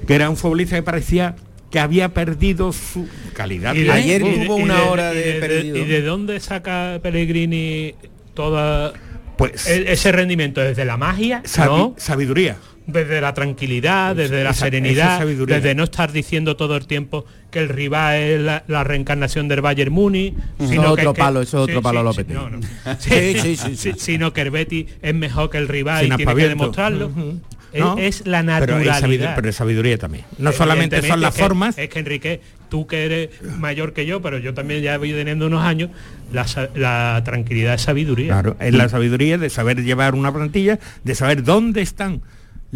que 0.07 0.15
era 0.15 0.29
un 0.31 0.37
futbolista 0.37 0.77
que 0.77 0.83
parecía 0.83 1.37
que 1.71 1.81
había 1.81 2.15
perdido 2.15 2.73
su 2.73 3.09
calidad. 3.33 3.75
Y 3.75 3.83
de- 3.83 3.91
Ayer 3.91 4.23
de- 4.23 4.45
y 4.45 4.49
una 4.49 4.77
de- 4.77 4.81
hora 4.89 5.13
y 5.13 5.17
de 5.19 5.33
perdido. 5.41 5.77
¿Y 5.77 5.85
de 5.85 6.03
dónde 6.03 6.39
saca 6.41 7.01
Pellegrini 7.03 7.95
toda 8.35 8.93
Pues 9.37 9.67
e- 9.67 9.93
ese 9.93 10.13
rendimiento? 10.13 10.61
¿Desde 10.61 10.85
la 10.85 10.97
magia? 10.97 11.43
sabi- 11.45 11.69
¿no? 11.77 11.95
sabiduría. 11.97 12.57
Desde 12.87 13.21
la 13.23 13.33
tranquilidad, 13.33 14.15
desde 14.15 14.45
la 14.45 14.53
serenidad, 14.53 15.25
desde 15.27 15.75
no 15.75 15.85
estar 15.85 16.13
diciendo 16.13 16.55
todo 16.55 16.77
el 16.77 16.87
tiempo 16.87 17.25
que 17.51 17.59
el 17.61 17.71
rival 17.71 18.17
es 18.17 18.41
la, 18.43 18.63
la 18.69 18.85
reencarnación 18.85 19.49
del 19.49 19.63
Bayern 19.63 19.91
Múnich, 19.91 20.35
Eso 20.59 20.69
sino 20.69 20.91
otro 20.93 21.15
que- 21.15 21.19
palo, 21.19 21.41
eso 21.41 21.65
es 21.65 21.71
otro 21.71 21.81
palo 21.81 22.01
sí, 22.01 22.05
Lopetegui. 22.21 22.35
no, 22.39 22.51
no. 22.51 22.61
Sí, 22.99 23.35
sí, 23.41 23.57
sí, 23.57 23.77
sí. 23.77 23.93
sino 23.97 24.35
que 24.35 24.43
el 24.43 24.51
Betis 24.51 24.87
es 25.01 25.15
mejor 25.15 25.49
que 25.49 25.57
el 25.59 25.67
rival 25.67 26.05
Sin 26.05 26.13
y 26.13 26.17
tiene 26.17 26.35
que 26.35 26.49
demostrarlo. 26.49 27.07
Es- 27.07 27.54
No, 27.81 27.99
es, 27.99 28.27
la 28.27 28.39
pero 28.41 28.53
naturalidad. 28.61 29.01
sabiduría, 29.01 29.35
pero 29.35 29.49
es 29.49 29.57
sabiduría 29.57 29.99
también. 29.99 30.25
No 30.39 30.53
solamente 30.53 31.03
son 31.03 31.21
las 31.21 31.35
que- 31.35 31.43
formas, 31.43 31.79
Es 31.79 31.89
que 31.89 31.99
Enrique, 31.99 32.41
tú 32.69 32.87
que 32.87 33.05
eres 33.05 33.31
mayor 33.59 33.93
que 33.93 34.07
yo, 34.07 34.21
pero 34.23 34.39
yo 34.39 34.55
también 34.55 34.83
ya 34.83 34.97
voy 34.99 35.13
teniendo 35.13 35.47
unos 35.47 35.63
años, 35.65 35.91
la, 36.33 36.47
la 36.75 37.23
tranquilidad 37.25 37.75
es 37.75 37.83
sabiduría. 37.83 38.29
Claro, 38.29 38.57
es 38.61 38.75
la 38.75 38.89
sabiduría 38.89 39.39
de 39.39 39.51
saber 39.51 39.83
llevar 39.83 40.15
una 40.15 40.33
plantilla, 40.33 40.79
de 41.05 41.15
saber 41.15 41.43
dónde 41.43 41.83
están 41.83 42.23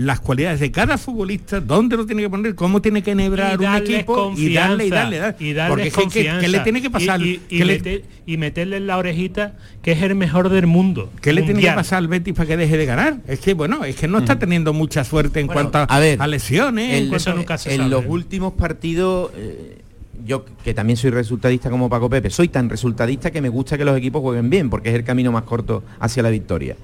las 0.01 0.21
cualidades 0.21 0.61
de 0.61 0.71
cada 0.71 0.97
futbolista, 0.97 1.59
dónde 1.61 1.97
lo 1.97 2.07
tiene 2.07 2.23
que 2.23 2.31
poner, 2.31 2.55
cómo 2.55 2.81
tiene 2.81 3.03
que 3.03 3.11
enhebrar 3.11 3.61
Y 3.61 3.65
un 3.67 3.75
equipo 3.75 4.33
y 4.37 4.55
darle 4.55 4.87
y 4.87 4.91
darle, 4.91 5.19
darle. 5.19 5.45
y 5.45 5.53
darles 5.53 5.69
Porque 5.71 5.89
es 5.89 5.93
que- 5.93 5.99
que, 5.99 6.05
confianza. 6.05 6.41
que 6.41 6.49
le 6.49 6.61
tiene 6.61 6.81
que 6.83 6.89
pasar, 6.91 7.21
y, 7.21 7.25
y- 7.25 7.41
y 7.49 7.59
que 7.59 7.65
le- 7.65 7.75
meter- 7.79 8.05
y 8.25 8.37
meterle 8.37 8.77
en 8.77 8.87
la 8.87 8.97
orejita 8.97 9.55
que 9.83 9.91
es 9.91 10.03
el 10.03 10.15
mejor 10.15 10.51
del 10.51 10.69
mundo. 10.69 11.11
¿Qué 11.21 11.33
le 11.33 11.43
tiene 11.43 11.61
que 11.61 11.73
pasar 11.73 11.99
al 11.99 12.07
Betis 12.07 12.33
para 12.33 12.47
que 12.47 12.57
deje 12.57 12.77
de 12.77 12.87
ganar? 12.87 13.17
Es 13.27 13.41
que 13.41 13.55
bueno, 13.55 13.85
es 13.85 13.97
que 13.97 14.07
no 14.07 14.19
está 14.19 14.39
teniendo 14.39 14.73
mucha 14.73 15.03
suerte 15.03 15.41
en 15.41 15.49
Bueno, 15.49 15.63
cuanto 15.63 15.79
a, 15.79 15.97
a 15.97 15.99
ver, 15.99 16.23
a 16.23 16.29
lesiones, 16.29 16.91
en 16.95 17.05
en, 17.05 17.09
cuanto 17.09 17.31
a- 17.31 17.33
Eso 17.33 17.37
nunca 17.37 17.59
se 17.59 17.73
en 17.75 17.79
sabe. 17.79 17.91
los 17.91 18.05
últimos 18.07 18.53
partidos 18.53 19.33
eh, 19.37 19.79
yo 20.25 20.45
que 20.63 20.75
también 20.75 20.97
soy 20.97 21.11
resultadista 21.11 21.71
como 21.71 21.89
Paco 21.91 22.09
Pepe, 22.09 22.31
soy 22.31 22.47
tan 22.49 22.69
resultadista 22.71 23.33
que 23.33 23.41
me 23.43 23.49
gusta 23.49 23.77
que 23.77 23.85
los 23.85 23.99
equipos 23.99 24.21
jueguen 24.23 24.49
bien, 24.49 24.71
porque 24.71 24.91
es 24.91 24.95
el 24.95 25.03
camino 25.03 25.33
más 25.33 25.43
corto 25.43 25.83
hacia 25.99 26.23
la 26.23 26.31
victoria. 26.31 26.77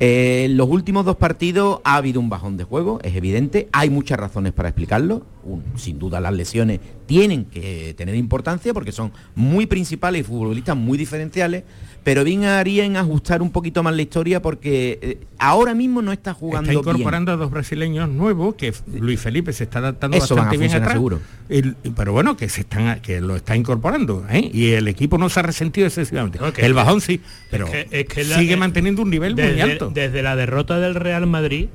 Eh, 0.00 0.48
los 0.50 0.68
últimos 0.68 1.04
dos 1.04 1.16
partidos 1.16 1.80
ha 1.84 1.96
habido 1.96 2.20
un 2.20 2.28
bajón 2.28 2.56
de 2.56 2.64
juego, 2.64 2.98
es 3.02 3.14
evidente, 3.14 3.68
hay 3.72 3.90
muchas 3.90 4.18
razones 4.18 4.52
para 4.52 4.68
explicarlo. 4.68 5.24
Un- 5.44 5.62
sin 5.76 5.98
duda 5.98 6.20
las 6.20 6.32
lesiones 6.32 6.80
tienen 7.06 7.44
que 7.44 7.94
tener 7.96 8.14
importancia 8.14 8.72
porque 8.74 8.92
son 8.92 9.12
muy 9.34 9.66
principales 9.66 10.22
y 10.22 10.24
futbolistas 10.24 10.76
muy 10.76 10.98
diferenciales, 10.98 11.64
pero 12.04 12.22
bien 12.22 12.44
haría 12.44 12.84
en 12.84 12.96
ajustar 12.98 13.40
un 13.42 13.50
poquito 13.50 13.82
más 13.82 13.94
la 13.96 14.02
historia 14.02 14.42
porque 14.42 14.98
eh, 15.00 15.18
ahora 15.38 15.74
mismo 15.74 16.02
no 16.02 16.12
está 16.12 16.34
jugando 16.34 16.70
Está 16.70 16.80
incorporando 16.80 17.32
bien. 17.32 17.40
a 17.40 17.42
dos 17.42 17.50
brasileños 17.50 18.08
nuevos, 18.10 18.54
que 18.56 18.74
Luis 19.00 19.18
Felipe 19.18 19.52
se 19.54 19.64
está 19.64 19.78
adaptando 19.78 20.16
Eso 20.18 20.34
van 20.36 20.44
a 20.44 20.46
bastante 20.48 20.66
bien 20.68 20.76
atrás. 20.76 20.92
seguro. 20.92 21.20
El- 21.48 21.76
pero 21.96 22.12
bueno, 22.12 22.36
que 22.36 22.48
se 22.50 22.60
están 22.60 23.00
que 23.00 23.20
lo 23.22 23.36
está 23.36 23.56
incorporando, 23.56 24.24
¿eh? 24.30 24.50
Y 24.52 24.72
el 24.72 24.86
equipo 24.86 25.16
no 25.18 25.28
se 25.30 25.40
ha 25.40 25.42
resentido 25.44 25.86
excesivamente. 25.86 26.38
No, 26.38 26.46
el 26.54 26.74
bajón 26.74 27.00
sí, 27.00 27.20
pero 27.50 27.70
que- 27.70 27.88
es 27.90 28.04
que 28.06 28.24
la- 28.24 28.36
sigue 28.38 28.56
manteniendo 28.56 29.00
un 29.02 29.08
nivel 29.10 29.34
muy 29.34 29.60
alto. 29.60 29.90
desde 29.92 30.22
la 30.22 30.36
derrota 30.36 30.78
del 30.78 30.94
Real 30.94 31.26
Madrid 31.26 31.68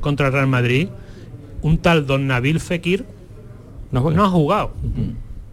contra 0.00 0.28
el 0.28 0.32
Real 0.32 0.46
Madrid, 0.48 0.88
un 1.62 1.78
tal 1.78 2.06
Don 2.06 2.26
Nabil 2.26 2.58
Fekir 2.58 3.04
no, 3.92 4.24
ha 4.24 4.28
jugado. 4.30 4.72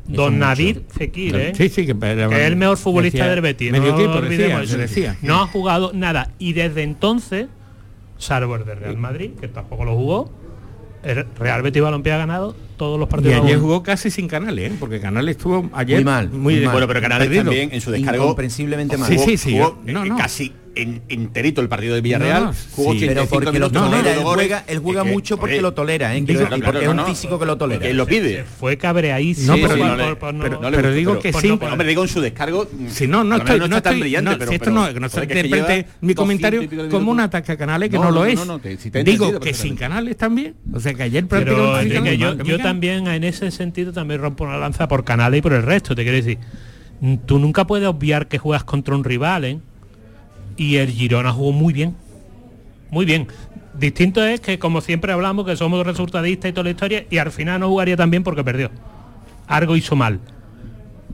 Don. 0.07 0.39
Nabil 0.39 0.83
Fekir, 0.89 1.35
¿eh? 1.35 1.53
Sí, 1.55 1.69
sí, 1.69 1.85
que, 1.85 1.91
es 1.91 2.39
el 2.47 2.55
mejor 2.55 2.77
futbolista 2.77 3.19
decía- 3.19 3.31
del 3.31 3.41
Betis. 3.41 3.71
medio 3.71 3.91
no 3.91 3.97
equipo, 3.99 4.11
olvidemos 4.13 4.61
decía, 4.61 4.61
eso. 4.63 4.71
se 4.73 4.77
decía. 4.77 5.17
No 5.21 5.41
ha 5.41 5.47
jugado 5.47 5.91
nada. 5.93 6.31
Y 6.39 6.53
desde 6.53 6.83
entonces, 6.83 7.47
salvo 8.17 8.55
el 8.55 8.65
de 8.65 8.75
Real 8.75 8.97
Madrid, 8.97 9.31
que 9.39 9.47
tampoco 9.47 9.85
lo 9.85 9.95
jugó, 9.95 10.31
el 11.03 11.25
Real 11.37 11.61
Betis 11.61 11.81
Balompié 11.81 12.11
ha 12.13 12.17
ganado 12.17 12.55
todos 12.77 12.99
los 12.99 13.07
Y 13.07 13.11
partidos. 13.11 13.35
ayer 13.37 13.55
a 13.55 13.57
uno. 13.57 13.61
jugó 13.61 13.83
casi 13.83 14.11
sin 14.11 14.27
Canales, 14.27 14.71
¿eh? 14.71 14.75
porque 14.79 14.99
Canales 14.99 15.37
estuvo 15.37 15.69
ayer 15.73 15.97
Muy 15.97 16.03
mal, 16.05 16.29
muy 16.29 16.59
mal. 16.61 16.71
Bueno, 16.73 16.87
pero 16.87 17.01
Canales 17.01 17.27
perdido. 17.27 17.43
también 17.45 17.69
en 17.71 17.81
su 17.81 17.89
descargo 17.91 18.23
Incomprensiblemente 18.23 18.97
mal. 18.97 19.07
Sí, 19.09 19.15
jugó- 19.15 19.25
sí, 19.27 19.37
sí. 19.37 19.51
jugó, 19.57 19.79
no, 19.85 20.03
eh, 20.03 20.09
no. 20.09 20.17
casi 20.17 20.51
en, 20.75 21.01
enterito 21.09 21.61
el 21.61 21.69
partido 21.69 21.93
del 21.93 22.01
Villarreal. 22.01 22.45
No, 22.45 22.53
jugó 22.75 22.91
sí. 22.93 22.97
85 23.05 23.07
Pero 23.07 23.27
porque 23.45 23.59
lo 23.59 23.65
él 23.67 24.23
juega, 24.23 24.63
él 24.67 24.79
juega 24.79 25.01
Es 25.01 25.07
que, 25.07 25.13
mucho 25.13 25.37
porque 25.37 25.53
oye, 25.55 25.61
lo 25.61 25.73
tolera, 25.73 26.15
¿eh? 26.15 26.21
digo, 26.21 26.45
claro, 26.47 26.63
porque 26.63 26.83
es 26.83 26.87
un 26.89 27.05
físico 27.05 27.39
que 27.39 27.45
lo 27.45 27.57
tolera. 27.57 27.87
Él 27.87 27.97
lo 27.97 28.05
pide. 28.05 28.43
Fue 28.59 28.77
cabreadísimo. 28.77 29.55
No, 29.55 29.67
pero 29.67 30.19
por- 30.19 30.37
por 30.37 30.71
pero, 30.71 30.91
digo 30.93 31.19
que 31.19 31.33
sí. 31.33 31.49
hombre, 31.51 31.87
digo 31.87 32.03
en 32.03 32.07
su 32.09 32.21
descargo. 32.21 32.67
Si 32.89 33.07
no, 33.07 33.23
no 33.23 33.37
estoy, 33.37 33.59
no 33.59 33.65
está 33.65 33.81
tan 33.81 33.99
brillante, 33.99 34.31
no, 34.31 34.37
pero 34.37 34.51
esto 34.51 34.69
no, 34.71 34.93
que 34.93 34.99
no 34.99 35.07
interprete 35.07 35.85
mi 36.01 36.13
200 36.13 36.15
comentario 36.15 36.61
de 36.61 36.89
como 36.89 37.11
un 37.11 37.19
ataque 37.19 37.51
a 37.53 37.57
Canales 37.57 37.89
que 37.89 37.97
No, 37.97 38.11
lo 38.11 38.25
es. 38.25 38.35
no, 38.35 38.45
no, 38.45 38.59
te- 38.59 38.77
si 38.77 38.91
te 38.91 39.01
he 39.01 39.03
Digo 39.03 39.39
que 39.39 39.53
sin. 39.53 39.75
Canales 39.75 40.15
también. 40.17 40.55
O 40.73 40.79
sea 40.79 40.93
que 40.93 41.03
ayer 41.03 41.25
prácticamente 41.27 41.93
Canales, 41.95 42.17
yo, 42.45 42.57
también 42.59 43.07
en 43.07 43.23
ese 43.23 43.51
sentido 43.51 43.91
también 43.91 44.21
rompo 44.21 44.43
una 44.43 44.57
lanza 44.57 44.87
por 44.87 45.03
Canales 45.03 45.39
y 45.39 45.41
por 45.41 45.53
el 45.53 45.63
resto, 45.63 45.95
te 45.95 46.03
quiero 46.03 46.17
decir. 46.17 46.37
mm, 46.99 47.15
Tú 47.25 47.39
nunca 47.39 47.65
puedes 47.65 47.87
obviar 47.87 48.27
que 48.27 48.37
juegas 48.37 48.63
contra 48.63 48.95
un 48.95 49.03
rival, 49.03 49.45
¿eh? 49.45 49.59
Y 50.57 50.77
el 50.77 50.89
Girona 50.89 51.31
jugó 51.31 51.51
muy 51.51 51.73
bien. 51.73 51.95
Muy 52.89 53.05
bien. 53.05 53.27
Distinto 53.73 54.23
es 54.23 54.41
que, 54.41 54.59
como 54.59 54.81
siempre 54.81 55.13
hablamos, 55.13 55.45
que 55.45 55.55
somos 55.55 55.85
resultadistas 55.85 56.49
y 56.49 56.53
toda 56.53 56.65
la 56.65 56.71
historia, 56.71 57.05
y 57.09 57.17
al 57.17 57.31
final 57.31 57.59
no 57.59 57.69
jugaría 57.69 57.95
tan 57.95 58.11
bien 58.11 58.23
porque 58.23 58.43
perdió. 58.43 58.69
Algo 59.47 59.75
hizo 59.75 59.95
mal. 59.95 60.19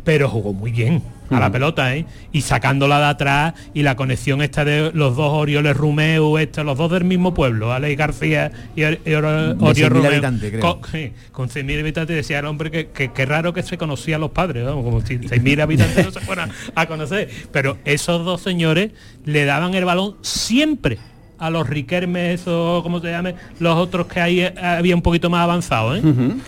Pero 0.04 0.30
jugó 0.30 0.54
muy 0.54 0.72
bien 0.72 1.04
a 1.30 1.40
la 1.40 1.52
pelota, 1.52 1.96
¿eh? 1.96 2.06
Y 2.32 2.42
sacándola 2.42 3.00
de 3.00 3.06
atrás 3.06 3.54
y 3.74 3.84
la 3.84 3.96
conexión 3.96 4.42
esta 4.42 4.64
de 4.66 4.92
los 4.94 5.16
dos 5.16 5.32
Orioles 5.34 5.76
Rumeu, 5.76 6.38
estos, 6.38 6.66
los 6.66 6.78
dos 6.78 6.92
del 6.92 7.04
mismo 7.04 7.34
pueblo, 7.34 7.74
Alex 7.74 7.98
García 7.98 8.52
y, 8.76 8.84
Or- 8.84 9.00
y 9.06 9.14
Or- 9.14 9.26
Oriol 9.26 9.74
100.000 9.76 9.90
Rumeu. 9.90 10.12
Con, 10.60 10.80
sí, 10.92 11.12
con 11.32 11.50
6.000 11.50 11.80
habitantes 11.80 12.16
decía 12.16 12.40
el 12.40 12.46
hombre 12.46 12.72
que, 12.72 12.88
que, 12.90 13.12
que 13.12 13.26
raro 13.26 13.54
que 13.54 13.64
se 13.64 13.78
conocían 13.78 14.22
los 14.22 14.32
padres, 14.32 14.66
vamos, 14.66 14.84
como 14.84 15.02
si 15.02 15.18
6.000 15.18 15.62
habitantes 15.62 16.06
no 16.06 16.12
se 16.12 16.20
fueran 16.22 16.52
a 16.76 16.86
conocer. 16.86 17.30
Pero 17.52 17.78
esos 17.86 18.24
dos 18.26 18.42
señores 18.42 18.92
le 19.26 19.46
daban 19.46 19.74
el 19.74 19.86
balón 19.86 20.16
siempre 20.22 20.98
a 21.40 21.50
los 21.50 21.70
Riquelmes 21.70 22.44
o 22.48 22.82
como 22.84 23.00
se 23.00 23.12
llame, 23.12 23.36
los 23.60 23.76
otros 23.78 24.08
que 24.08 24.20
ahí 24.20 24.40
eh, 24.42 24.54
había 24.60 24.96
un 24.96 25.02
poquito 25.02 25.30
más 25.30 25.42
avanzado, 25.44 25.96
¿eh? 25.96 26.02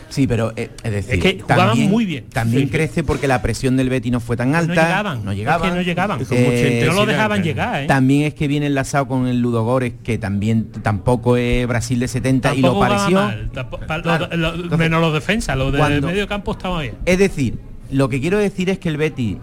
Sí, 0.09 0.25
pero 0.27 0.51
eh, 0.55 0.69
es 0.83 0.91
decir, 0.91 1.13
Es 1.15 1.19
que 1.21 1.39
jugaban 1.41 1.67
también, 1.69 1.89
muy 1.91 2.05
bien. 2.05 2.25
También 2.31 2.63
Sí. 2.63 2.69
crece 2.71 3.03
porque 3.03 3.27
la 3.27 3.41
presión 3.41 3.77
del 3.77 3.89
Betis 3.89 4.11
no 4.11 4.19
fue 4.19 4.35
tan 4.37 4.55
alta. 4.55 4.73
No 4.73 4.81
llegaban, 4.81 5.25
No 5.25 5.31
es 5.31 5.37
llegaban. 5.37 5.69
que 5.69 5.75
no 5.75 5.81
llegaban. 5.81 6.19
Eh, 6.31 6.83
no 6.87 6.93
lo 6.93 7.05
dejaban 7.05 7.43
llegar, 7.43 7.83
¿eh? 7.83 7.87
También 7.87 8.23
es 8.23 8.33
que 8.33 8.47
viene 8.47 8.65
enlazado 8.67 9.07
con 9.07 9.27
el 9.27 9.39
Ludogores, 9.41 9.93
que 10.03 10.17
también 10.17 10.69
tampoco 10.81 11.37
es 11.37 11.67
Brasil 11.67 11.99
de 11.99 12.07
70 12.07 12.55
y 12.55 12.61
lo 12.61 12.79
pareció. 12.79 13.15
mal, 13.15 13.49
tampo- 13.53 13.79
pa- 13.85 14.01
Claro. 14.01 14.27
lo- 14.31 14.37
lo- 14.37 14.53
Entonces, 14.55 14.79
menos 14.79 15.01
los 15.01 15.13
defensas, 15.13 15.57
los 15.57 15.71
del 15.71 15.79
cuando- 15.81 16.07
medio 16.07 16.27
campo 16.27 16.51
estaban 16.53 16.81
bien. 16.81 16.95
Es 17.05 17.17
decir, 17.17 17.59
lo 17.91 18.09
que 18.09 18.19
quiero 18.19 18.37
decir 18.37 18.69
es 18.69 18.79
que 18.79 18.89
el 18.89 18.97
Betis 18.97 19.37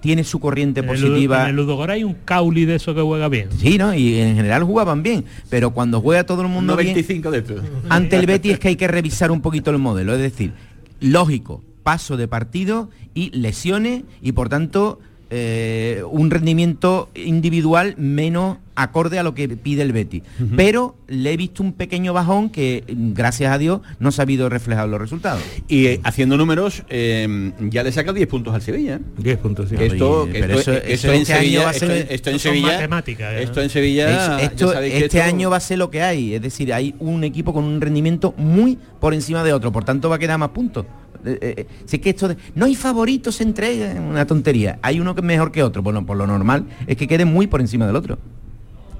tiene 0.00 0.24
su 0.24 0.40
corriente 0.40 0.80
En 0.80 0.88
el, 0.88 1.00
positiva. 1.00 1.44
en 1.44 1.50
el 1.50 1.56
Ludogora 1.56 1.94
hay 1.94 2.04
un 2.04 2.14
cauli 2.24 2.64
de 2.64 2.76
eso 2.76 2.94
que 2.94 3.02
juega 3.02 3.28
bien. 3.28 3.48
Sí, 3.58 3.78
¿no? 3.78 3.94
Y 3.94 4.18
en 4.18 4.36
general 4.36 4.64
jugaban 4.64 5.02
bien, 5.02 5.24
pero 5.48 5.70
cuando 5.70 6.00
juega 6.00 6.24
todo 6.24 6.42
el 6.42 6.48
mundo 6.48 6.76
bien, 6.76 6.88
95 6.94 7.30
de 7.30 7.38
estos. 7.38 7.62
ante 7.88 8.16
el 8.16 8.26
Betis 8.26 8.52
es 8.52 8.58
que 8.58 8.68
hay 8.68 8.76
que 8.76 8.88
revisar 8.88 9.30
un 9.30 9.40
poquito 9.40 9.70
el 9.70 9.78
modelo, 9.78 10.14
es 10.14 10.20
decir, 10.20 10.52
lógico, 11.00 11.62
paso 11.82 12.16
de 12.16 12.28
partido 12.28 12.90
y 13.14 13.30
lesiones 13.30 14.02
y 14.22 14.32
por 14.32 14.48
tanto 14.48 15.00
eh, 15.30 16.02
un 16.10 16.30
rendimiento 16.30 17.08
individual 17.14 17.94
menos 17.96 18.58
acorde 18.74 19.18
a 19.18 19.22
lo 19.22 19.34
que 19.34 19.46
pide 19.48 19.82
el 19.82 19.92
Betis. 19.92 20.22
Pero 20.56 20.96
le 21.06 21.32
he 21.32 21.36
visto 21.36 21.62
un 21.62 21.72
pequeño 21.74 22.12
bajón 22.14 22.48
que, 22.48 22.82
gracias 22.88 23.52
a 23.52 23.58
Dios, 23.58 23.80
no 23.98 24.08
ha 24.08 24.12
sabido 24.12 24.48
reflejar 24.48 24.88
los 24.88 24.98
resultados. 25.00 25.42
Y 25.68 25.86
eh, 25.86 26.00
haciendo 26.02 26.38
números, 26.38 26.82
eh, 26.88 27.52
ya 27.60 27.82
le 27.82 27.92
saca 27.92 28.12
10 28.14 28.26
puntos 28.26 28.54
al 28.54 28.62
Sevilla. 28.62 28.94
¿eh? 28.96 29.00
10 29.18 29.38
puntos, 29.38 29.68
sí. 29.68 29.76
Esto, 29.78 30.22
Oye, 30.22 30.32
que 30.32 30.40
pero 30.40 30.58
esto- 30.58 30.72
eso- 30.72 30.82
que 30.82 30.92
eso 30.94 31.06
esto 31.08 31.12
en 31.12 31.20
este 31.20 31.32
año 31.34 31.40
Sevilla, 31.42 31.64
va 31.64 31.70
a 31.70 31.72
ser- 31.74 31.90
esto, 31.90 32.14
esto 32.14 32.30
en 32.30 32.38
Sevilla, 32.40 32.70
¿eh? 32.80 33.42
esto 33.42 33.60
en 33.60 33.70
Sevilla, 33.70 34.40
este 34.40 35.04
esto- 35.04 35.22
año 35.22 35.50
va 35.50 35.56
a 35.56 35.60
ser 35.60 35.78
lo 35.78 35.90
que 35.90 36.02
hay, 36.02 36.34
es 36.34 36.42
decir, 36.42 36.72
hay 36.72 36.94
un 37.00 37.22
equipo 37.24 37.52
con 37.52 37.64
un 37.64 37.80
rendimiento 37.80 38.32
muy 38.38 38.78
por 38.98 39.12
encima 39.12 39.44
de 39.44 39.52
otro, 39.52 39.70
por 39.72 39.84
tanto 39.84 40.08
va 40.08 40.16
a 40.16 40.18
quedar 40.18 40.38
más 40.38 40.50
puntos. 40.50 40.86
Eh, 41.24 41.38
eh, 41.40 41.66
eh, 41.92 41.98
que 42.00 42.10
esto 42.10 42.28
de, 42.28 42.36
no 42.54 42.66
hay 42.66 42.74
favoritos 42.74 43.40
entre 43.40 43.98
una 44.00 44.26
tontería. 44.26 44.78
Hay 44.82 45.00
uno 45.00 45.14
que 45.14 45.20
es 45.20 45.26
mejor 45.26 45.52
que 45.52 45.62
otro. 45.62 45.82
Bueno, 45.82 46.04
por 46.06 46.16
lo 46.16 46.26
normal 46.26 46.66
es 46.86 46.96
que 46.96 47.06
quede 47.06 47.24
muy 47.24 47.46
por 47.46 47.60
encima 47.60 47.86
del 47.86 47.96
otro. 47.96 48.18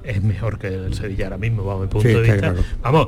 es 0.03 0.21
mejor 0.23 0.57
que 0.57 0.67
el 0.67 0.93
Sevilla 0.95 1.25
ahora 1.25 1.37
mismo, 1.37 1.63
bajo 1.63 1.79
mi 1.81 1.87
punto 1.87 2.07
Sí, 2.07 2.13
de 2.13 2.21
vista. 2.21 2.37
claro. 2.39 2.63
Vamos, 2.81 3.07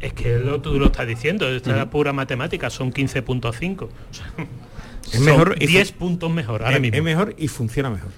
es- 0.00 0.12
que 0.14 0.38
lo, 0.38 0.60
tú 0.60 0.78
lo 0.78 0.86
estás 0.86 1.06
diciendo, 1.06 1.46
esta 1.48 1.78
es 1.82 1.88
pura 1.88 2.12
matemática, 2.14 2.70
son 2.70 2.92
15.5. 2.92 3.82
O 3.84 3.88
sea, 4.10 4.32
Es 5.12 5.20
mejor 5.20 5.56
y 5.60 5.66
10 5.66 5.92
fu- 5.92 5.98
puntos 5.98 6.30
mejor 6.30 6.62
ahora 6.62 6.76
es, 6.76 6.80
mismo. 6.80 6.96
es 6.96 7.02
mejor 7.02 7.34
y 7.36 7.48
funciona 7.48 7.90
mejor. 7.90 8.10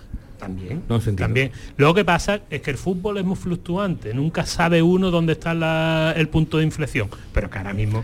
También. 0.43 0.83
No. 0.89 0.99
También. 0.99 1.53
Lo 1.77 1.95
que 1.95 2.05
pasa 2.05 2.41
es 2.51 2.61
que 2.63 2.71
el 2.73 2.77
fútbol 2.77 3.17
es 3.19 3.25
muy 3.25 3.37
fluctuante, 3.37 4.13
nunca 4.13 4.45
sabe 4.45 4.83
uno 4.83 5.13
dónde 5.13 5.35
está 5.35 5.55
la- 5.55 6.13
el 6.17 6.29
punto 6.29 6.59
de 6.59 6.65
inflexión. 6.65 7.09
Pero 7.33 7.49
que 7.49 7.59
ahora 7.59 7.73
mismo 7.73 8.03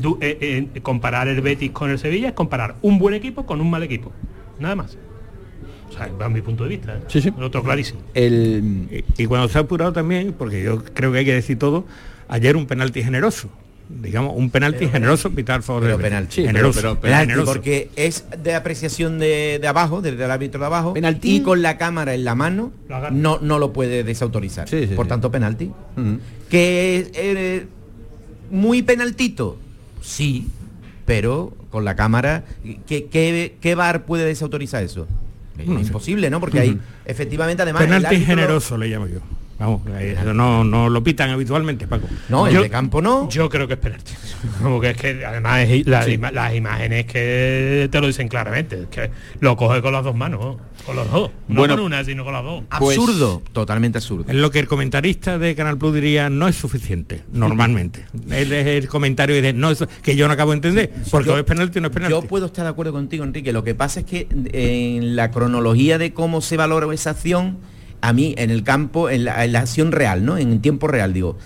du- 0.00 0.16
eh, 0.20 0.68
eh, 0.74 0.80
comparar 0.82 1.26
el 1.26 1.40
Betis 1.40 1.72
con 1.72 1.90
el 1.90 1.98
Sevilla 1.98 2.28
es 2.28 2.34
comparar 2.34 2.76
un 2.82 2.98
buen 3.00 3.14
equipo 3.14 3.44
con 3.44 3.60
un 3.60 3.68
mal 3.68 3.82
equipo. 3.82 4.12
Nada 4.60 4.76
más. 4.76 4.96
O 5.88 5.92
sea, 5.92 6.06
va 6.20 6.28
mi 6.28 6.40
punto 6.42 6.62
de 6.62 6.68
vista. 6.70 6.94
¿eh? 6.96 7.00
Sí, 7.08 7.20
sí. 7.20 7.32
Lo 7.36 7.46
otro 7.46 7.64
clarísimo. 7.64 8.00
Y, 8.14 9.04
y 9.18 9.26
cuando 9.26 9.48
se 9.48 9.58
ha 9.58 9.62
apurado 9.62 9.92
también, 9.92 10.32
porque 10.32 10.62
yo 10.62 10.84
creo 10.94 11.10
que 11.10 11.18
hay 11.18 11.24
que 11.24 11.34
decir 11.34 11.58
todo, 11.58 11.84
ayer 12.28 12.54
un 12.56 12.66
penalti 12.66 13.02
generoso. 13.02 13.50
Digamos, 14.02 14.34
un 14.36 14.50
penalti 14.50 14.88
generoso 14.88 15.30
pitar 15.30 15.62
favor 15.62 15.82
Pero 15.82 15.98
del 15.98 16.06
penalti. 16.06 16.42
generoso. 16.44 17.00
Penalti, 17.00 17.30
generoso. 17.32 17.52
porque 17.52 17.90
es 17.96 18.24
de 18.42 18.54
apreciación 18.54 19.18
de, 19.18 19.58
de 19.60 19.66
abajo, 19.68 20.00
desde 20.00 20.24
el 20.24 20.30
árbitro 20.30 20.60
de 20.60 20.66
abajo, 20.66 20.94
y 21.22 21.40
con 21.42 21.60
la 21.60 21.76
cámara 21.76 22.14
en 22.14 22.24
la 22.24 22.34
mano 22.34 22.72
no, 23.10 23.38
no 23.40 23.58
lo 23.58 23.72
puede 23.72 24.04
desautorizar. 24.04 24.68
Sí, 24.68 24.86
sí, 24.86 24.94
Por 24.94 25.06
sí. 25.06 25.08
tanto, 25.10 25.30
penalti. 25.30 25.70
Que 26.48 26.96
es 26.98 27.10
eh, 27.14 27.66
muy 28.50 28.82
penaltito, 28.82 29.58
sí, 30.00 30.46
pero 31.04 31.52
con 31.70 31.84
la 31.84 31.94
cámara, 31.96 32.44
¿qué, 32.86 33.06
qué, 33.06 33.56
qué 33.60 33.74
bar 33.74 34.04
puede 34.06 34.24
desautorizar 34.24 34.82
eso? 34.82 35.06
No 35.66 35.78
imposible, 35.78 36.30
¿no? 36.30 36.40
Porque 36.40 36.60
hay, 36.60 36.70
Ujú. 36.70 36.78
efectivamente, 37.04 37.62
además... 37.62 37.82
el 37.82 37.88
penalti 37.88 38.16
árbitro- 38.16 38.26
generoso 38.26 38.78
le 38.78 38.88
llamo 38.88 39.08
yo. 39.08 39.18
Vamos, 39.60 39.82
eh, 39.98 40.16
eso 40.18 40.32
no, 40.32 40.64
no 40.64 40.88
lo 40.88 41.04
pitan 41.04 41.28
habitualmente, 41.30 41.86
Paco. 41.86 42.08
No, 42.30 42.46
el 42.46 42.54
Yo- 42.54 42.62
de 42.62 42.70
campo 42.70 43.02
no. 43.02 43.28
Yo 43.28 43.48
creo 43.50 43.68
que 43.68 43.74
es 43.74 43.78
penalti. 43.80 44.12
Como 44.62 44.80
que 44.80 44.90
es 44.90 44.96
que 44.96 45.22
además 45.24 45.68
es- 45.68 45.86
las, 45.86 46.06
Sí. 46.06 46.12
ima- 46.16 46.32
las 46.32 46.54
imágenes 46.54 47.04
que 47.04 47.86
te 47.92 48.00
lo 48.00 48.06
dicen 48.06 48.26
claramente, 48.28 48.82
es 48.84 48.86
que 48.88 49.10
lo 49.40 49.56
coge 49.58 49.82
con 49.82 49.92
las 49.92 50.02
dos 50.02 50.16
manos, 50.16 50.56
con 50.86 50.96
los 50.96 51.10
dos. 51.10 51.30
No 51.46 51.60
Bueno, 51.60 51.76
con 51.76 51.84
una, 51.84 52.02
sino 52.04 52.24
con 52.24 52.32
las 52.32 52.42
dos. 52.42 52.64
Absurdo, 52.70 53.42
totalmente 53.52 53.98
absurdo. 53.98 54.24
Es 54.28 54.34
lo 54.34 54.50
que 54.50 54.60
el 54.60 54.66
comentarista 54.66 55.38
de 55.38 55.54
Canal 55.54 55.76
Plus 55.76 55.92
diría 55.94 56.30
no 56.30 56.48
es 56.48 56.56
suficiente, 56.56 57.20
normalmente. 57.30 58.06
Él 58.30 58.52
es 58.54 58.66
el 58.66 58.88
comentario 58.88 59.40
de 59.42 59.52
no 59.52 59.70
es, 59.70 59.84
que 60.02 60.16
yo 60.16 60.26
no 60.26 60.32
acabo 60.32 60.52
de 60.52 60.56
entender, 60.56 60.90
porque 61.10 61.28
Yo- 61.28 61.36
es 61.36 61.44
penalti 61.44 61.78
o 61.78 61.82
no 61.82 61.88
es 61.88 61.92
penalti. 61.92 62.14
Yo 62.14 62.22
puedo 62.22 62.46
estar 62.46 62.64
de 62.64 62.70
acuerdo 62.70 62.92
contigo, 62.92 63.24
Enrique. 63.24 63.52
Lo 63.52 63.62
que 63.62 63.74
pasa 63.74 64.00
es 64.00 64.06
que 64.06 64.26
en 64.54 65.16
la 65.16 65.30
cronología 65.30 65.98
de 65.98 66.14
cómo 66.14 66.40
se 66.40 66.56
valora 66.56 66.90
esa 66.94 67.10
acción, 67.10 67.58
a 68.00 68.12
mí 68.12 68.34
en 68.38 68.50
el 68.50 68.62
campo, 68.62 69.10
en 69.10 69.24
la, 69.24 69.34
acción 69.58 69.92
real, 69.92 70.24
¿no? 70.24 70.38
En 70.38 70.60
tiempo 70.60 70.86
real, 70.86 71.12
digo, 71.12 71.36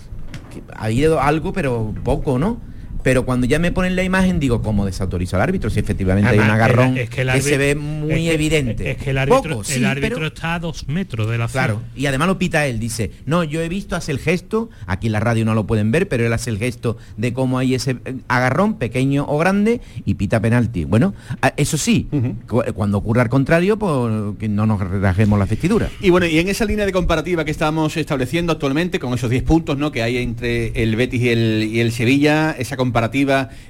ha 0.73 0.85
habido 0.85 1.21
algo, 1.21 1.53
pero 1.53 1.93
poco, 2.03 2.39
¿no? 2.39 2.59
Pero 3.05 3.23
cuando 3.23 3.45
ya 3.45 3.59
me 3.59 3.71
ponen 3.71 3.95
la 3.95 4.01
imagen 4.01 4.39
digo, 4.39 4.63
¿cómo 4.63 4.83
desautorizo 4.83 5.35
al 5.35 5.43
árbitro? 5.43 5.69
Si 5.69 5.79
efectivamente 5.79 6.27
hay 6.31 6.39
un 6.39 6.49
agarrón 6.49 6.93
el- 6.93 7.03
es 7.03 7.09
que, 7.11 7.21
el 7.21 7.31
que 7.33 7.41
se 7.41 7.55
ve 7.59 7.75
muy 7.75 8.13
es 8.13 8.17
que- 8.29 8.33
evidente. 8.33 8.91
Es 8.91 8.97
que 8.97 9.11
el 9.11 9.19
árbitro, 9.19 9.43
Poco, 9.43 9.59
el 9.61 9.65
sí, 9.65 9.85
árbitro 9.85 10.15
pero- 10.15 10.27
está 10.27 10.55
a 10.55 10.59
dos 10.59 10.87
metros 10.87 11.29
de 11.29 11.37
la 11.37 11.47
zona. 11.47 11.65
Claro, 11.67 11.81
y 11.95 12.07
además 12.07 12.27
lo 12.29 12.39
pita 12.39 12.65
él, 12.65 12.79
dice, 12.79 13.11
no, 13.27 13.43
yo 13.43 13.61
he 13.61 13.69
visto, 13.69 13.95
hace 13.95 14.11
el 14.11 14.17
gesto, 14.17 14.71
aquí 14.87 15.05
en 15.05 15.13
la 15.13 15.19
radio 15.19 15.45
no 15.45 15.53
lo 15.53 15.67
pueden 15.67 15.91
ver, 15.91 16.07
pero 16.09 16.25
él 16.25 16.33
hace 16.33 16.49
el 16.49 16.57
gesto 16.57 16.97
de 17.15 17.31
cómo 17.31 17.59
hay 17.59 17.75
ese 17.75 17.97
eh, 18.05 18.15
agarrón, 18.27 18.79
pequeño 18.79 19.23
o 19.29 19.37
grande, 19.37 19.81
y 20.03 20.15
pita 20.15 20.39
penalti. 20.39 20.85
Bueno, 20.85 21.13
a- 21.43 21.53
eso 21.57 21.77
sí, 21.77 22.07
cu- 22.47 22.63
cuando 22.73 22.97
ocurra 22.97 23.21
al 23.21 23.29
contrario, 23.29 23.77
pues 23.77 24.35
que 24.39 24.49
no 24.49 24.65
nos 24.65 24.79
relajemos 24.79 25.37
la 25.37 25.45
vestidura. 25.45 25.89
Y 26.01 26.09
bueno, 26.09 26.25
y 26.25 26.39
en 26.39 26.47
esa 26.49 26.65
línea 26.65 26.87
de 26.87 26.91
comparativa 26.91 27.45
que 27.45 27.51
estamos 27.51 27.95
estableciendo 27.97 28.51
actualmente, 28.51 28.97
con 28.97 29.13
esos 29.13 29.29
10 29.29 29.43
puntos 29.43 29.77
¿no? 29.77 29.91
que 29.91 30.01
hay 30.01 30.17
entre 30.17 30.69
el 30.81 30.95
Betis 30.95 31.21
y 31.21 31.29
el, 31.29 31.69
y 31.71 31.79
el 31.81 31.91
Sevilla, 31.91 32.49
esa 32.57 32.75
comparativa 32.75 32.94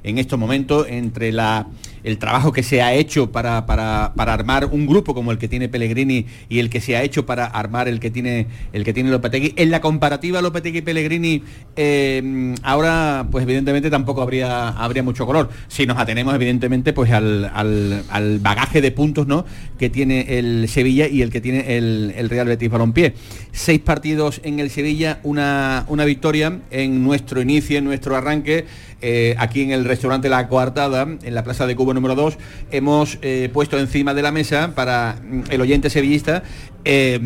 en 0.04 0.18
estos 0.18 0.40
momentos 0.40 0.88
entre 0.90 1.32
la, 1.32 1.68
el 2.06 2.18
trabajo 2.18 2.52
que 2.54 2.64
se 2.64 2.82
ha 2.82 2.94
hecho 2.94 3.32
para, 3.32 3.66
para- 3.66 4.14
para 4.16 4.34
armar 4.34 4.66
un 4.72 4.86
grupo 4.88 5.14
como 5.14 5.32
el 5.32 5.38
que 5.38 5.48
tiene 5.48 5.68
Pellegrini 5.68 6.26
y 6.48 6.60
el 6.60 6.70
que 6.70 6.80
se 6.80 6.96
ha 6.96 7.04
hecho 7.04 7.26
para 7.26 7.46
armar 7.46 7.88
el 7.88 8.00
que 8.00 8.12
tiene 8.12 8.48
el 8.72 8.84
que 8.86 8.94
tiene 8.94 9.10
Lopetegui. 9.10 9.54
En 9.58 9.72
la 9.72 9.82
comparativa 9.82 10.42
Lopetegui 10.42 10.82
Pellegrini, 10.82 11.44
eh, 11.76 12.56
ahora 12.64 13.28
pues 13.32 13.44
evidentemente 13.44 13.90
tampoco 13.90 14.22
habría, 14.22 14.70
habría 14.70 15.04
mucho 15.04 15.26
color. 15.26 15.50
Si 15.68 15.86
nos 15.86 15.98
atenemos 15.98 16.34
evidentemente 16.36 16.94
pues 16.94 17.12
al, 17.12 17.46
al- 17.54 18.40
bagaje 18.40 18.82
de 18.82 18.92
puntos 18.92 19.28
¿no? 19.28 19.46
que 19.80 19.90
tiene 19.90 20.38
el 20.38 20.68
Sevilla 20.70 21.08
y 21.08 21.22
el 21.24 21.32
que 21.32 21.42
tiene 21.42 21.76
el, 21.78 22.14
el 22.16 22.30
Real 22.30 22.48
Betis 22.48 22.70
Balompié. 22.70 23.14
Seis 23.52 23.80
partidos 23.80 24.42
en 24.44 24.60
el 24.60 24.70
Sevilla, 24.70 25.20
una, 25.24 25.86
una 25.88 26.06
victoria 26.06 26.60
en 26.72 27.04
nuestro 27.04 27.42
inicio, 27.42 27.78
en 27.80 27.86
nuestro 27.86 28.16
arranque. 28.16 28.66
eh, 29.02 29.36
aquí 29.38 29.62
en 29.62 29.72
el 29.72 29.86
restaurante 29.86 30.30
La 30.30 30.48
Coartada, 30.48 31.08
en 31.24 31.36
la 31.36 31.44
Plaza 31.44 31.66
de 31.68 31.76
Cubo 31.76 31.94
número 31.96 32.14
2, 32.14 32.38
hemos 32.72 33.18
eh, 33.22 33.50
puesto 33.52 33.80
encima 33.80 34.14
de 34.14 34.22
la 34.22 34.32
mesa 34.32 34.74
para 34.76 35.20
mm, 35.24 35.44
el 35.50 35.62
oyente 35.62 35.90
sevillista 35.90 36.44
eh, 36.88 37.20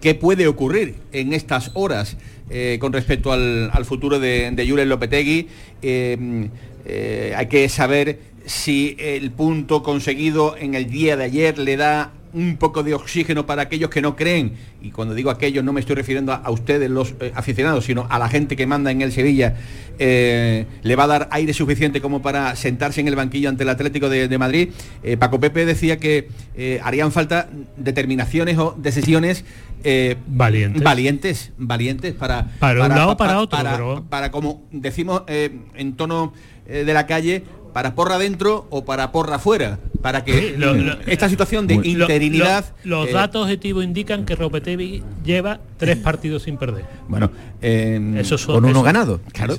qué 0.00 0.16
puede 0.16 0.48
ocurrir 0.48 0.96
en 1.12 1.32
estas 1.32 1.70
horas 1.74 2.16
eh, 2.50 2.78
con 2.80 2.92
respecto 2.92 3.30
al, 3.30 3.84
futuro 3.84 4.18
de, 4.18 4.50
de 4.50 4.68
Julen 4.68 4.88
Lopetegui. 4.88 5.46
Eh, 5.82 7.34
hay 7.36 7.46
que 7.46 7.68
saber 7.68 8.18
si 8.44 8.96
el 8.98 9.30
punto 9.30 9.82
conseguido 9.82 10.56
en 10.56 10.74
el 10.74 10.90
día 10.90 11.16
de 11.16 11.24
ayer 11.24 11.58
le 11.58 11.76
da 11.76 12.12
un 12.32 12.56
poco 12.56 12.82
de 12.82 12.94
oxígeno 12.94 13.46
para 13.46 13.62
aquellos 13.62 13.90
que 13.90 14.00
no 14.02 14.16
creen, 14.16 14.52
y 14.82 14.90
cuando 14.90 15.14
digo 15.14 15.30
aquellos 15.30 15.64
no 15.64 15.72
me 15.72 15.80
estoy 15.80 15.96
refiriendo 15.96 16.32
a, 16.32 16.36
a 16.36 16.50
ustedes 16.50 16.90
los 16.90 17.14
eh, 17.20 17.32
aficionados, 17.34 17.84
sino 17.84 18.06
a 18.10 18.18
la 18.18 18.28
gente 18.28 18.54
que 18.56 18.66
manda 18.66 18.90
en 18.90 19.02
el 19.02 19.12
Sevilla, 19.12 19.56
eh, 19.98 20.66
le 20.82 20.96
va 20.96 21.04
a 21.04 21.06
dar 21.08 21.28
aire 21.32 21.52
suficiente 21.52 22.00
como 22.00 22.22
para 22.22 22.54
sentarse 22.56 23.00
en 23.00 23.08
el 23.08 23.16
banquillo 23.16 23.48
ante 23.48 23.62
el 23.64 23.68
Atlético 23.68 24.08
de, 24.08 24.28
de 24.28 24.38
Madrid. 24.38 24.68
Eh, 25.02 25.16
Paco 25.16 25.40
Pepe 25.40 25.64
decía 25.66 25.98
que 25.98 26.28
harían 26.82 27.12
falta 27.12 27.48
determinaciones 27.76 28.58
o 28.58 28.74
decisiones 28.78 29.44
eh, 29.84 30.16
Valientes. 30.26 30.82
valientes, 30.82 31.52
valientes 31.56 32.12
para 32.14 32.46
Para 32.58 32.82
un 32.82 32.88
lado 32.90 33.16
para 33.16 33.40
otro, 33.40 33.56
para, 33.58 33.72
pero- 33.72 34.04
para, 34.08 34.30
como 34.30 34.62
decimos 34.72 35.22
eh, 35.28 35.50
en 35.76 35.94
tono 35.94 36.32
eh, 36.66 36.84
de 36.84 36.92
la 36.94 37.06
calle, 37.06 37.44
para 37.72 37.94
porra 37.94 38.16
adentro 38.16 38.66
o 38.70 38.84
para 38.84 39.12
porra 39.12 39.36
afuera, 39.36 39.78
para 40.02 40.24
que 40.24 40.32
Sí, 40.32 40.54
lo- 40.56 40.74
lo- 40.74 40.98
esta 41.06 41.28
situación 41.28 41.66
de 41.66 41.76
Lo- 41.76 41.84
interinidad 41.84 42.64
lo- 42.84 43.00
los 43.00 43.08
eh, 43.10 43.12
datos 43.12 43.42
objetivos 43.42 43.84
indican 43.84 44.24
que 44.24 44.36
Lopetegui 44.36 45.02
lleva 45.24 45.60
tres 45.76 45.96
partidos 45.98 46.42
sin 46.44 46.56
perder. 46.56 46.84
Bueno, 47.08 47.30
eso 47.60 48.38
son- 48.38 48.54
con 48.56 48.64
uno 48.64 48.72
eso- 48.72 48.82
ganado. 48.82 49.20
Claro. 49.32 49.56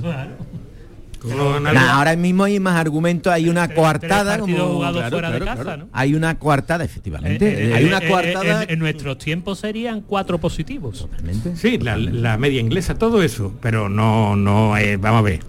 Nah, 1.62 1.98
ahora 1.98 2.16
mismo 2.16 2.46
hay 2.46 2.62
más 2.62 2.78
argumentos, 2.78 3.32
hay 3.34 3.50
una 3.50 3.68
coartada 3.74 4.40
como 4.40 4.80
fuera 5.10 5.32
de 5.32 5.40
casa, 5.42 5.76
¿no? 5.78 5.90
hay 5.92 6.16
una 6.16 6.40
coartada 6.40 6.86
efectivamente. 6.86 7.46
Eh, 7.46 7.70
eh, 7.72 7.74
hay 7.74 7.84
eh, 7.84 7.88
una 7.88 7.98
eh, 7.98 8.08
coartada 8.08 8.64
En, 8.64 8.70
en 8.72 8.80
nuestros 8.80 9.18
tiempos 9.18 9.60
serían 9.60 10.00
cuatro 10.00 10.38
positivos. 10.38 11.08
Sí, 11.56 11.78
la, 11.78 11.98
la 11.98 12.38
media 12.38 12.62
inglesa, 12.62 12.96
todo 12.96 13.22
eso, 13.22 13.54
pero 13.62 13.90
no, 13.90 14.38
no, 14.38 14.78
eh, 14.78 14.96
vamos 14.96 15.20
a 15.20 15.24
ver, 15.24 15.40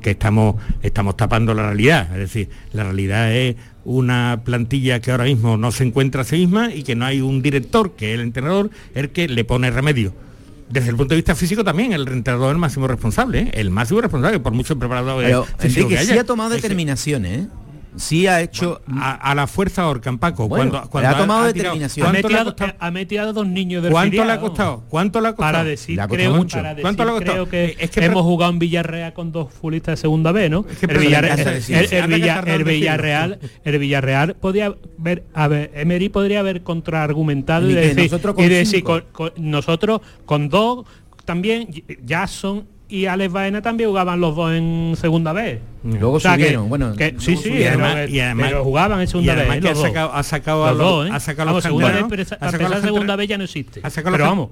que 0.00 0.10
estamos, 0.10 0.56
estamos 0.82 1.16
tapando 1.16 1.54
la 1.54 1.66
realidad, 1.66 2.08
es 2.12 2.18
decir, 2.18 2.48
la 2.72 2.84
realidad 2.84 3.32
es 3.32 3.56
una 3.84 4.42
plantilla 4.44 5.00
que 5.00 5.10
ahora 5.10 5.24
mismo 5.24 5.56
no 5.56 5.72
se 5.72 5.84
encuentra 5.84 6.22
a 6.22 6.24
sí 6.24 6.36
misma 6.36 6.72
y 6.74 6.82
que 6.82 6.94
no 6.94 7.04
hay 7.04 7.20
un 7.20 7.42
director, 7.42 7.92
que 7.92 8.10
es 8.10 8.14
el 8.14 8.20
entrenador, 8.20 8.70
el 8.94 9.10
que 9.10 9.28
le 9.28 9.44
pone 9.44 9.70
remedio. 9.70 10.12
Desde 10.68 10.90
el 10.90 10.96
punto 10.96 11.14
de 11.14 11.16
vista 11.16 11.34
físico 11.34 11.64
también, 11.64 11.92
el 11.92 12.06
entrenador 12.08 12.50
es 12.50 12.52
el 12.52 12.58
máximo 12.58 12.86
responsable, 12.86 13.40
¿eh? 13.40 13.50
el 13.54 13.70
máximo 13.70 14.02
responsable, 14.02 14.38
por 14.40 14.52
mucho 14.52 14.78
preparado 14.78 15.16
Pero 15.18 15.46
Enrique 15.60 15.88
que 15.88 16.04
sí 16.04 16.12
haya. 16.12 16.20
ha 16.20 16.24
tomado 16.24 16.50
determinaciones, 16.50 17.44
¿eh? 17.44 17.48
Sí 17.98 18.26
ha 18.26 18.40
hecho 18.40 18.80
a, 18.96 19.14
a 19.14 19.34
la 19.34 19.46
fuerza 19.46 19.86
Orcan, 19.88 20.18
Paco. 20.18 20.48
Bueno, 20.48 20.70
cuando, 20.70 20.90
cuando 20.90 21.10
ha 21.10 21.16
tomado 21.18 21.40
tirado- 21.52 21.54
determinación. 21.74 22.06
Ha 22.06 22.10
¿Cuánto 22.10 22.28
le 22.28 22.34
ha 22.34 22.38
metido, 22.44 22.56
costado? 22.56 22.76
ha 22.78 22.90
metido 22.90 23.22
a 23.28 23.32
dos 23.32 23.46
niños 23.46 23.82
del 23.82 23.92
¿Cuánto 23.92 24.24
le 24.24 24.32
ha 24.32 24.40
costado? 24.40 24.82
¿Cuánto 24.88 25.20
le 25.20 25.28
ha 25.28 25.32
costado? 25.32 25.52
Para 25.52 25.64
decir, 25.64 25.96
Le 25.96 26.02
ha 26.02 26.08
costado 26.08 26.28
creo, 26.30 26.36
mucho. 26.38 26.56
para 26.56 26.68
decir, 26.70 26.82
¿Cuánto 26.82 27.04
le 27.04 27.10
ha 27.10 27.12
costado? 27.14 27.32
creo 27.32 27.48
que, 27.48 27.76
es 27.84 27.90
que 27.90 28.04
hemos 28.04 28.22
jugado 28.22 28.52
en 28.52 28.58
Villarreal 28.58 29.12
con 29.12 29.32
dos 29.32 29.52
futbolistas 29.52 29.92
de 29.92 29.96
segunda 30.02 30.32
B, 30.32 30.48
¿no? 30.48 30.64
que 30.64 30.86
el, 30.86 30.98
Villarreal, 30.98 31.38
el, 31.40 31.44
que 31.64 31.74
el- 31.74 31.84
el 31.84 31.88
tardar 31.90 32.08
Villa- 32.08 32.32
en 32.34 32.38
el 32.38 32.44
decirlo. 32.58 32.72
Villarreal, 32.72 33.38
el 33.64 33.78
Villarreal 33.78 34.34
podía 34.36 34.74
ver, 34.96 35.24
a 35.34 35.48
ver, 35.48 35.70
Emery 35.74 36.08
podría 36.08 36.40
haber 36.40 36.62
contraargumentado 36.62 37.68
y 37.68 37.72
Y 37.72 37.74
decir, 37.74 38.04
nosotros 38.04 38.34
con 38.34 38.44
y 38.44 38.48
decir, 38.48 38.82
con- 38.84 39.04
con- 39.12 39.32
nosotros 39.36 40.00
con 40.24 40.48
dos 40.48 40.86
también 41.24 41.68
Jackson 42.04 42.66
y 42.88 43.06
Alex 43.06 43.32
Baena 43.32 43.60
también 43.62 43.90
jugaban 43.90 44.20
los 44.20 44.34
dos 44.34 44.52
en 44.52 44.94
segunda 44.98 45.32
vez. 45.32 45.60
Luego 45.84 46.12
O 46.12 46.20
sea, 46.20 46.36
que- 46.36 46.44
subieron, 46.44 46.68
bueno, 46.68 46.94
que- 46.96 47.14
sí, 47.18 47.32
luego 47.32 47.42
sí, 47.42 47.50
pero, 47.52 47.68
además- 47.84 48.10
y 48.10 48.20
además- 48.20 48.46
pero 48.48 48.64
jugaban 48.64 49.00
en 49.00 49.06
segunda 49.08 49.32
y 49.32 49.36
además 49.36 49.56
vez. 49.56 49.62
que 49.62 49.68
ha 49.68 49.70
los 49.72 49.78
dos. 49.78 49.86
sacado- 49.88 50.12
ha 50.14 50.22
sacado 50.22 50.64
a 50.66 50.68
Los 50.70 50.78
los- 50.78 50.88
dos, 50.88 51.06
¿eh? 51.06 51.10
ha 51.12 51.20
sacado 51.20 51.50
a 51.50 51.52
los 51.52 51.62
segunda 51.62 51.92
vez, 51.92 52.04
pero 52.08 52.20
ha 52.20 52.24
esa- 52.24 52.38
sacado 52.50 52.74
los 52.74 52.82
segunda 52.82 53.16
vez 53.16 53.28
ya 53.28 53.38
no 53.38 53.44
existe. 53.44 53.80
Ha 53.82 53.90
sacado 53.90 54.12
Pero 54.14 54.24
los 54.24 54.30
vamos. 54.32 54.48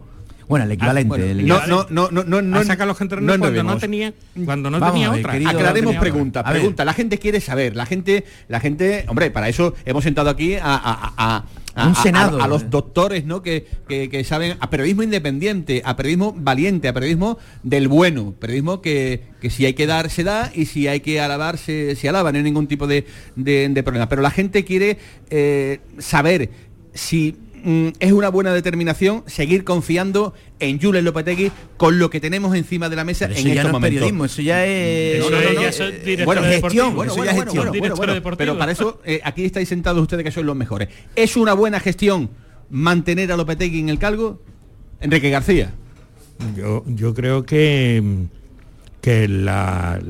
bueno, 0.49 0.65
el 0.67 0.71
equivalente. 0.73 1.09
bueno, 1.09 1.25
el- 1.25 1.47
no, 1.47 1.67
no, 1.67 1.87
no, 1.91 2.09
no, 2.11 2.23
no, 2.25 2.43
no, 2.43 2.59
ha 2.59 2.65
sacado 2.65 2.89
los 2.89 2.99
canteranos 2.99 3.37
no 3.37 3.41
cuando 3.43 3.63
no 3.63 3.79
tenía, 3.79 4.13
cuando 4.45 4.71
no 4.71 4.79
Vamos 4.81 4.95
tenía 4.95 5.11
otra. 5.13 5.33
querido, 5.33 5.51
Aclaremos 5.51 5.83
no 5.83 5.89
tenía 5.89 6.01
preguntas, 6.01 6.41
otra. 6.43 6.51
A 6.51 6.53
ver. 6.53 6.61
pregunta. 6.63 6.85
La 6.85 6.93
gente 6.93 7.19
quiere 7.19 7.41
saber, 7.41 7.75
la 7.75 7.87
gente, 7.87 8.25
la 8.49 8.61
gente, 8.61 9.05
hombre, 9.09 9.31
para 9.31 9.49
eso 9.49 9.75
hemos 9.87 10.05
sentado 10.05 10.29
aquí 10.31 10.55
a, 10.57 10.61
a- 10.63 10.77
a- 10.77 11.13
a- 11.17 11.45
Un 11.77 11.93
a- 11.93 11.95
senado, 11.95 12.41
a, 12.41 12.45
a 12.45 12.49
los 12.49 12.63
¿eh? 12.63 12.67
doctores, 12.71 13.25
¿no? 13.27 13.43
Que, 13.43 13.67
que- 13.89 14.09
que 14.09 14.25
saben 14.25 14.57
a 14.61 14.71
periodismo 14.71 15.03
independiente, 15.03 15.83
a 15.85 15.95
periodismo 15.97 16.35
valiente, 16.37 16.89
a 16.89 16.93
periodismo 16.95 17.39
del 17.63 17.89
bueno, 17.89 18.35
periodismo 18.39 18.81
que, 18.81 19.25
que 19.41 19.51
si 19.51 19.67
hay 19.67 19.75
que 19.75 19.87
dar 19.87 20.09
se 20.11 20.25
da 20.25 20.51
y 20.55 20.67
si 20.67 20.89
hay 20.89 21.01
que 21.01 21.21
alabar 21.21 21.59
se, 21.59 21.95
se 21.97 22.09
alaba, 22.09 22.33
no 22.33 22.39
hay 22.39 22.45
ningún 22.45 22.67
tipo 22.67 22.87
de, 22.87 23.05
de- 23.37 23.69
de 23.69 23.83
problema. 23.83 24.09
Pero 24.09 24.23
la 24.23 24.31
gente 24.31 24.65
quiere 24.65 24.97
eh, 25.31 25.81
saber 25.99 26.49
si 26.95 27.37
mm, 27.67 27.89
es 28.01 28.13
una 28.13 28.29
buena 28.31 28.55
determinación 28.55 29.23
seguir 29.27 29.63
confiando 29.65 30.33
en 30.61 30.81
Julen 30.81 31.05
Lopetegui 31.05 31.53
con 31.77 31.99
lo 31.99 32.09
que 32.09 32.21
tenemos 32.21 32.55
encima 32.57 32.89
de 32.89 32.97
la 32.97 33.05
mesa 33.05 33.27
Pero 33.29 33.39
en 33.41 33.47
eso 33.47 33.55
ya 33.55 33.61
estos 33.61 33.65
no 33.65 33.69
es 33.69 33.73
momentos. 33.75 33.95
periodismo, 33.95 34.25
eso 34.25 34.41
ya 34.43 34.65
es... 34.67 35.19
Eso 35.21 35.31
no, 35.31 35.37
no, 35.37 35.43
es- 35.43 35.55
no, 35.55 35.61
ya 35.61 35.69
eh, 35.69 35.73
son 35.73 35.87
eh, 35.89 35.99
directores 36.05 36.25
bueno, 36.27 36.43
gestión, 36.43 36.95
Bueno, 36.97 37.13
eso 37.13 37.17
bueno, 37.21 37.25
ya 37.25 37.31
es 37.31 37.37
bueno, 37.37 37.53
gestión. 37.53 37.79
bueno, 37.97 37.97
bueno, 38.23 38.37
pero 38.39 38.57
para 38.59 38.73
eso 38.73 39.01
eh, 39.05 39.21
aquí 39.25 39.45
estáis 39.45 39.69
sentados 39.69 40.01
ustedes 40.01 40.25
que 40.25 40.31
sois 40.31 40.47
los 40.47 40.57
mejores. 40.57 40.89
¿Es 41.15 41.37
una 41.37 41.53
buena 41.53 41.79
gestión 41.81 42.31
mantener 42.71 43.31
a 43.33 43.37
Lopetegui 43.37 43.81
en 43.81 43.89
el 43.91 43.99
cargo? 43.99 44.41
Enrique 45.01 45.29
García. 45.31 45.73
Yo, 46.57 46.83
yo 46.87 47.13
creo 47.15 47.45
que, 47.45 48.03
que 49.03 49.29
la- 49.29 50.01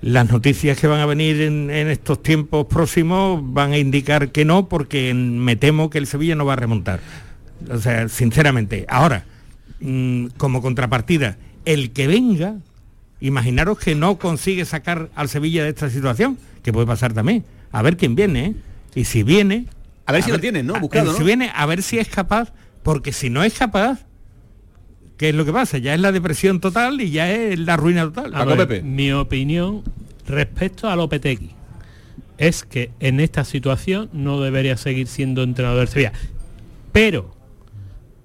las 0.00 0.30
noticias 0.30 0.78
que 0.78 0.86
van 0.86 1.00
a 1.00 1.06
venir 1.06 1.40
en, 1.42 1.70
en 1.70 1.88
estos 1.88 2.22
tiempos 2.22 2.66
próximos 2.66 3.40
van 3.42 3.72
a 3.72 3.78
indicar 3.78 4.30
que 4.30 4.44
no, 4.44 4.68
porque 4.68 5.12
me 5.14 5.56
temo 5.56 5.90
que 5.90 5.98
el 5.98 6.06
Sevilla 6.06 6.34
no 6.36 6.44
va 6.46 6.52
a 6.54 6.56
remontar. 6.56 7.00
O 7.70 7.78
sea, 7.78 8.08
sinceramente. 8.08 8.86
Ahora, 8.88 9.24
mm, 9.80 10.26
como 10.36 10.62
contrapartida, 10.62 11.36
el 11.64 11.90
que 11.90 12.06
venga, 12.06 12.54
imaginaros 13.20 13.78
que 13.78 13.94
no 13.96 14.18
consigue 14.18 14.64
sacar 14.64 15.08
al 15.16 15.28
Sevilla 15.28 15.64
de 15.64 15.70
esta 15.70 15.90
situación, 15.90 16.38
que 16.62 16.72
puede 16.72 16.86
pasar 16.86 17.12
también. 17.12 17.44
A 17.72 17.82
ver 17.82 17.96
quién 17.96 18.14
viene, 18.14 18.46
¿eh? 18.46 18.54
Y 18.94 19.04
si 19.04 19.22
viene... 19.22 19.66
A 20.06 20.12
ver 20.12 20.22
si 20.22 20.30
lo 20.30 20.38
tienen, 20.40 20.66
¿no? 20.66 20.76
a- 20.76 20.78
Buscado, 20.78 21.12
Si 21.12 21.18
¿no? 21.18 21.24
viene, 21.26 21.50
a 21.54 21.66
ver 21.66 21.82
si 21.82 21.98
es 21.98 22.08
capaz, 22.08 22.52
porque 22.82 23.12
si 23.12 23.28
no 23.28 23.42
es 23.44 23.54
capaz, 23.58 24.00
¿qué 25.18 25.28
es 25.30 25.34
lo 25.34 25.44
que 25.44 25.52
pasa? 25.52 25.76
Ya 25.78 25.94
es 25.94 26.00
la 26.00 26.12
depresión 26.12 26.60
total 26.60 27.00
y 27.00 27.10
ya 27.10 27.30
es 27.30 27.58
la 27.58 27.76
ruina 27.76 28.04
total. 28.04 28.34
A 28.34 28.44
ver, 28.44 28.82
Mi 28.82 29.12
opinión 29.12 29.82
respecto 30.26 30.88
a 30.88 30.96
Lopetegui 30.96 31.50
es 32.38 32.62
que 32.62 32.92
en 33.00 33.20
esta 33.20 33.44
situación 33.44 34.08
no 34.12 34.40
debería 34.40 34.76
seguir 34.76 35.08
siendo 35.08 35.42
entrenador 35.42 35.80
del 35.80 35.88
Sevilla. 35.88 36.12
Pero 36.92 37.34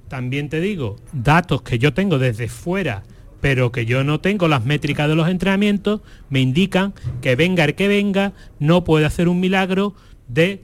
también 0.08 0.50
te 0.50 0.62
digo, 0.62 0.98
datos 1.12 1.64
que 1.64 1.80
yo 1.80 1.94
tengo 1.94 2.20
desde 2.20 2.48
fuera, 2.48 3.04
pero 3.41 3.72
que 3.72 3.86
yo 3.88 4.04
no 4.04 4.20
tengo 4.20 4.48
las 4.48 4.64
métricas 4.64 5.10
de 5.10 5.16
los 5.16 5.28
entrenamientos, 5.28 6.02
me 6.30 6.39
indican 6.39 6.94
que 7.22 7.36
venga 7.36 7.66
el 7.66 7.74
que 7.74 7.88
venga, 7.88 8.34
no 8.60 8.84
puede 8.84 9.06
hacer 9.06 9.28
un 9.28 9.39
milagro 9.39 9.96
de 10.28 10.64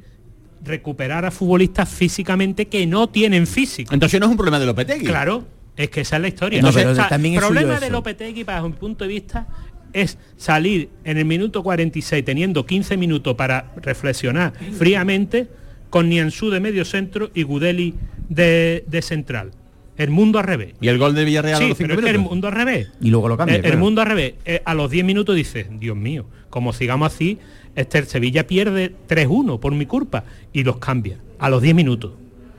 recuperar 0.63 1.25
a 1.25 1.31
futbolistas 1.31 1.89
físicamente 1.89 2.67
que 2.67 2.85
no 2.85 3.09
tienen 3.09 3.47
físico. 3.47 3.93
Entonces 3.93 4.19
no 4.19 4.27
es 4.27 4.31
un 4.31 4.37
problema 4.37 4.59
de 4.59 4.67
Lopetegui. 4.67 5.05
Claro, 5.05 5.45
es 5.79 5.89
que 5.89 6.01
esa 6.01 6.17
es 6.17 6.21
la 6.21 6.27
historia. 6.27 6.61
No, 6.61 6.67
Entonces, 6.67 6.93
pero 6.93 7.07
también 7.07 7.35
es 7.35 7.39
problema 7.39 7.79
de. 7.79 7.89
Lopetegui, 7.89 8.43
bajo 8.43 8.67
mi 8.67 8.75
punto 8.75 9.05
de 9.05 9.07
vista, 9.07 9.47
es 9.93 10.17
salir 10.35 10.89
en 11.05 11.17
el 11.17 11.23
minuto 11.23 11.63
46 11.63 12.25
teniendo 12.25 12.65
15 12.65 12.97
minutos 12.97 13.33
para 13.35 13.71
reflexionar 13.77 14.51
fríamente 14.77 15.47
con 15.89 16.09
Nianzú 16.09 16.49
de 16.49 16.59
medio 16.59 16.83
centro 16.83 17.31
y 17.33 17.43
Gudeli 17.43 17.95
de, 18.27 18.83
de 18.87 19.01
central. 19.01 19.51
El 19.95 20.09
mundo 20.09 20.37
al 20.37 20.45
revés. 20.45 20.73
Y 20.81 20.89
el 20.89 20.97
gol 20.97 21.15
de 21.15 21.23
Villarreal 21.23 21.55
a 21.55 21.57
Sí, 21.59 21.69
los 21.69 21.77
cinco 21.77 21.87
pero 21.95 21.99
es 22.01 22.05
que 22.05 22.11
el 22.11 22.19
mundo 22.19 22.47
al 22.49 22.53
revés. 22.53 22.91
Y 22.99 23.09
luego 23.09 23.29
lo 23.29 23.37
cambia, 23.37 23.55
El, 23.55 23.65
el 23.65 23.77
mundo 23.77 24.01
al 24.01 24.07
revés. 24.07 24.33
Eh, 24.43 24.61
a 24.65 24.73
los 24.73 24.91
10 24.91 25.05
minutos 25.05 25.33
dice, 25.33 25.65
Dios 25.79 25.95
mío, 25.95 26.25
como 26.49 26.73
sigamos 26.73 27.13
así, 27.13 27.39
este 27.75 27.99
el 27.99 28.07
Sevilla 28.07 28.45
pierde 28.47 28.93
3-1 29.07 29.61
por 29.61 29.73
mi 29.73 29.85
culpa 29.85 30.25
y 30.51 30.63
los 30.65 30.77
cambia 30.77 31.19
a 31.39 31.49
los 31.49 31.61
10 31.61 31.73
minutos. 31.73 32.11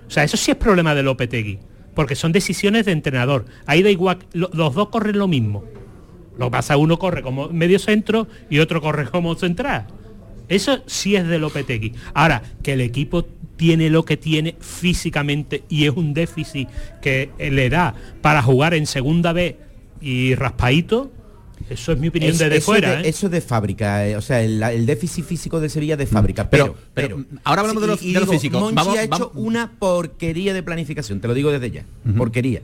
O 0.06 0.10
sea, 0.10 0.24
eso 0.24 0.38
sí 0.38 0.50
es 0.50 0.56
problema 0.56 0.94
de 0.94 1.02
Lopetegui, 1.02 1.58
porque 1.94 2.14
son 2.14 2.32
decisiones 2.32 2.86
de 2.86 2.92
entrenador. 2.92 3.46
Ahí 3.66 3.82
da 3.82 3.90
igual, 3.90 4.18
lo- 4.32 4.50
los 4.52 4.74
dos 4.74 4.88
corren 4.88 5.18
lo 5.18 5.28
mismo. 5.28 5.64
Lo 6.38 6.46
que 6.46 6.50
pasa, 6.52 6.76
uno 6.76 6.98
corre 6.98 7.22
como 7.22 7.48
medio 7.48 7.78
centro 7.78 8.26
y 8.48 8.58
otro 8.60 8.80
corre 8.82 9.06
como 9.08 9.34
central. 9.34 9.86
Eso 10.48 10.82
sí 10.86 11.14
es 11.16 11.26
de 11.28 11.38
Lopetegui. 11.38 11.92
Ahora, 12.14 12.42
que 12.62 12.72
el 12.72 12.80
equipo 12.80 13.24
tiene 13.56 13.90
lo 13.90 14.04
que 14.04 14.16
tiene 14.16 14.56
físicamente 14.60 15.62
y 15.68 15.84
es 15.84 15.90
un 15.94 16.14
déficit 16.14 16.68
que 17.02 17.30
le 17.38 17.68
da 17.68 17.94
para 18.22 18.42
jugar 18.42 18.74
en 18.74 18.86
segunda 18.86 19.32
B 19.32 19.58
y 20.00 20.34
raspadito, 20.34 21.12
eso 21.70 21.92
es 21.92 21.98
mi 21.98 22.08
opinión 22.08 22.32
Es- 22.32 22.38
desde 22.38 22.56
eso 22.58 22.66
fuera. 22.66 22.96
de, 22.96 23.06
¿eh? 23.06 23.08
Eso 23.10 23.28
de 23.28 23.40
fábrica, 23.40 24.06
eh, 24.06 24.16
o 24.16 24.20
sea, 24.20 24.42
el, 24.42 24.62
el 24.62 24.84
déficit 24.86 25.24
físico 25.24 25.60
de 25.60 25.68
Sevilla 25.68 25.96
de 25.96 26.06
fábrica. 26.06 26.50
Pero- 26.50 26.76
Pero, 26.94 27.16
pero, 27.16 27.24
ahora 27.44 27.62
hablamos 27.62 27.82
de 27.82 27.86
lo- 27.88 27.98
y 28.00 28.12
de 28.12 28.20
lo 28.20 28.26
físico. 28.26 28.60
Monchi 28.60 28.74
Vamos- 28.74 28.96
ha 28.98 29.02
hecho 29.04 29.32
una 29.34 29.72
porquería 29.78 30.52
de 30.52 30.62
planificación, 30.62 31.20
te 31.20 31.28
lo 31.28 31.34
digo 31.34 31.50
desde 31.50 31.70
ya. 31.70 31.84
Porquería. 32.16 32.60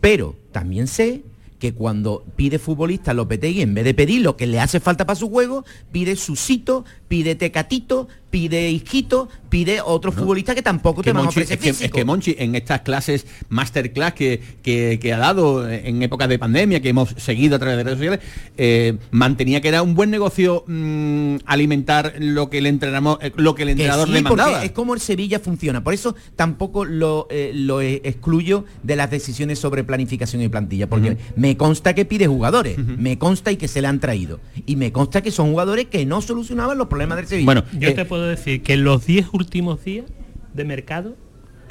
Pero 0.00 0.36
también 0.52 0.86
sé 0.86 1.22
que 1.58 1.72
cuando 1.74 2.24
pide 2.36 2.60
futbolista 2.60 3.12
Lopetegui, 3.14 3.62
en 3.62 3.74
vez 3.74 3.84
de 3.84 3.92
pedir 3.92 4.20
lo 4.22 4.36
que 4.36 4.46
le 4.46 4.60
hace 4.60 4.78
falta 4.78 5.06
para 5.06 5.16
su 5.18 5.28
juego, 5.28 5.64
pide 5.90 6.14
Susito, 6.14 6.84
pide 7.08 7.34
Tecatito, 7.34 8.06
pide 8.30 8.70
Isquito, 8.70 9.28
pide 9.48 9.80
otro 9.80 10.12
futbolista 10.12 10.54
que 10.54 10.60
tampoco 10.60 11.00
que 11.00 11.10
te 11.10 11.12
van 11.14 11.22
a 11.24 11.28
Monchi- 11.28 11.30
ofrecer 11.30 11.54
es, 11.56 11.62
que, 11.64 11.70
es 11.70 11.76
físico. 11.78 11.96
que 11.96 12.04
Monchi 12.04 12.36
en 12.38 12.54
estas 12.54 12.82
clases 12.82 13.26
masterclass 13.48 14.12
que, 14.12 14.42
que, 14.62 14.98
que 15.00 15.14
ha 15.14 15.18
dado 15.18 15.66
en 15.68 16.02
épocas 16.02 16.28
de 16.28 16.38
pandemia, 16.38 16.80
que 16.82 16.90
hemos 16.90 17.08
seguido 17.16 17.56
a 17.56 17.58
través 17.58 17.78
de 17.78 17.84
redes 17.84 17.96
sociales, 17.98 18.20
eh, 18.58 18.98
mantenía 19.10 19.62
que 19.62 19.68
era 19.68 19.82
un 19.82 19.94
buen 19.94 20.10
negocio 20.10 20.64
mm, 20.66 21.36
alimentar 21.46 22.14
lo 22.18 22.50
que 22.50 22.58
el 22.58 22.66
entrenador, 22.66 23.18
eh, 23.22 23.32
lo 23.36 23.54
que 23.54 23.62
el 23.62 23.70
entrenador 23.70 24.08
sí, 24.08 24.12
le 24.12 24.20
mandaba. 24.22 24.62
es 24.62 24.72
como 24.72 24.92
el 24.92 25.00
Sevilla 25.00 25.40
funciona. 25.40 25.82
Por 25.82 25.94
eso 25.94 26.14
tampoco 26.36 26.84
lo, 26.84 27.26
eh, 27.30 27.52
lo 27.54 27.80
eh, 27.80 28.02
excluyo 28.04 28.66
de 28.82 28.96
las 28.96 29.10
decisiones 29.10 29.58
sobre 29.58 29.84
planificación 29.84 30.42
y 30.42 30.48
plantilla. 30.50 30.86
Porque 30.86 31.16
me 31.36 31.56
consta 31.56 31.94
que 31.94 32.04
pide 32.04 32.26
jugadores, 32.26 32.76
me 32.76 33.18
consta 33.18 33.50
y 33.52 33.56
que 33.56 33.68
se 33.68 33.80
le 33.80 33.88
han 33.88 34.00
traído. 34.00 34.38
Y 34.66 34.76
me 34.76 34.92
consta 34.92 35.22
que 35.22 35.30
son 35.30 35.50
jugadores 35.50 35.86
que 35.86 36.04
no 36.04 36.20
solucionaban 36.20 36.76
los 36.76 36.88
problemas 36.88 36.97
del 37.06 37.26
Sevilla. 37.26 37.44
Bueno, 37.46 37.64
Yo 37.78 37.88
eh, 37.90 37.94
te 37.94 38.04
puedo 38.04 38.26
decir 38.26 38.62
que 38.62 38.74
en 38.74 38.84
los 38.84 39.06
10 39.06 39.28
últimos 39.32 39.84
días 39.84 40.06
de 40.54 40.64
mercado, 40.64 41.16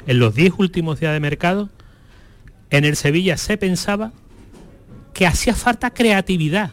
en 0.06 0.18
los 0.18 0.34
10 0.34 0.54
últimos 0.58 1.00
días 1.00 1.12
de 1.12 1.20
mercado, 1.20 1.68
en 2.70 2.84
el 2.84 2.96
Sevilla 2.96 3.36
se 3.36 3.56
pensaba 3.56 4.12
que 5.14 5.26
hacía 5.26 5.54
falta 5.54 5.90
creatividad. 5.90 6.70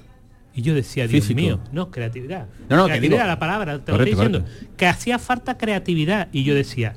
Y 0.54 0.62
yo 0.62 0.74
decía, 0.74 1.08
Dios 1.08 1.26
Físico. 1.26 1.42
mío, 1.42 1.60
no, 1.74 1.92
creatividad. 1.92 2.48
No, 2.70 2.78
no, 2.78 2.84
que 2.86 2.92
creatividad, 2.92 3.18
digo- 3.24 3.28
la 3.28 3.40
palabra, 3.40 3.84
te 3.84 3.92
lo 3.92 3.98
estoy 3.98 4.12
diciendo. 4.12 4.46
Que 4.78 4.86
hacía 4.88 5.20
falta 5.20 5.58
creatividad. 5.58 6.30
Y 6.32 6.44
yo 6.44 6.56
decía, 6.56 6.96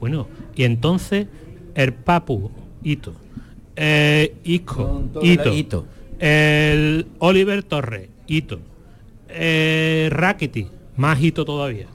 bueno, 0.00 0.28
y 0.54 0.64
entonces 0.64 1.26
el 1.74 1.94
Papu, 1.94 2.50
Hito, 2.82 3.14
eh, 3.76 4.34
Isco, 4.44 5.08
todo 5.12 5.24
Hito, 5.24 5.42
el 5.44 5.54
Hito. 5.58 5.86
el 6.18 7.06
Oliver 7.20 7.62
Torres, 7.62 8.08
Hito, 8.26 8.60
eh, 9.30 10.08
Rackety, 10.10 10.66
más 10.98 11.22
hito 11.22 11.44
todavía, 11.46 11.86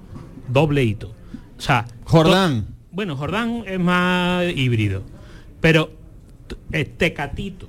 doble 0.48 0.84
hito. 0.84 1.14
O 1.58 1.62
sea, 1.62 1.86
Jordán. 2.06 2.66
Bueno, 2.92 3.16
Jordán 3.16 3.64
es 3.68 3.80
más 3.80 4.46
híbrido, 4.56 5.04
pero 5.62 5.92
Tecatito, 6.98 7.68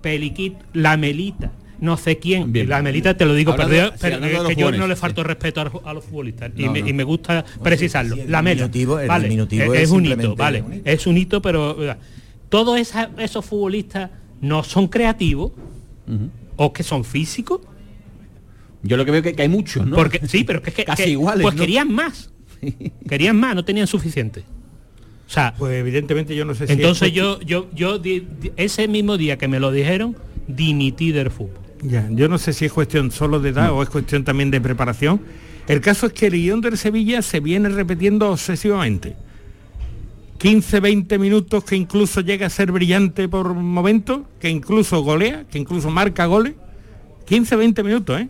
Peliquito, 0.00 0.58
la 0.72 0.96
Melita, 0.96 1.52
no 1.80 1.96
sé 1.96 2.18
quién, 2.18 2.52
Bien. 2.52 2.68
la 2.68 2.82
Melita 2.82 3.16
te 3.16 3.24
lo 3.24 3.34
digo, 3.34 3.54
pero 3.56 3.70
es 3.94 4.00
que 4.00 4.56
yo 4.56 4.70
no 4.72 4.86
le 4.86 4.94
sí. 4.94 5.00
falto 5.00 5.22
respeto 5.22 5.60
a, 5.60 5.64
los- 5.64 5.84
a 5.84 5.92
los 5.94 6.04
futbolistas 6.04 6.50
y, 6.56 6.64
No, 6.64 6.72
me, 6.72 6.80
no. 6.82 6.88
y 6.88 6.92
me 6.92 7.04
gusta 7.04 7.44
precisarlo. 7.62 8.16
la 8.28 8.42
Mela, 8.42 8.68
vale, 9.06 9.28
es, 9.34 9.82
es 9.82 9.90
un 9.90 10.06
hito, 10.06 10.36
vale, 10.36 10.62
un 10.62 10.74
hito. 10.74 10.82
es 10.90 11.06
un 11.06 11.16
hito, 11.18 11.42
pero 11.42 11.74
¿verdad? 11.76 11.98
todos 12.48 12.78
esa- 12.78 13.10
esos 13.18 13.44
futbolistas 13.44 14.10
no 14.40 14.62
son 14.62 14.88
creativos 14.88 15.52
o 16.56 16.72
que 16.72 16.82
son 16.82 17.04
físicos 17.04 17.60
Yo 18.82 18.96
lo 18.96 19.04
que 19.04 19.10
veo 19.10 19.22
que, 19.22 19.34
que 19.34 19.42
hay 19.42 19.48
muchos, 19.48 19.86
¿no? 19.86 19.96
porque 19.96 20.20
sí 20.26 20.44
pero 20.44 20.62
que, 20.62 20.72
que- 20.72 20.84
Casi 20.84 21.04
que- 21.04 21.10
iguales, 21.10 21.42
pues 21.42 21.54
¿no? 21.54 21.60
querían 21.60 21.92
más 21.92 22.30
querían 23.08 23.38
más 23.38 23.54
no 23.54 23.64
tenían 23.64 23.86
suficiente 23.86 24.40
o 25.26 25.30
sea 25.32 25.54
Pues 25.58 25.74
evidentemente 25.74 26.34
yo 26.34 26.44
no 26.44 26.54
sé 26.54 26.66
si 26.66 26.72
entonces 26.74 27.08
es 27.08 27.14
yo 27.14 27.40
yo 27.40 27.68
yo 27.74 27.98
di- 27.98 28.26
di- 28.40 28.52
ese 28.56 28.88
mismo 28.88 29.16
día 29.16 29.36
que 29.38 29.48
me 29.48 29.60
lo 29.60 29.70
dijeron 29.72 30.16
dimití 30.48 31.12
del 31.12 31.30
fútbol 31.30 31.58
Ya, 31.82 32.08
yo 32.10 32.28
no 32.28 32.36
sé 32.38 32.52
si 32.52 32.64
es 32.66 32.72
cuestión 32.72 33.10
solo 33.10 33.38
de 33.40 33.50
edad 33.50 33.72
o 33.72 33.82
es 33.82 33.88
cuestión 33.88 34.22
también 34.24 34.50
de 34.50 34.60
preparación. 34.60 35.20
El 35.68 35.80
caso 35.80 36.06
es 36.06 36.12
que 36.12 36.26
el 36.26 36.32
guion 36.34 36.60
del 36.60 36.76
Sevilla 36.76 37.22
se 37.22 37.40
viene 37.40 37.68
repitiendo 37.70 38.30
obsesivamente. 38.30 39.14
15, 40.38 40.80
20 40.80 41.18
minutos 41.18 41.64
que 41.64 41.76
incluso 41.76 42.22
llega 42.22 42.46
a 42.46 42.50
ser 42.50 42.72
brillante 42.72 43.28
por 43.28 43.54
momentos, 43.54 44.22
que 44.40 44.48
incluso 44.50 45.02
golea, 45.02 45.44
que 45.50 45.58
incluso 45.58 45.90
marca 45.90 46.26
goles. 46.26 46.54
15, 47.26 47.56
20 47.56 47.82
minutos, 47.84 48.20
¿eh? 48.20 48.28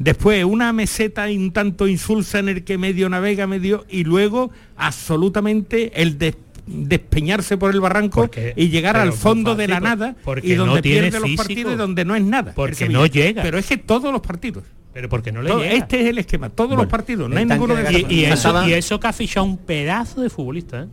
Después 0.00 0.44
una 0.44 0.72
meseta 0.72 1.26
un 1.26 1.52
tanto 1.52 1.86
insulsa 1.86 2.38
en 2.40 2.48
el 2.48 2.64
que 2.64 2.78
medio 2.78 3.08
navega, 3.08 3.46
medio, 3.46 3.84
y 3.88 4.02
luego 4.04 4.50
absolutamente 4.76 5.92
el 6.02 6.18
des- 6.18 6.36
despeñarse 6.66 7.56
por 7.58 7.72
el 7.74 7.80
barranco 7.80 8.22
Porque- 8.22 8.54
y 8.56 8.68
llegar 8.70 8.96
al 8.96 9.12
fondo 9.12 9.54
de 9.56 9.68
la 9.68 9.78
nada 9.80 10.16
porque 10.24 10.48
y 10.48 10.54
donde 10.54 10.74
no 10.76 10.82
tiene 10.82 11.00
pierde 11.10 11.20
los 11.20 11.30
partidos 11.36 11.74
y 11.74 11.76
donde 11.76 12.04
no 12.04 12.14
es 12.16 12.22
nada. 12.22 12.52
Porque 12.54 12.88
no 12.88 13.04
llega. 13.06 13.42
Pero 13.42 13.58
es 13.58 13.66
que 13.66 13.76
todos 13.76 14.10
los 14.12 14.20
partidos. 14.22 14.64
pero 14.92 15.08
porque 15.08 15.30
no 15.32 15.42
le 15.42 15.50
todo- 15.50 15.60
llega 15.60 15.74
este 15.74 16.00
es 16.00 16.06
el 16.08 16.18
esquema, 16.18 16.48
todos 16.48 16.76
los 16.76 16.86
partidos, 16.86 17.28
no 17.30 17.36
hay 17.36 17.44
ninguno 17.44 17.74
de 17.76 18.06
y, 18.08 18.14
y 18.20 18.24
eso, 18.24 18.66
y 18.66 18.72
eso 18.72 18.98
que 18.98 19.06
ha 19.06 19.12
fichado 19.12 19.44
un 19.46 19.56
pedazo 19.58 20.20
de 20.22 20.30
futbolista 20.30 20.82
¿eh? 20.84 20.86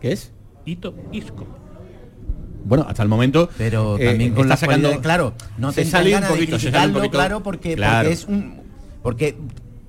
¿Qué 0.00 0.12
es? 0.12 0.32
Hito 0.64 0.94
Isco 1.12 1.46
Bueno, 2.64 2.86
hasta 2.88 3.02
el 3.02 3.08
momento. 3.08 3.48
Pero 3.58 3.98
eh, 3.98 4.06
también 4.06 4.30
con 4.34 4.50
está 4.50 4.54
la 4.54 4.56
sacando. 4.56 5.00
claro, 5.00 5.34
no 5.58 5.70
se 5.72 5.84
te 5.84 5.90
sale 5.90 6.06
un 6.08 6.12
ganas 6.14 6.28
de 6.30 6.34
poquito, 6.36 6.58
se 6.58 6.70
sale 6.70 6.86
un 6.88 6.92
criticarlo, 6.92 6.98
poquito. 7.00 7.18
claro, 7.18 7.42
porque, 7.42 7.74
Claro. 7.76 7.98
porque 8.08 8.12
es 8.14 8.24
un 8.26 8.62
porque 9.02 9.36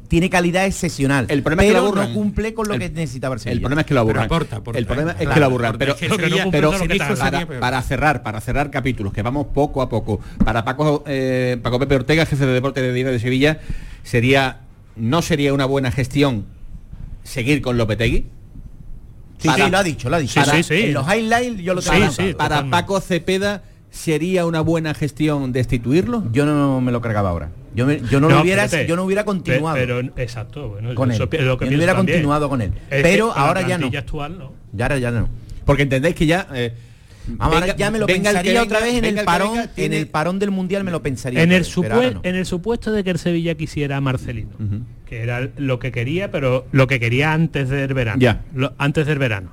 tiene 0.07 0.29
calidad 0.29 0.65
excepcional. 0.65 1.25
El 1.29 1.41
problema 1.41 1.63
es 1.63 1.67
que 1.69 1.73
lo 1.73 1.79
aburran. 1.85 2.09
no 2.09 2.13
cumple 2.13 2.53
con 2.53 2.67
lo 2.67 2.73
El- 2.75 2.79
que 2.81 2.89
necesitaba 2.89 3.33
el 3.35 3.39
Sevilla. 3.41 3.53
El 3.55 3.61
problema 3.61 3.81
es 3.81 3.87
que 3.87 3.93
lo 3.95 3.99
aburran. 4.01 4.25
Aporta, 4.25 4.57
aporta, 4.57 4.77
el 4.79 4.85
problema 4.85 5.11
es 5.19 5.27
que 5.29 5.39
lo 5.39 5.45
aburran. 5.45 5.77
Pero, 5.79 5.95
no 5.95 7.59
para, 7.59 7.81
cerrar, 7.81 8.21
para 8.23 8.41
cerrar 8.41 8.69
capítulos, 8.71 9.13
que 9.13 9.21
vamos 9.21 9.47
poco 9.53 9.81
a 9.81 9.89
poco. 9.89 10.19
Para 10.43 10.63
Paco, 10.63 11.03
eh, 11.07 11.57
Paco 11.61 11.79
Pepe 11.79 11.95
Ortega, 11.95 12.25
jefe 12.25 12.45
de 12.45 12.53
deporte 12.53 12.81
de 12.81 12.93
Diario 12.93 13.11
de 13.13 13.19
Sevilla, 13.19 13.59
sería, 14.03 14.59
no 14.95 15.21
sería 15.21 15.53
una 15.53 15.65
buena 15.65 15.91
gestión 15.91 16.45
seguir 17.23 17.61
con 17.61 17.77
Lopetegui. 17.77 18.25
Sí, 19.45 19.51
Para- 19.51 19.65
sí, 19.65 19.71
lo 19.71 19.77
ha 19.77 19.83
dicho, 19.83 20.09
lo 20.09 20.15
ha 20.15 20.19
dicho. 20.19 20.43
Sí, 20.43 20.51
sí, 20.51 20.63
sí. 20.63 20.83
En 20.87 20.93
los 20.93 21.07
highlights 21.07 21.61
yo 21.61 21.73
lo 21.73 21.81
tengo. 21.81 21.97
Para 22.37 22.55
totalmente. 22.55 22.71
Paco 22.71 22.99
Cepeda, 23.01 23.63
¿sería 23.91 24.45
una 24.45 24.61
buena 24.61 24.93
gestión 24.93 25.51
destituirlo? 25.51 26.23
Yo 26.31 26.45
no 26.45 26.81
me 26.81 26.91
lo 26.91 27.01
cargaba 27.01 27.29
ahora. 27.29 27.49
Yo, 27.75 27.85
me- 27.85 27.99
yo 28.09 28.19
no, 28.21 28.29
lo 28.29 28.41
hubiera, 28.41 28.63
espérate. 28.65 28.87
yo 28.89 28.95
no 28.95 29.03
hubiera 29.03 29.25
continuado 29.25 29.75
pero 29.75 29.99
exacto 30.15 30.69
bueno 30.69 30.95
con 30.95 31.11
él. 31.11 31.15
eso 31.15 31.23
lo 31.25 31.57
que 31.57 31.65
yo 31.65 31.71
no 31.71 31.77
hubiera 31.77 31.93
también. 31.93 32.17
continuado 32.17 32.47
con 32.49 32.61
él. 32.61 32.71
Es 32.89 33.03
pero 33.03 33.33
ahora 33.33 33.67
ya 33.67 33.77
no. 33.77 33.87
actual 33.87 34.37
no 34.39 34.53
Ya 34.71 34.85
ahora 34.85 34.97
ya 34.97 35.11
no. 35.11 35.27
Porque 35.65 35.83
entendéis 35.83 36.15
que 36.15 36.25
ya... 36.25 36.47
eh, 36.53 36.73
Vamos, 37.27 37.53
ahora 37.55 37.65
venga- 37.67 37.75
ya 37.77 37.91
me 37.91 37.99
lo 37.99 38.05
venga 38.05 38.23
pensaría 38.31 38.51
venga, 38.53 38.63
otra 38.63 38.79
vez 38.81 38.95
en 38.95 39.05
el 39.05 39.25
parón, 39.25 39.59
en 39.77 39.93
el 39.93 40.07
parón 40.07 40.39
del 40.39 40.51
mundial 40.51 40.83
me 40.83 40.91
lo 40.91 41.01
pensaría. 41.01 41.41
en 41.41 41.49
otra 41.49 41.57
el, 41.57 41.63
vez, 41.63 41.73
pero 41.81 41.95
ahora 41.95 42.07
supue- 42.09 42.13
no. 42.13 42.19
en 42.23 42.35
el 42.35 42.45
supuesto 42.45 42.91
de 42.91 43.03
que 43.03 43.09
el 43.11 43.19
Sevilla 43.19 43.55
quisiera 43.55 43.97
a 43.97 44.01
Marcelino 44.01 44.51
que 45.05 45.21
era 45.21 45.49
lo 45.57 45.79
que 45.79 45.91
quería 45.91 46.31
pero 46.31 46.65
lo 46.71 46.87
que 46.87 46.99
quería 46.99 47.33
antes 47.33 47.69
del 47.69 47.93
verano 47.93 48.19
Ya. 48.19 48.43
Lo- 48.53 48.73
antes 48.77 49.05
del 49.07 49.19
verano 49.19 49.51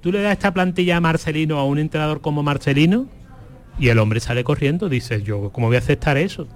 tú 0.00 0.10
le 0.12 0.22
das 0.22 0.32
esta 0.32 0.52
plantilla 0.54 0.96
a 0.96 1.00
Marcelino 1.00 1.58
a 1.58 1.64
un 1.64 1.78
entrenador 1.78 2.20
como 2.20 2.42
Marcelino 2.42 3.06
y 3.78 3.88
el 3.88 3.98
hombre 3.98 4.20
sale 4.20 4.42
corriendo 4.44 4.88
dices 4.88 5.22
yo 5.24 5.50
cómo 5.52 5.66
voy 5.68 5.76
a 5.76 5.80
aceptar 5.80 6.16
eso 6.16 6.46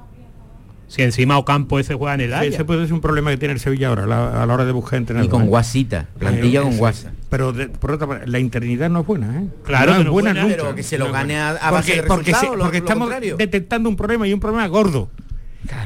si 0.87 1.03
encima 1.03 1.37
Ocampo 1.37 1.79
ese 1.79 1.95
juega 1.95 2.15
en 2.15 2.23
el 2.23 2.29
Sí, 2.31 2.35
área 2.35 2.49
ese 2.51 2.65
puede 2.65 2.85
ser 2.87 2.95
un 2.95 3.01
problema 3.03 3.31
que 3.31 3.37
tiene 3.37 3.53
el 3.55 3.61
Sevilla 3.61 3.89
ahora 3.89 4.05
a 4.05 4.07
la, 4.07 4.43
a 4.43 4.47
la 4.47 4.55
hora 4.55 4.65
de 4.65 4.73
buscar 4.73 4.97
entrenador. 4.99 5.27
Y 5.27 5.31
con 5.31 5.47
guasita, 5.47 6.07
plantilla 6.19 6.61
Eh, 6.61 6.63
con 6.63 6.73
sí. 6.73 6.79
guasa. 6.79 7.13
Pero 7.31 7.53
de- 7.53 7.69
por 7.69 7.93
otra 7.93 8.07
parte, 8.07 8.27
la 8.27 8.39
interinidad 8.39 8.89
no 8.89 9.01
es 9.01 9.07
buena, 9.07 9.43
¿eh? 9.43 9.47
Claro 9.65 9.95
no 9.95 10.01
es 10.01 10.09
buena, 10.09 10.31
buena, 10.33 10.43
nunca. 10.45 10.57
pero 10.57 10.75
que 10.75 10.83
se 10.83 10.97
lo 10.99 11.13
gane 11.13 11.37
a- 11.39 11.51
a 11.51 11.71
base 11.71 11.93
porque, 11.93 12.03
de 12.03 12.09
porque, 12.09 12.25
resultados, 12.33 12.51
se- 12.53 12.57
lo- 12.57 12.65
porque 12.65 12.79
lo 12.79 12.85
estamos 12.85 13.09
contrario. 13.09 13.37
detectando 13.37 13.89
un 13.89 13.97
problema 13.97 14.27
y 14.27 14.33
un 14.33 14.41
problema 14.41 14.67
gordo. 14.69 15.11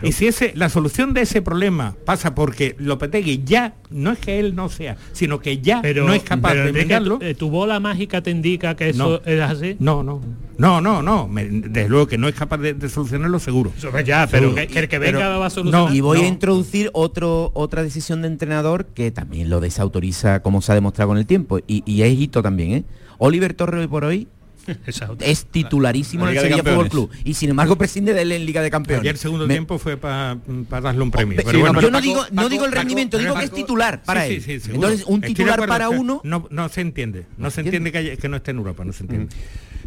Y 0.03 0.13
si 0.13 0.29
ese, 0.29 0.53
la 0.55 0.69
solución 0.69 1.13
de 1.15 1.23
ese 1.23 1.43
problema 1.43 1.97
pasa 2.05 2.35
porque 2.37 2.77
Lopetegui 2.79 3.43
ya, 3.45 3.75
no 3.91 4.13
es 4.13 4.19
que 4.21 4.39
él 4.39 4.55
no 4.55 4.69
sea, 4.69 4.97
sino 5.13 5.41
que 5.41 5.59
ya 5.59 5.81
pero 5.83 6.07
no 6.07 6.13
es 6.13 6.23
capaz 6.23 6.51
pero, 6.51 6.63
de 6.65 6.69
enmendarlo. 6.71 7.19
tu, 7.19 7.25
eh, 7.25 7.35
tu 7.35 7.51
bola 7.51 7.81
mágica 7.81 8.21
te 8.23 8.31
indica 8.31 8.77
que 8.77 8.91
eso 8.91 9.21
No. 9.25 9.31
es 9.31 9.41
así 9.41 9.77
No, 9.81 10.05
no. 10.05 10.21
No, 10.59 10.81
no, 10.81 11.03
no. 11.03 11.29
me- 11.29 11.45
desde 11.49 11.89
luego 11.89 12.07
que 12.07 12.19
no 12.19 12.29
es 12.29 12.35
capaz 12.35 12.59
de, 12.59 12.75
de 12.75 12.89
solucionarlo 12.89 13.39
seguro. 13.39 13.73
ya, 14.05 14.27
pero 14.31 14.49
Seguro. 14.49 14.55
que, 14.55 14.67
que 14.69 14.79
el 14.81 14.89
que 14.89 14.99
venga 14.99 15.19
Pero- 15.21 15.41
va 15.41 15.47
a 15.47 15.51
solucionar. 15.51 15.95
y 15.95 16.01
voy 16.01 16.19
a 16.19 16.23
no. 16.23 16.29
introducir 16.29 16.91
otro, 16.93 17.51
otra 17.55 17.83
decisión 17.83 18.23
de 18.23 18.29
entrenador 18.29 18.87
que 18.87 19.11
también 19.11 19.51
lo 19.51 19.61
desautoriza 19.61 20.41
como 20.43 20.61
se 20.63 20.73
ha 20.73 20.75
demostrado 20.75 21.09
con 21.09 21.19
el 21.19 21.27
tiempo. 21.27 21.59
Y, 21.67 21.83
y 21.87 22.03
es 22.03 22.19
hito 22.19 22.43
también, 22.43 22.73
¿eh? 22.73 22.85
Oliver 23.19 23.55
Torres 23.55 23.81
hoy 23.81 23.87
por 23.89 24.05
hoy 24.05 24.29
es 25.21 25.47
titularísimo 25.47 26.25
La 26.25 26.31
en 26.33 26.37
el 26.37 26.43
Sevilla 26.45 26.63
Fútbol. 26.63 26.89
Club. 26.89 27.11
Y 27.25 27.35
sin 27.35 27.51
embargo 27.51 27.77
prescinde 27.77 28.15
de 28.15 28.23
él 28.23 28.31
en 28.33 28.47
Liga 28.47 28.63
de 28.63 28.71
Campeones. 28.71 29.01
Ayer 29.03 29.19
segundo 29.19 29.47
Me- 29.49 29.55
tiempo 29.55 29.77
fue 29.79 29.97
para 29.97 30.37
darle 30.81 31.03
un 31.03 31.11
premio. 31.11 31.37
Sí, 31.41 31.45
pero 31.45 31.59
no, 31.59 31.65
bueno, 31.73 31.81
yo 31.81 31.91
no 31.91 31.99
Paco- 31.99 32.03
digo, 32.07 32.25
no 32.31 32.47
el 32.47 32.51
Paco- 32.59 32.67
rendimiento, 32.71 33.19
digo 33.19 33.35
que 33.35 33.45
es 33.45 33.51
titular 33.51 34.03
para 34.05 34.27
Sí, 34.27 34.35
él. 34.35 34.43
sí, 34.43 34.53
sí, 34.53 34.61
seguro. 34.61 34.87
Entonces, 34.89 35.07
un 35.09 35.21
titular 35.21 35.55
acuerdo, 35.55 35.73
para 35.73 35.89
uno 35.91 36.21
No, 36.25 36.47
no 36.51 36.69
se 36.69 36.81
entiende. 36.81 37.27
No, 37.39 37.51
se 37.51 37.63
entiende 37.63 37.91
que, 37.91 37.99
haya- 37.99 38.17
que 38.17 38.29
no 38.29 38.37
esté 38.37 38.53
en 38.53 38.59
Europa, 38.59 38.85
no 38.85 38.93
se 38.93 39.03
entiende. 39.03 39.35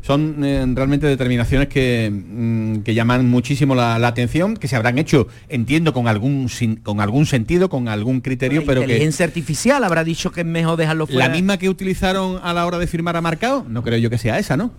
Son 0.05 0.43
eh, 0.45 0.63
realmente 0.75 1.07
determinaciones 1.07 1.67
que, 1.67 2.11
mm, 2.13 2.81
que 2.83 2.93
llaman 2.93 3.27
muchísimo 3.27 3.73
la, 3.73 3.97
la 3.97 4.07
atención, 4.09 4.55
que 4.55 4.67
se 4.67 4.75
habrán 4.75 4.99
hecho, 4.99 5.27
entiendo, 5.49 5.93
con 5.93 6.07
algún 6.07 6.47
sin- 6.49 6.75
con 6.75 7.01
algún 7.01 7.25
sentido, 7.25 7.69
con 7.69 7.87
algún 7.87 8.21
criterio, 8.21 8.61
la 8.61 8.67
pero 8.67 8.81
que 8.81 8.85
inteligencia 8.85 9.25
artificial 9.25 9.83
habrá 9.83 10.03
dicho 10.03 10.31
que 10.31 10.41
es 10.41 10.45
mejor 10.47 10.77
dejarlo 10.77 11.07
fuera. 11.07 11.27
la 11.27 11.33
misma 11.33 11.57
que 11.57 11.69
utilizaron 11.69 12.39
a 12.43 12.53
la 12.53 12.67
hora 12.67 12.77
de 12.77 12.85
firmar 12.85 13.15
a 13.17 13.21
Marcao, 13.21 13.65
no 13.67 13.81
creo 13.81 13.97
yo 13.97 14.11
que 14.11 14.19
sea 14.19 14.37
esa, 14.37 14.55
¿no? 14.55 14.71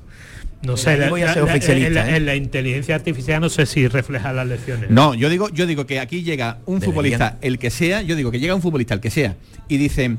No 0.63 0.77
sé, 0.77 0.97
la- 0.97 1.11
voy 1.11 1.23
a 1.23 1.27
la- 1.27 1.35
ser 1.35 1.43
la- 1.45 1.51
oficialista, 1.55 1.89
en, 1.89 1.95
la, 1.95 2.11
¿eh? 2.11 2.17
en 2.19 2.27
la 2.27 2.37
inteligencia 2.37 2.95
artificial 2.95 3.41
no 3.41 3.49
sé 3.49 3.67
si 3.67 3.89
refleja 3.89 4.33
las 4.33 4.47
lecciones. 4.47 4.91
No, 4.91 5.15
yo 5.15 5.29
digo, 5.29 5.49
yo 5.51 5.67
digo 5.67 5.87
que 5.87 5.99
aquí 5.99 6.23
llega 6.23 6.59
un 6.67 6.79
Deberían. 6.79 6.93
futbolista, 6.95 7.39
el 7.43 7.59
que 7.59 7.71
sea, 7.71 8.01
yo 8.03 8.15
digo 8.15 8.31
que 8.31 8.39
llega 8.39 8.55
un 8.55 8.63
futbolista, 8.63 8.95
el 8.95 9.01
que 9.01 9.11
sea, 9.11 9.35
y 9.69 9.77
dicen, 9.77 10.19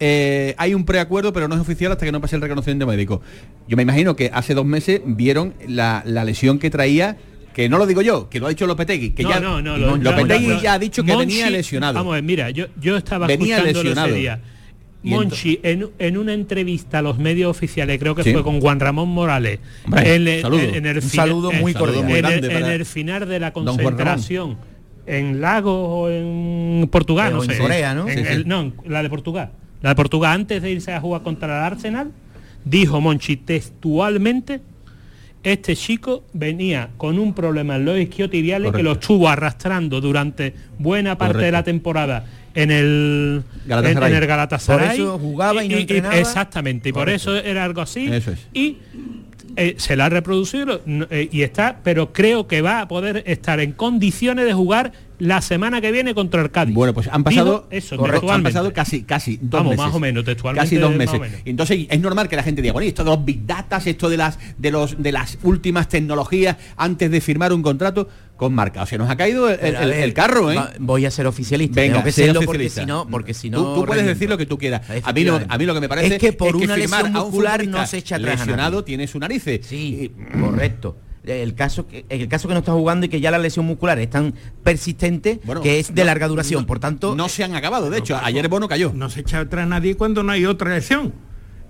eh, 0.00 0.54
hay 0.58 0.74
un 0.74 0.84
preacuerdo, 0.84 1.32
pero 1.32 1.48
no 1.48 1.54
es 1.54 1.60
oficial 1.60 1.92
hasta 1.92 2.04
que 2.04 2.12
no 2.12 2.20
pase 2.20 2.36
el 2.36 2.42
reconocimiento 2.42 2.86
médico. 2.86 3.22
Yo 3.68 3.76
me 3.76 3.82
imagino 3.84 4.16
que 4.16 4.30
hace 4.32 4.54
dos 4.54 4.66
meses 4.66 5.00
vieron 5.04 5.54
la, 5.68 6.02
la 6.06 6.24
lesión 6.24 6.58
que 6.58 6.70
traía, 6.70 7.16
que 7.54 7.68
no 7.68 7.78
lo 7.78 7.86
digo 7.86 8.02
yo, 8.02 8.28
que 8.28 8.40
lo 8.40 8.46
ha 8.46 8.48
dicho 8.48 8.66
Lopetegui, 8.66 9.10
que 9.10 9.22
no, 9.22 9.30
ya 9.30 9.40
no, 9.40 9.62
no, 9.62 9.76
Lo- 9.78 9.96
Lopetegui 9.96 10.48
lo- 10.48 10.60
ya 10.62 10.74
ha 10.74 10.78
dicho 10.78 11.04
que 11.04 11.12
Monchi- 11.12 11.18
venía 11.18 11.50
lesionado. 11.50 11.94
Vamos 11.94 12.12
a 12.12 12.14
ver, 12.16 12.24
mira, 12.24 12.50
yo, 12.50 12.66
yo 12.80 12.96
estaba 12.96 13.26
Venía 13.28 13.56
escuchándolo 13.58 13.82
lesionado. 13.84 14.08
ese 14.08 14.18
día. 14.18 14.40
Monchi, 15.04 15.60
en, 15.62 15.90
en 15.98 16.16
una 16.16 16.32
entrevista 16.32 17.00
a 17.00 17.02
los 17.02 17.18
medios 17.18 17.50
oficiales, 17.50 17.98
creo 18.00 18.14
que 18.14 18.22
Sí. 18.24 18.32
fue 18.32 18.42
con 18.42 18.58
Juan 18.60 18.80
Ramón 18.80 19.10
Morales, 19.10 19.60
Hombre, 19.84 20.14
en, 20.16 20.26
el- 20.28 20.40
saludo. 20.42 20.60
en- 20.62 20.74
en 20.76 20.86
el 20.86 20.96
Un 20.96 21.02
saludo 21.02 21.52
en- 21.52 21.60
muy 21.60 21.72
en 21.72 21.78
cordial. 21.78 22.04
el- 22.10 22.44
en 22.44 22.52
para 22.62 22.74
el 22.74 22.84
final 22.86 23.28
de 23.28 23.38
la 23.38 23.52
concentración 23.52 24.56
en 25.06 25.40
Lagos 25.42 25.76
o 25.78 26.08
en 26.10 26.88
Portugal, 26.90 27.32
Eh, 27.32 27.34
no 27.34 27.44
en 27.44 27.50
sé. 27.50 27.58
Corea, 27.58 27.94
¿no? 27.94 28.08
En 28.08 28.18
Sí, 28.24 28.24
el- 28.32 28.36
sí. 28.38 28.42
no, 28.46 28.60
en 28.62 28.74
la 28.86 29.02
de 29.02 29.10
Portugal. 29.10 29.52
La 29.84 29.90
de 29.90 29.96
Portugal, 29.96 30.32
antes 30.32 30.62
de 30.62 30.70
irse 30.70 30.94
a 30.94 31.00
jugar 31.00 31.20
contra 31.20 31.58
el 31.58 31.62
Arsenal, 31.72 32.10
dijo 32.64 33.02
Monchi 33.02 33.36
textualmente 33.36 34.62
este 35.42 35.76
chico 35.76 36.24
venía 36.32 36.88
con 36.96 37.18
un 37.18 37.34
problema 37.34 37.76
en 37.76 37.84
los 37.84 37.98
isquiotibiales 37.98 38.68
que 38.68 38.78
Correcto. 38.78 38.88
lo 38.88 38.92
estuvo 38.92 39.28
arrastrando 39.28 40.00
durante 40.00 40.54
buena 40.78 41.18
parte 41.18 41.36
de 41.36 41.52
la 41.52 41.62
temporada 41.62 42.24
en 42.54 42.70
el 42.70 43.44
Galatasaray. 43.66 44.08
En, 44.08 44.16
en 44.16 44.22
el 44.22 44.26
Galatasaray. 44.26 44.86
Por 44.86 44.94
eso 44.94 45.18
jugaba 45.18 45.62
y 45.62 45.68
no 45.68 45.76
entrenaba. 45.76 46.16
exactamente, 46.16 46.88
y 46.88 46.92
por 46.94 47.10
eso 47.10 47.36
era 47.36 47.62
algo 47.62 47.82
así. 47.82 48.06
Eso 48.10 48.30
es. 48.30 48.38
Y 48.54 48.78
eh, 49.56 49.74
se 49.78 49.96
la 49.96 50.06
ha 50.06 50.08
reproducido 50.08 50.80
eh, 50.86 51.28
y 51.30 51.42
está, 51.42 51.80
pero 51.82 52.12
creo 52.12 52.46
que 52.46 52.62
va 52.62 52.80
a 52.80 52.88
poder 52.88 53.22
estar 53.26 53.60
en 53.60 53.72
condiciones 53.72 54.46
de 54.46 54.52
jugar 54.52 54.92
la 55.18 55.40
semana 55.42 55.80
que 55.80 55.92
viene 55.92 56.14
contra 56.14 56.42
el 56.42 56.50
Cádiz. 56.50 56.74
Bueno, 56.74 56.92
pues 56.92 57.08
han 57.08 57.22
pasado, 57.24 57.44
Digo 57.44 57.66
eso, 57.70 57.96
correcto, 57.96 58.32
han 58.32 58.42
pasado 58.42 58.72
casi, 58.72 59.04
casi 59.04 59.36
dos 59.36 59.60
Vamos, 59.60 59.70
meses. 59.70 59.86
más 59.86 59.94
o 59.94 60.00
menos, 60.00 60.24
textualmente, 60.24 60.66
Casi 60.66 60.76
dos 60.76 60.94
meses. 60.94 61.20
Entonces 61.44 61.86
es 61.88 62.00
normal 62.00 62.28
que 62.28 62.36
la 62.36 62.42
gente 62.42 62.62
diga, 62.62 62.72
bueno, 62.72 62.88
esto 62.88 63.04
de 63.04 63.10
los 63.10 63.24
big 63.24 63.46
data, 63.46 63.80
esto 63.84 64.08
de 64.08 64.16
las 64.16 64.38
de 64.58 64.70
los 64.70 65.00
de 65.02 65.12
las 65.12 65.38
últimas 65.42 65.88
tecnologías 65.88 66.56
antes 66.76 67.10
de 67.10 67.20
firmar 67.20 67.52
un 67.52 67.62
contrato 67.62 68.08
con 68.36 68.52
marca. 68.54 68.82
O 68.82 68.86
sea, 68.86 68.98
nos 68.98 69.08
ha 69.10 69.16
caído 69.16 69.48
el, 69.48 70.12
carro, 70.14 70.50
¿eh? 70.50 70.56
va- 70.56 70.72
Voy 70.80 71.06
a 71.06 71.10
ser 71.10 71.26
oficialista. 71.26 71.80
Venga, 71.80 71.94
tengo 71.94 72.04
que 72.04 72.12
serlo 72.12 72.40
porque 72.40 72.64
oficialista. 72.66 72.80
si 72.82 72.86
no, 72.86 73.06
porque 73.08 73.34
si 73.34 73.50
no. 73.50 73.58
tú, 73.74 73.80
tú 73.80 73.86
puedes 73.86 74.04
decir 74.06 74.28
lo 74.28 74.36
que 74.38 74.46
tú 74.46 74.58
quieras. 74.58 74.82
A 74.82 74.92
mí, 74.92 74.94
lo, 75.24 75.36
Efectivamente. 75.36 75.54
a 75.54 75.58
mí 75.58 75.66
lo 75.66 75.74
que 75.74 75.80
me 75.80 75.88
parece 75.88 76.14
es 76.16 76.20
que 76.20 76.32
por 76.32 76.56
una 76.56 76.74
firmar 76.74 77.02
lesión 77.04 77.16
a 77.16 77.20
un 77.22 77.26
muscular 77.28 77.66
no 77.66 77.86
se 77.86 77.98
echa 77.98 78.16
atrás 78.16 78.40
lesionado 78.40 78.82
tiene 78.84 79.06
su 79.06 79.18
narices. 79.18 79.66
Sí, 79.66 80.12
correcto. 80.40 80.96
El 81.24 81.54
caso, 81.54 81.86
que, 81.86 82.04
el 82.10 82.28
caso 82.28 82.48
que 82.48 82.54
no 82.54 82.60
está 82.60 82.72
jugando 82.72 83.06
y 83.06 83.08
que 83.08 83.18
ya 83.18 83.30
la 83.30 83.38
lesión 83.38 83.64
muscular 83.64 83.98
es 83.98 84.10
tan 84.10 84.34
persistente 84.62 85.40
Bueno, 85.44 85.62
que 85.62 85.78
es 85.78 85.94
de 85.94 86.02
no- 86.02 86.06
larga 86.06 86.28
duración. 86.28 86.62
no- 86.62 86.66
por 86.66 86.80
tanto, 86.80 87.14
no 87.14 87.28
se 87.30 87.44
han 87.44 87.54
acabado. 87.54 87.88
De 87.88 87.98
hecho, 87.98 88.18
ayer 88.22 88.48
Bono 88.48 88.68
cayó. 88.68 88.92
No 88.94 89.08
se 89.08 89.20
echa 89.20 89.40
atrás 89.40 89.66
nadie 89.66 89.96
cuando 89.96 90.22
no 90.22 90.32
hay 90.32 90.44
otra 90.44 90.70
lesión. 90.74 91.14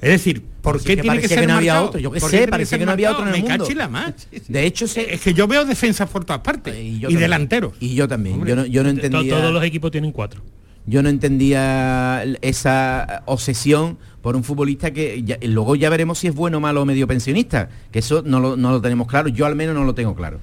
Es 0.00 0.10
decir, 0.10 0.42
¿por 0.60 0.78
qué 0.82 0.96
que 0.96 1.02
tiene 1.02 1.02
que 1.02 1.28
parecía 1.28 1.28
ser 1.28 1.40
que 1.40 1.46
no 1.46 1.54
había 1.54 1.82
otro, 1.82 1.98
yo 2.00 2.10
qué 2.10 2.20
¿Por 2.20 2.30
sé, 2.30 2.36
tiene 2.38 2.50
parecía 2.50 2.70
ser 2.70 2.78
que 2.80 2.86
no 2.86 2.92
había 2.92 3.10
otro 3.12 3.22
en 3.28 3.34
el 3.34 3.42
Me 3.42 3.48
mundo. 3.48 3.66
la 3.74 3.88
más. 3.88 4.28
de 4.48 4.66
hecho, 4.66 4.86
se, 4.86 5.14
Es 5.14 5.20
que 5.22 5.32
yo 5.34 5.46
veo 5.48 5.64
defensas 5.64 6.08
por 6.10 6.24
todas 6.24 6.42
partes. 6.42 6.74
y, 6.76 6.96
Y, 6.96 7.00
también. 7.00 7.20
delanteros. 7.20 7.72
Y 7.80 7.94
yo 7.94 8.06
también. 8.06 8.34
Hombre, 8.36 8.50
Yo 8.50 8.56
no, 8.56 8.66
yo 8.66 8.82
no 8.82 8.90
entendía. 8.90 9.34
Todos 9.36 9.52
los 9.52 9.64
equipos 9.64 9.90
tienen 9.90 10.12
cuatro. 10.12 10.42
Yo 10.86 11.02
no 11.02 11.08
entendía 11.08 12.22
esa 12.42 13.22
obsesión 13.26 13.96
por 14.20 14.36
un 14.36 14.44
futbolista 14.44 14.90
que 14.90 15.22
ya- 15.22 15.38
luego 15.42 15.76
ya 15.76 15.88
veremos 15.90 16.18
si 16.18 16.26
es 16.28 16.34
bueno, 16.34 16.60
malo 16.60 16.82
o 16.82 16.84
medio 16.84 17.06
pensionista, 17.06 17.68
que 17.90 18.00
eso 18.00 18.22
no 18.24 18.38
lo, 18.40 18.56
no 18.56 18.70
lo 18.70 18.80
tenemos 18.82 19.06
claro, 19.06 19.28
yo 19.28 19.46
al 19.46 19.54
menos 19.56 19.74
no 19.74 19.84
lo 19.84 19.94
tengo 19.94 20.14
claro. 20.14 20.40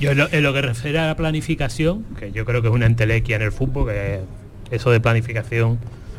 Yo 0.00 0.10
en 0.12 0.18
lo, 0.18 0.28
en 0.32 0.42
lo 0.42 0.52
que 0.52 0.62
refiere 0.62 0.98
a 0.98 1.06
la 1.06 1.16
planificación, 1.16 2.04
que 2.18 2.32
yo 2.32 2.44
creo 2.44 2.60
que 2.62 2.68
es 2.68 2.74
una 2.74 2.86
entelequia 2.86 3.36
en 3.36 3.42
el 3.42 3.52
fútbol, 3.52 3.88
que 3.88 4.20
eso 4.70 4.90
de 4.90 4.98
planificación, 5.00 5.78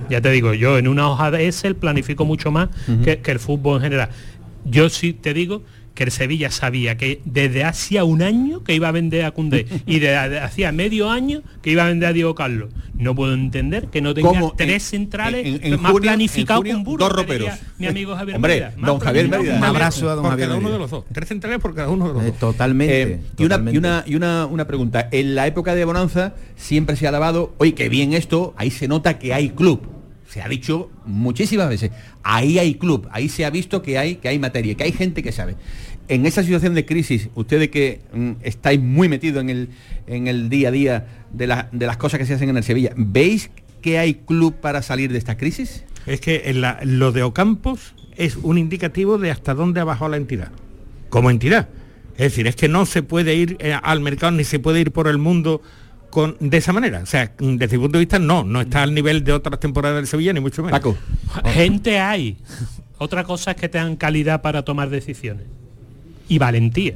ya 0.09 0.21
te 0.21 0.29
digo, 0.31 0.53
yo 0.53 0.77
en 0.77 0.87
una 0.87 1.09
hoja 1.09 1.31
de 1.31 1.47
Excel 1.47 1.75
planifico 1.75 2.25
mucho 2.25 2.51
más 2.51 2.69
que, 3.03 3.19
que 3.19 3.31
el 3.31 3.39
fútbol 3.39 3.77
en 3.77 3.83
general. 3.83 4.09
Yo 4.65 4.89
sí 4.89 5.13
te 5.13 5.33
digo 5.33 5.63
que 5.93 6.03
el 6.03 6.11
Sevilla 6.11 6.51
sabía 6.51 6.97
que 6.97 7.21
desde 7.23 7.63
hacía 7.63 8.03
un 8.03 8.21
año 8.21 8.65
que 8.65 8.75
iba 8.75 8.89
a 8.89 8.91
vender 8.91 9.23
a 9.23 9.31
Cundé 9.31 9.65
y 9.87 9.99
desde 9.99 10.39
hacía 10.39 10.73
medio 10.73 11.09
año 11.09 11.41
que 11.61 11.71
iba 11.71 11.85
a 11.85 11.87
vender 11.87 12.09
a 12.09 12.13
Diego 12.13 12.35
Carlos. 12.35 12.69
No 12.97 13.15
puedo 13.15 13.33
entender 13.33 13.87
que 13.87 14.01
no 14.01 14.13
tenga 14.13 14.27
¿Cómo? 14.27 14.53
tres 14.57 14.73
En- 14.73 14.79
centrales 14.99 15.45
en- 15.45 15.73
en 15.73 15.81
más 15.81 15.91
junio- 15.93 16.01
planificado 16.09 16.59
en 16.59 16.63
junio, 16.63 16.73
que 16.73 16.77
un 16.77 16.83
burro. 16.83 17.07
dos 17.07 17.25
diría 17.25 17.37
roperos. 17.51 17.59
Mi 17.77 17.87
amigo 17.87 18.13
Javier 18.15 18.35
Hombre, 18.35 18.59
Mérida. 18.59 18.73
Don 18.85 18.99
Javier 18.99 19.29
Mérida. 19.29 19.55
Un 19.57 19.63
abrazo 19.63 20.09
a 20.09 20.15
don 20.15 20.23
por 20.23 20.31
Javier 20.31 20.47
cada 20.49 20.59
uno 20.59 20.63
Mérida. 20.69 20.73
de 20.77 20.81
los 20.81 20.91
dos. 20.91 21.05
Tres 21.13 21.29
centrales 21.29 21.59
por 21.61 21.73
cada 21.75 21.89
uno 21.89 22.07
de 22.09 22.13
los 22.13 22.23
Eh, 22.23 22.27
dos. 22.27 22.39
totalmente. 22.39 23.01
Eh, 23.03 23.19
y 23.37 23.43
una, 23.45 23.71
y, 23.71 23.77
una, 23.77 24.03
y 24.05 24.15
una, 24.15 24.45
una 24.47 24.67
pregunta. 24.67 25.07
En 25.13 25.33
la 25.33 25.47
época 25.47 25.75
de 25.75 25.85
Bonanza 25.85 26.33
siempre 26.57 26.97
se 26.97 27.05
ha 27.05 27.09
alabado, 27.09 27.53
oye, 27.57 27.73
qué 27.73 27.87
bien 27.87 28.11
esto, 28.13 28.53
ahí 28.57 28.69
se 28.69 28.89
nota 28.89 29.17
que 29.17 29.33
hay 29.33 29.49
club. 29.51 29.81
Se 30.35 30.41
ha 30.41 30.49
dicho 30.49 30.91
muchísimas 31.05 31.69
veces, 31.69 31.91
ahí 32.21 32.59
hay 32.59 32.75
club, 32.75 33.07
ahí 33.13 33.29
se 33.29 33.45
ha 33.45 33.49
visto 33.49 33.81
que 33.81 33.97
hay, 33.97 34.15
que 34.17 34.27
hay 34.27 34.37
materia, 34.37 34.75
que 34.75 34.83
hay 34.83 34.91
gente 34.91 35.23
que 35.23 35.31
sabe. 35.31 35.55
En 36.09 36.25
esa 36.25 36.43
situación 36.43 36.73
de 36.73 36.85
crisis, 36.85 37.29
ustedes 37.35 37.69
que 37.69 38.01
mm, 38.13 38.31
estáis 38.43 38.81
muy 38.81 39.07
metidos 39.07 39.39
en 39.41 39.49
el, 39.49 39.69
en 40.07 40.27
el 40.27 40.49
día 40.49 40.67
a 40.67 40.71
día 40.71 41.07
de, 41.31 41.63
de 41.71 41.85
las 41.87 41.95
cosas 41.95 42.19
que 42.19 42.25
se 42.25 42.33
hacen 42.33 42.49
en 42.49 42.57
el 42.57 42.65
Sevilla, 42.65 42.91
¿veis 42.97 43.49
que 43.81 43.97
hay 43.97 44.15
club 44.15 44.55
para 44.55 44.81
salir 44.81 45.09
de 45.09 45.19
esta 45.19 45.37
crisis? 45.37 45.85
Es 46.05 46.19
que 46.19 46.41
en 46.47 46.59
la- 46.59 46.81
lo 46.83 47.13
de 47.13 47.23
Ocampos 47.23 47.95
es 48.17 48.35
un 48.35 48.57
indicativo 48.57 49.17
de 49.17 49.31
hasta 49.31 49.53
dónde 49.53 49.79
ha 49.79 49.85
bajado 49.85 50.11
la 50.11 50.17
entidad, 50.17 50.51
como 51.07 51.29
entidad. 51.31 51.69
Es 52.17 52.23
decir, 52.31 52.45
es 52.47 52.57
que 52.57 52.67
no 52.67 52.85
se 52.85 53.03
puede 53.03 53.35
ir 53.35 53.55
eh, 53.61 53.73
al 53.81 54.01
mercado 54.01 54.33
ni 54.33 54.43
se 54.43 54.59
puede 54.59 54.81
ir 54.81 54.91
por 54.91 55.07
el 55.07 55.17
mundo 55.17 55.61
con, 56.15 56.37
de 56.39 56.55
esa 56.55 56.71
manera. 56.71 57.01
O 57.03 57.05
sea, 57.05 57.33
desde 57.37 57.77
mi 57.77 57.83
punto 57.83 57.97
de 57.97 58.05
vista, 58.05 58.19
no, 58.19 58.45
no 58.45 58.61
está 58.61 58.83
al 58.83 58.93
nivel 58.93 59.25
de 59.25 59.33
otras 59.33 59.59
temporadas 59.59 59.97
del 59.97 60.07
Sevilla, 60.07 60.31
ni 60.31 60.39
mucho 60.39 60.63
menos. 60.63 60.79
Paco. 60.79 60.95
Gente 61.43 61.99
hay. 61.99 62.37
Otra 62.99 63.25
cosa 63.25 63.51
es 63.51 63.57
que 63.57 63.67
tengan 63.67 63.97
calidad 63.97 64.41
para 64.41 64.63
tomar 64.63 64.89
decisiones. 64.89 65.45
Y 66.29 66.39
valentía. 66.39 66.95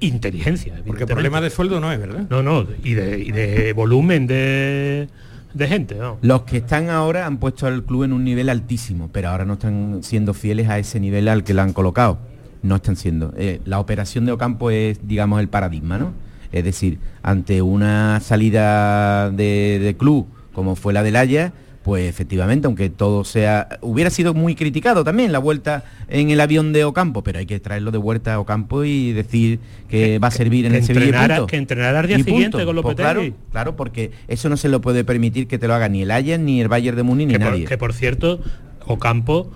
Inteligencia. 0.00 0.74
Porque 0.74 0.80
evidentemente. 1.04 1.14
problema 1.14 1.40
de 1.40 1.48
sueldo 1.48 1.80
no 1.80 1.90
es, 1.90 1.98
¿verdad? 1.98 2.26
No, 2.28 2.42
no. 2.42 2.66
Y 2.84 2.92
de, 2.92 3.20
y 3.20 3.32
de 3.32 3.72
volumen 3.72 4.26
de, 4.26 5.08
de 5.54 5.66
gente. 5.66 5.94
¿no? 5.94 6.18
Los 6.20 6.42
que 6.42 6.58
están 6.58 6.90
ahora 6.90 7.24
han 7.24 7.38
puesto 7.38 7.66
al 7.66 7.82
club 7.82 8.04
en 8.04 8.12
un 8.12 8.24
nivel 8.24 8.50
altísimo, 8.50 9.08
pero 9.10 9.30
ahora 9.30 9.46
no 9.46 9.54
están 9.54 10.00
siendo 10.02 10.34
fieles 10.34 10.68
a 10.68 10.78
ese 10.78 11.00
nivel 11.00 11.28
al 11.28 11.44
que 11.44 11.54
lo 11.54 11.62
han 11.62 11.72
colocado. 11.72 12.18
No 12.62 12.76
están 12.76 12.96
siendo. 12.96 13.32
Eh, 13.38 13.62
la 13.64 13.80
operación 13.80 14.26
de 14.26 14.32
Ocampo 14.32 14.70
es, 14.70 15.08
digamos, 15.08 15.40
el 15.40 15.48
paradigma, 15.48 15.96
¿no? 15.96 16.12
Es 16.52 16.64
decir, 16.64 16.98
ante 17.22 17.62
una 17.62 18.20
salida 18.20 19.30
de, 19.30 19.78
de 19.82 19.96
club 19.96 20.26
como 20.52 20.76
fue 20.76 20.92
la 20.92 21.02
del 21.02 21.16
Haya, 21.16 21.52
pues 21.82 22.08
efectivamente, 22.08 22.66
aunque 22.66 22.90
todo 22.90 23.24
sea... 23.24 23.78
Hubiera 23.80 24.10
sido 24.10 24.34
muy 24.34 24.54
criticado 24.54 25.02
también 25.04 25.32
la 25.32 25.38
vuelta 25.38 25.84
en 26.08 26.30
el 26.30 26.40
avión 26.40 26.72
de 26.72 26.84
Ocampo, 26.84 27.22
pero 27.22 27.38
hay 27.38 27.46
que 27.46 27.58
traerlo 27.58 27.90
de 27.90 27.98
vuelta 27.98 28.34
a 28.34 28.40
Ocampo 28.40 28.84
y 28.84 29.12
decir 29.12 29.58
que, 29.88 30.18
va 30.18 30.28
a 30.28 30.30
servir 30.30 30.66
en 30.66 30.72
que 30.72 30.78
el 30.78 30.84
Sevilla. 30.84 31.26
punto. 31.26 31.46
que 31.46 31.56
entrenara 31.56 32.00
al 32.00 32.06
día 32.06 32.18
siguiente 32.18 32.58
punto. 32.58 32.66
con 32.66 32.82
Pues 32.82 32.96
Lopetegui. 32.98 33.30
claro, 33.30 33.36
claro, 33.50 33.76
porque 33.76 34.10
eso 34.28 34.48
no 34.50 34.56
se 34.56 34.68
lo 34.68 34.80
puede 34.80 35.04
permitir 35.04 35.46
que 35.46 35.58
te 35.58 35.66
lo 35.68 35.74
haga 35.74 35.88
ni 35.88 36.02
el 36.02 36.10
Ajax, 36.10 36.38
ni 36.38 36.60
el 36.60 36.68
Bayern 36.68 36.96
de 36.96 37.02
Múnich, 37.02 37.28
ni 37.28 37.34
por, 37.34 37.42
nadie. 37.42 37.64
que 37.64 37.78
por 37.78 37.94
cierto, 37.94 38.40
Ocampo 38.84 39.50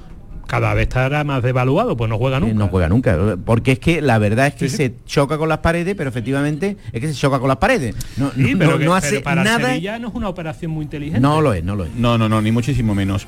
cada 0.46 0.74
vez 0.74 0.88
estará 0.88 1.24
más 1.24 1.42
devaluado, 1.42 1.96
pues 1.96 2.08
no 2.10 2.18
juega 2.18 2.36
Eh, 2.38 2.40
nunca. 2.40 2.54
No 2.54 2.68
juega 2.68 2.88
nunca, 2.88 3.36
porque 3.44 3.72
es 3.72 3.78
que 3.78 4.00
la 4.02 4.18
verdad 4.18 4.46
es 4.48 4.54
que 4.54 4.68
se 4.68 4.94
choca 5.06 5.38
con 5.38 5.48
las 5.48 5.58
paredes, 5.58 5.94
pero 5.96 6.10
efectivamente 6.10 6.76
es 6.92 7.00
que 7.00 7.08
se 7.08 7.14
choca 7.14 7.38
con 7.38 7.48
las 7.48 7.56
paredes. 7.58 7.94
No, 8.16 8.30
Sí, 8.32 8.52
no- 8.52 8.58
pero, 8.58 8.72
no 8.72 8.78
que- 8.78 8.86
hace 8.98 9.10
pero 9.10 9.22
para 9.22 9.42
el 9.42 9.48
nada. 9.48 9.68
Sevilla 9.68 9.98
no 9.98 10.08
es 10.08 10.14
una 10.14 10.28
operación 10.28 10.70
muy 10.70 10.84
inteligente. 10.84 11.20
No 11.20 11.40
lo 11.40 11.52
es, 11.54 11.64
no 11.64 11.76
lo 11.76 11.84
es. 11.84 11.94
No, 11.94 12.18
no, 12.18 12.28
no, 12.28 12.40
ni 12.42 12.52
muchísimo 12.52 12.94
menos. 12.94 13.26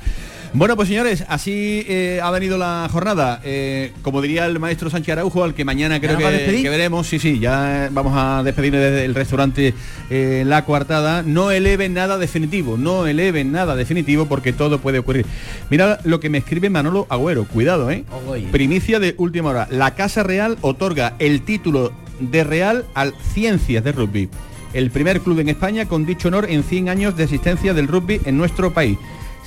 Bueno, 0.53 0.75
pues 0.75 0.87
señores, 0.87 1.25
así 1.27 1.85
eh, 1.87 2.19
ha 2.23 2.31
venido 2.31 2.57
la 2.57 2.87
jornada. 2.91 3.41
Eh, 3.43 3.91
como 4.01 4.21
diría 4.21 4.45
el 4.45 4.59
maestro 4.59 4.89
Sánchez 4.89 5.13
Araujo, 5.13 5.43
al 5.43 5.53
que 5.53 5.65
mañana 5.65 5.99
creo 5.99 6.13
nos 6.13 6.23
va 6.23 6.29
a 6.29 6.31
que, 6.31 6.37
despedir? 6.37 6.63
que 6.63 6.69
veremos, 6.69 7.07
sí, 7.07 7.19
sí, 7.19 7.39
ya 7.39 7.89
vamos 7.91 8.13
a 8.15 8.43
despedirnos 8.43 8.81
desde 8.81 9.05
el 9.05 9.13
restaurante 9.13 9.73
eh, 10.09 10.43
La 10.45 10.65
Coartada. 10.65 11.21
No 11.23 11.51
eleven 11.51 11.93
nada 11.93 12.17
definitivo, 12.17 12.77
no 12.77 13.07
eleven 13.07 13.51
nada 13.51 13.75
definitivo 13.75 14.25
porque 14.27 14.53
todo 14.53 14.79
puede 14.79 14.99
ocurrir. 14.99 15.25
Mira 15.69 15.99
lo 16.03 16.19
que 16.19 16.29
me 16.29 16.37
escribe 16.37 16.69
Manolo 16.69 17.05
Agüero, 17.09 17.45
cuidado, 17.45 17.91
¿eh? 17.91 18.05
Primicia 18.51 18.99
de 18.99 19.15
última 19.17 19.49
hora. 19.49 19.67
La 19.69 19.95
Casa 19.95 20.23
Real 20.23 20.57
otorga 20.61 21.15
el 21.19 21.41
título 21.41 21.91
de 22.19 22.43
Real 22.43 22.85
al 22.93 23.13
Ciencias 23.33 23.83
de 23.83 23.91
Rugby. 23.91 24.29
El 24.73 24.91
primer 24.91 25.21
club 25.21 25.39
en 25.39 25.49
España 25.49 25.85
con 25.85 26.05
dicho 26.05 26.27
honor 26.27 26.45
en 26.49 26.63
100 26.63 26.89
años 26.89 27.17
de 27.17 27.23
existencia 27.23 27.73
del 27.73 27.87
rugby 27.87 28.21
en 28.25 28.37
nuestro 28.37 28.73
país. 28.73 28.97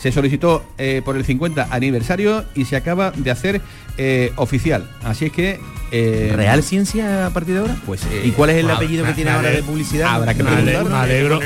Se 0.01 0.13
solicitó 0.13 0.65
eh, 0.79 1.03
por 1.05 1.17
el 1.17 1.25
50 1.25 1.69
aniversario 1.71 2.45
y 2.55 2.65
se 2.65 2.77
acaba 2.77 3.11
de 3.11 3.31
hacer 3.31 3.61
eh, 3.99 4.33
oficial. 4.37 4.89
Así 5.05 5.27
es 5.27 5.33
que... 5.33 5.61
eh, 5.93 6.33
¿Real 6.35 6.63
Ciencia 6.63 7.27
a 7.27 7.31
partir 7.31 7.55
de 7.55 7.61
ahora? 7.61 7.77
Pues, 7.85 8.03
eh, 8.05 8.23
¿Y 8.25 8.31
cuál 8.31 8.51
es 8.51 8.57
el 8.57 8.71
apellido 8.71 9.05
que 9.05 9.13
tiene 9.13 9.31
ahora 9.31 9.51
de 9.51 9.63
publicidad? 9.63 10.09
Habrá 10.09 10.33
que 10.35 10.43
me, 10.43 10.51
ale- 10.51 10.73
preguntar. 10.73 10.93
me 10.93 11.05
alegro, 11.05 11.41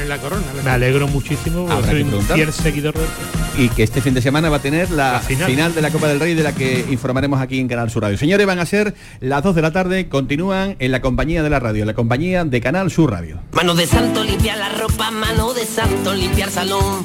me 0.65 0.71
alegro 0.71 1.09
muchísimo, 1.09 1.67
porque 1.67 1.91
soy 1.91 2.05
que 2.05 2.15
un 2.15 2.23
fiel 2.23 2.53
seguidor 2.53 2.95
de 2.95 3.05
y 3.57 3.69
que 3.69 3.85
este 3.85 4.01
fin 4.01 4.15
de 4.15 4.21
semana 4.23 4.51
va 4.51 4.57
a 4.57 4.63
tener 4.63 4.91
la, 4.91 5.21
final. 5.21 5.49
final. 5.49 5.75
de 5.75 5.81
la 5.81 5.91
Copa 5.91 6.09
del 6.09 6.19
Rey 6.19 6.35
de 6.35 6.43
la 6.43 6.53
que 6.53 6.85
informaremos 6.91 7.41
aquí 7.41 7.61
en 7.61 7.69
Canal 7.69 7.89
Sur 7.89 8.03
Radio. 8.03 8.19
Señores, 8.19 8.47
van 8.47 8.59
a 8.59 8.67
ser 8.67 8.95
las 9.21 9.43
2 9.45 9.55
de 9.55 9.63
la 9.63 9.71
tarde, 9.73 10.09
continúan 10.09 10.75
en 10.81 10.91
la 10.91 11.01
compañía 11.01 11.43
de 11.45 11.51
la 11.51 11.61
radio, 11.61 11.83
en 11.83 11.87
la 11.87 11.95
compañía 11.95 12.45
de 12.45 12.61
Canal 12.61 12.91
Sur 12.91 13.13
Radio. 13.13 13.39
Mano 13.53 13.75
de 13.77 13.87
santo 13.87 14.25
limpiar 14.25 14.59
la 14.59 14.71
ropa, 14.71 15.11
mano 15.13 15.55
de 15.55 15.65
santo 15.67 16.15
limpiar 16.15 16.51
salón, 16.51 17.05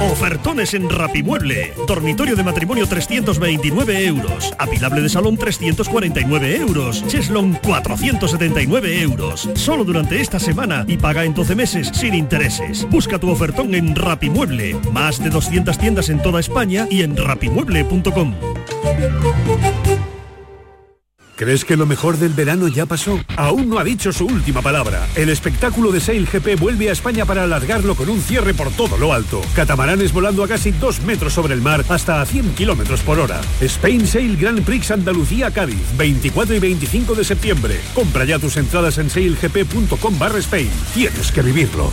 Ofertones 0.00 0.74
en 0.74 0.88
Rapimueble. 0.88 1.72
Dormitorio 1.86 2.36
de 2.36 2.42
matrimonio 2.42 2.86
329 2.86 4.06
euros. 4.06 4.54
Apilable 4.58 5.00
de 5.00 5.08
salón 5.08 5.36
349 5.36 6.56
euros. 6.56 7.04
Cheslon 7.06 7.54
479 7.62 9.00
euros. 9.00 9.48
Solo 9.54 9.84
durante 9.84 10.20
esta 10.20 10.38
semana 10.38 10.84
y 10.86 10.96
paga 10.96 11.24
en 11.24 11.34
12 11.34 11.54
meses 11.54 11.88
sin 11.92 12.14
intereses. 12.14 12.86
Busca 12.90 13.18
tu 13.18 13.30
ofertón 13.30 13.74
en 13.74 13.94
Rapimueble. 13.96 14.76
Más 14.92 15.22
de 15.22 15.30
200 15.30 15.78
tiendas 15.78 16.08
en 16.08 16.22
toda 16.22 16.40
España 16.40 16.86
y 16.90 17.02
en 17.02 17.16
rapimueble.com. 17.16 18.34
¿Crees 21.36 21.66
que 21.66 21.76
lo 21.76 21.84
mejor 21.84 22.16
del 22.16 22.32
verano 22.32 22.66
ya 22.66 22.86
pasó? 22.86 23.20
Aún 23.36 23.68
no 23.68 23.78
ha 23.78 23.84
dicho 23.84 24.10
su 24.10 24.24
última 24.24 24.62
palabra. 24.62 25.06
El 25.14 25.28
espectáculo 25.28 25.92
de 25.92 26.00
Sail 26.00 26.26
GP 26.26 26.58
vuelve 26.58 26.88
a 26.88 26.92
España 26.92 27.26
para 27.26 27.42
alargarlo 27.42 27.94
con 27.94 28.08
un 28.08 28.22
cierre 28.22 28.54
por 28.54 28.70
todo 28.70 28.96
lo 28.96 29.12
alto. 29.12 29.42
Catamaranes 29.54 30.14
volando 30.14 30.42
a 30.42 30.48
casi 30.48 30.70
2 30.70 31.02
metros 31.02 31.34
sobre 31.34 31.52
el 31.52 31.60
mar 31.60 31.84
hasta 31.90 32.22
a 32.22 32.26
100 32.26 32.54
kilómetros 32.54 33.02
por 33.02 33.20
hora. 33.20 33.42
Spain 33.60 34.06
Sail 34.06 34.38
Grand 34.38 34.64
Prix 34.64 34.90
Andalucía 34.90 35.50
Cádiz, 35.50 35.94
24 35.98 36.54
y 36.54 36.58
25 36.58 37.14
de 37.14 37.24
septiembre. 37.24 37.80
Compra 37.94 38.24
ya 38.24 38.38
tus 38.38 38.56
entradas 38.56 38.96
en 38.96 39.10
sailgp.com 39.10 40.18
barra 40.18 40.38
Spain. 40.38 40.70
Tienes 40.94 41.30
que 41.30 41.42
vivirlo. 41.42 41.92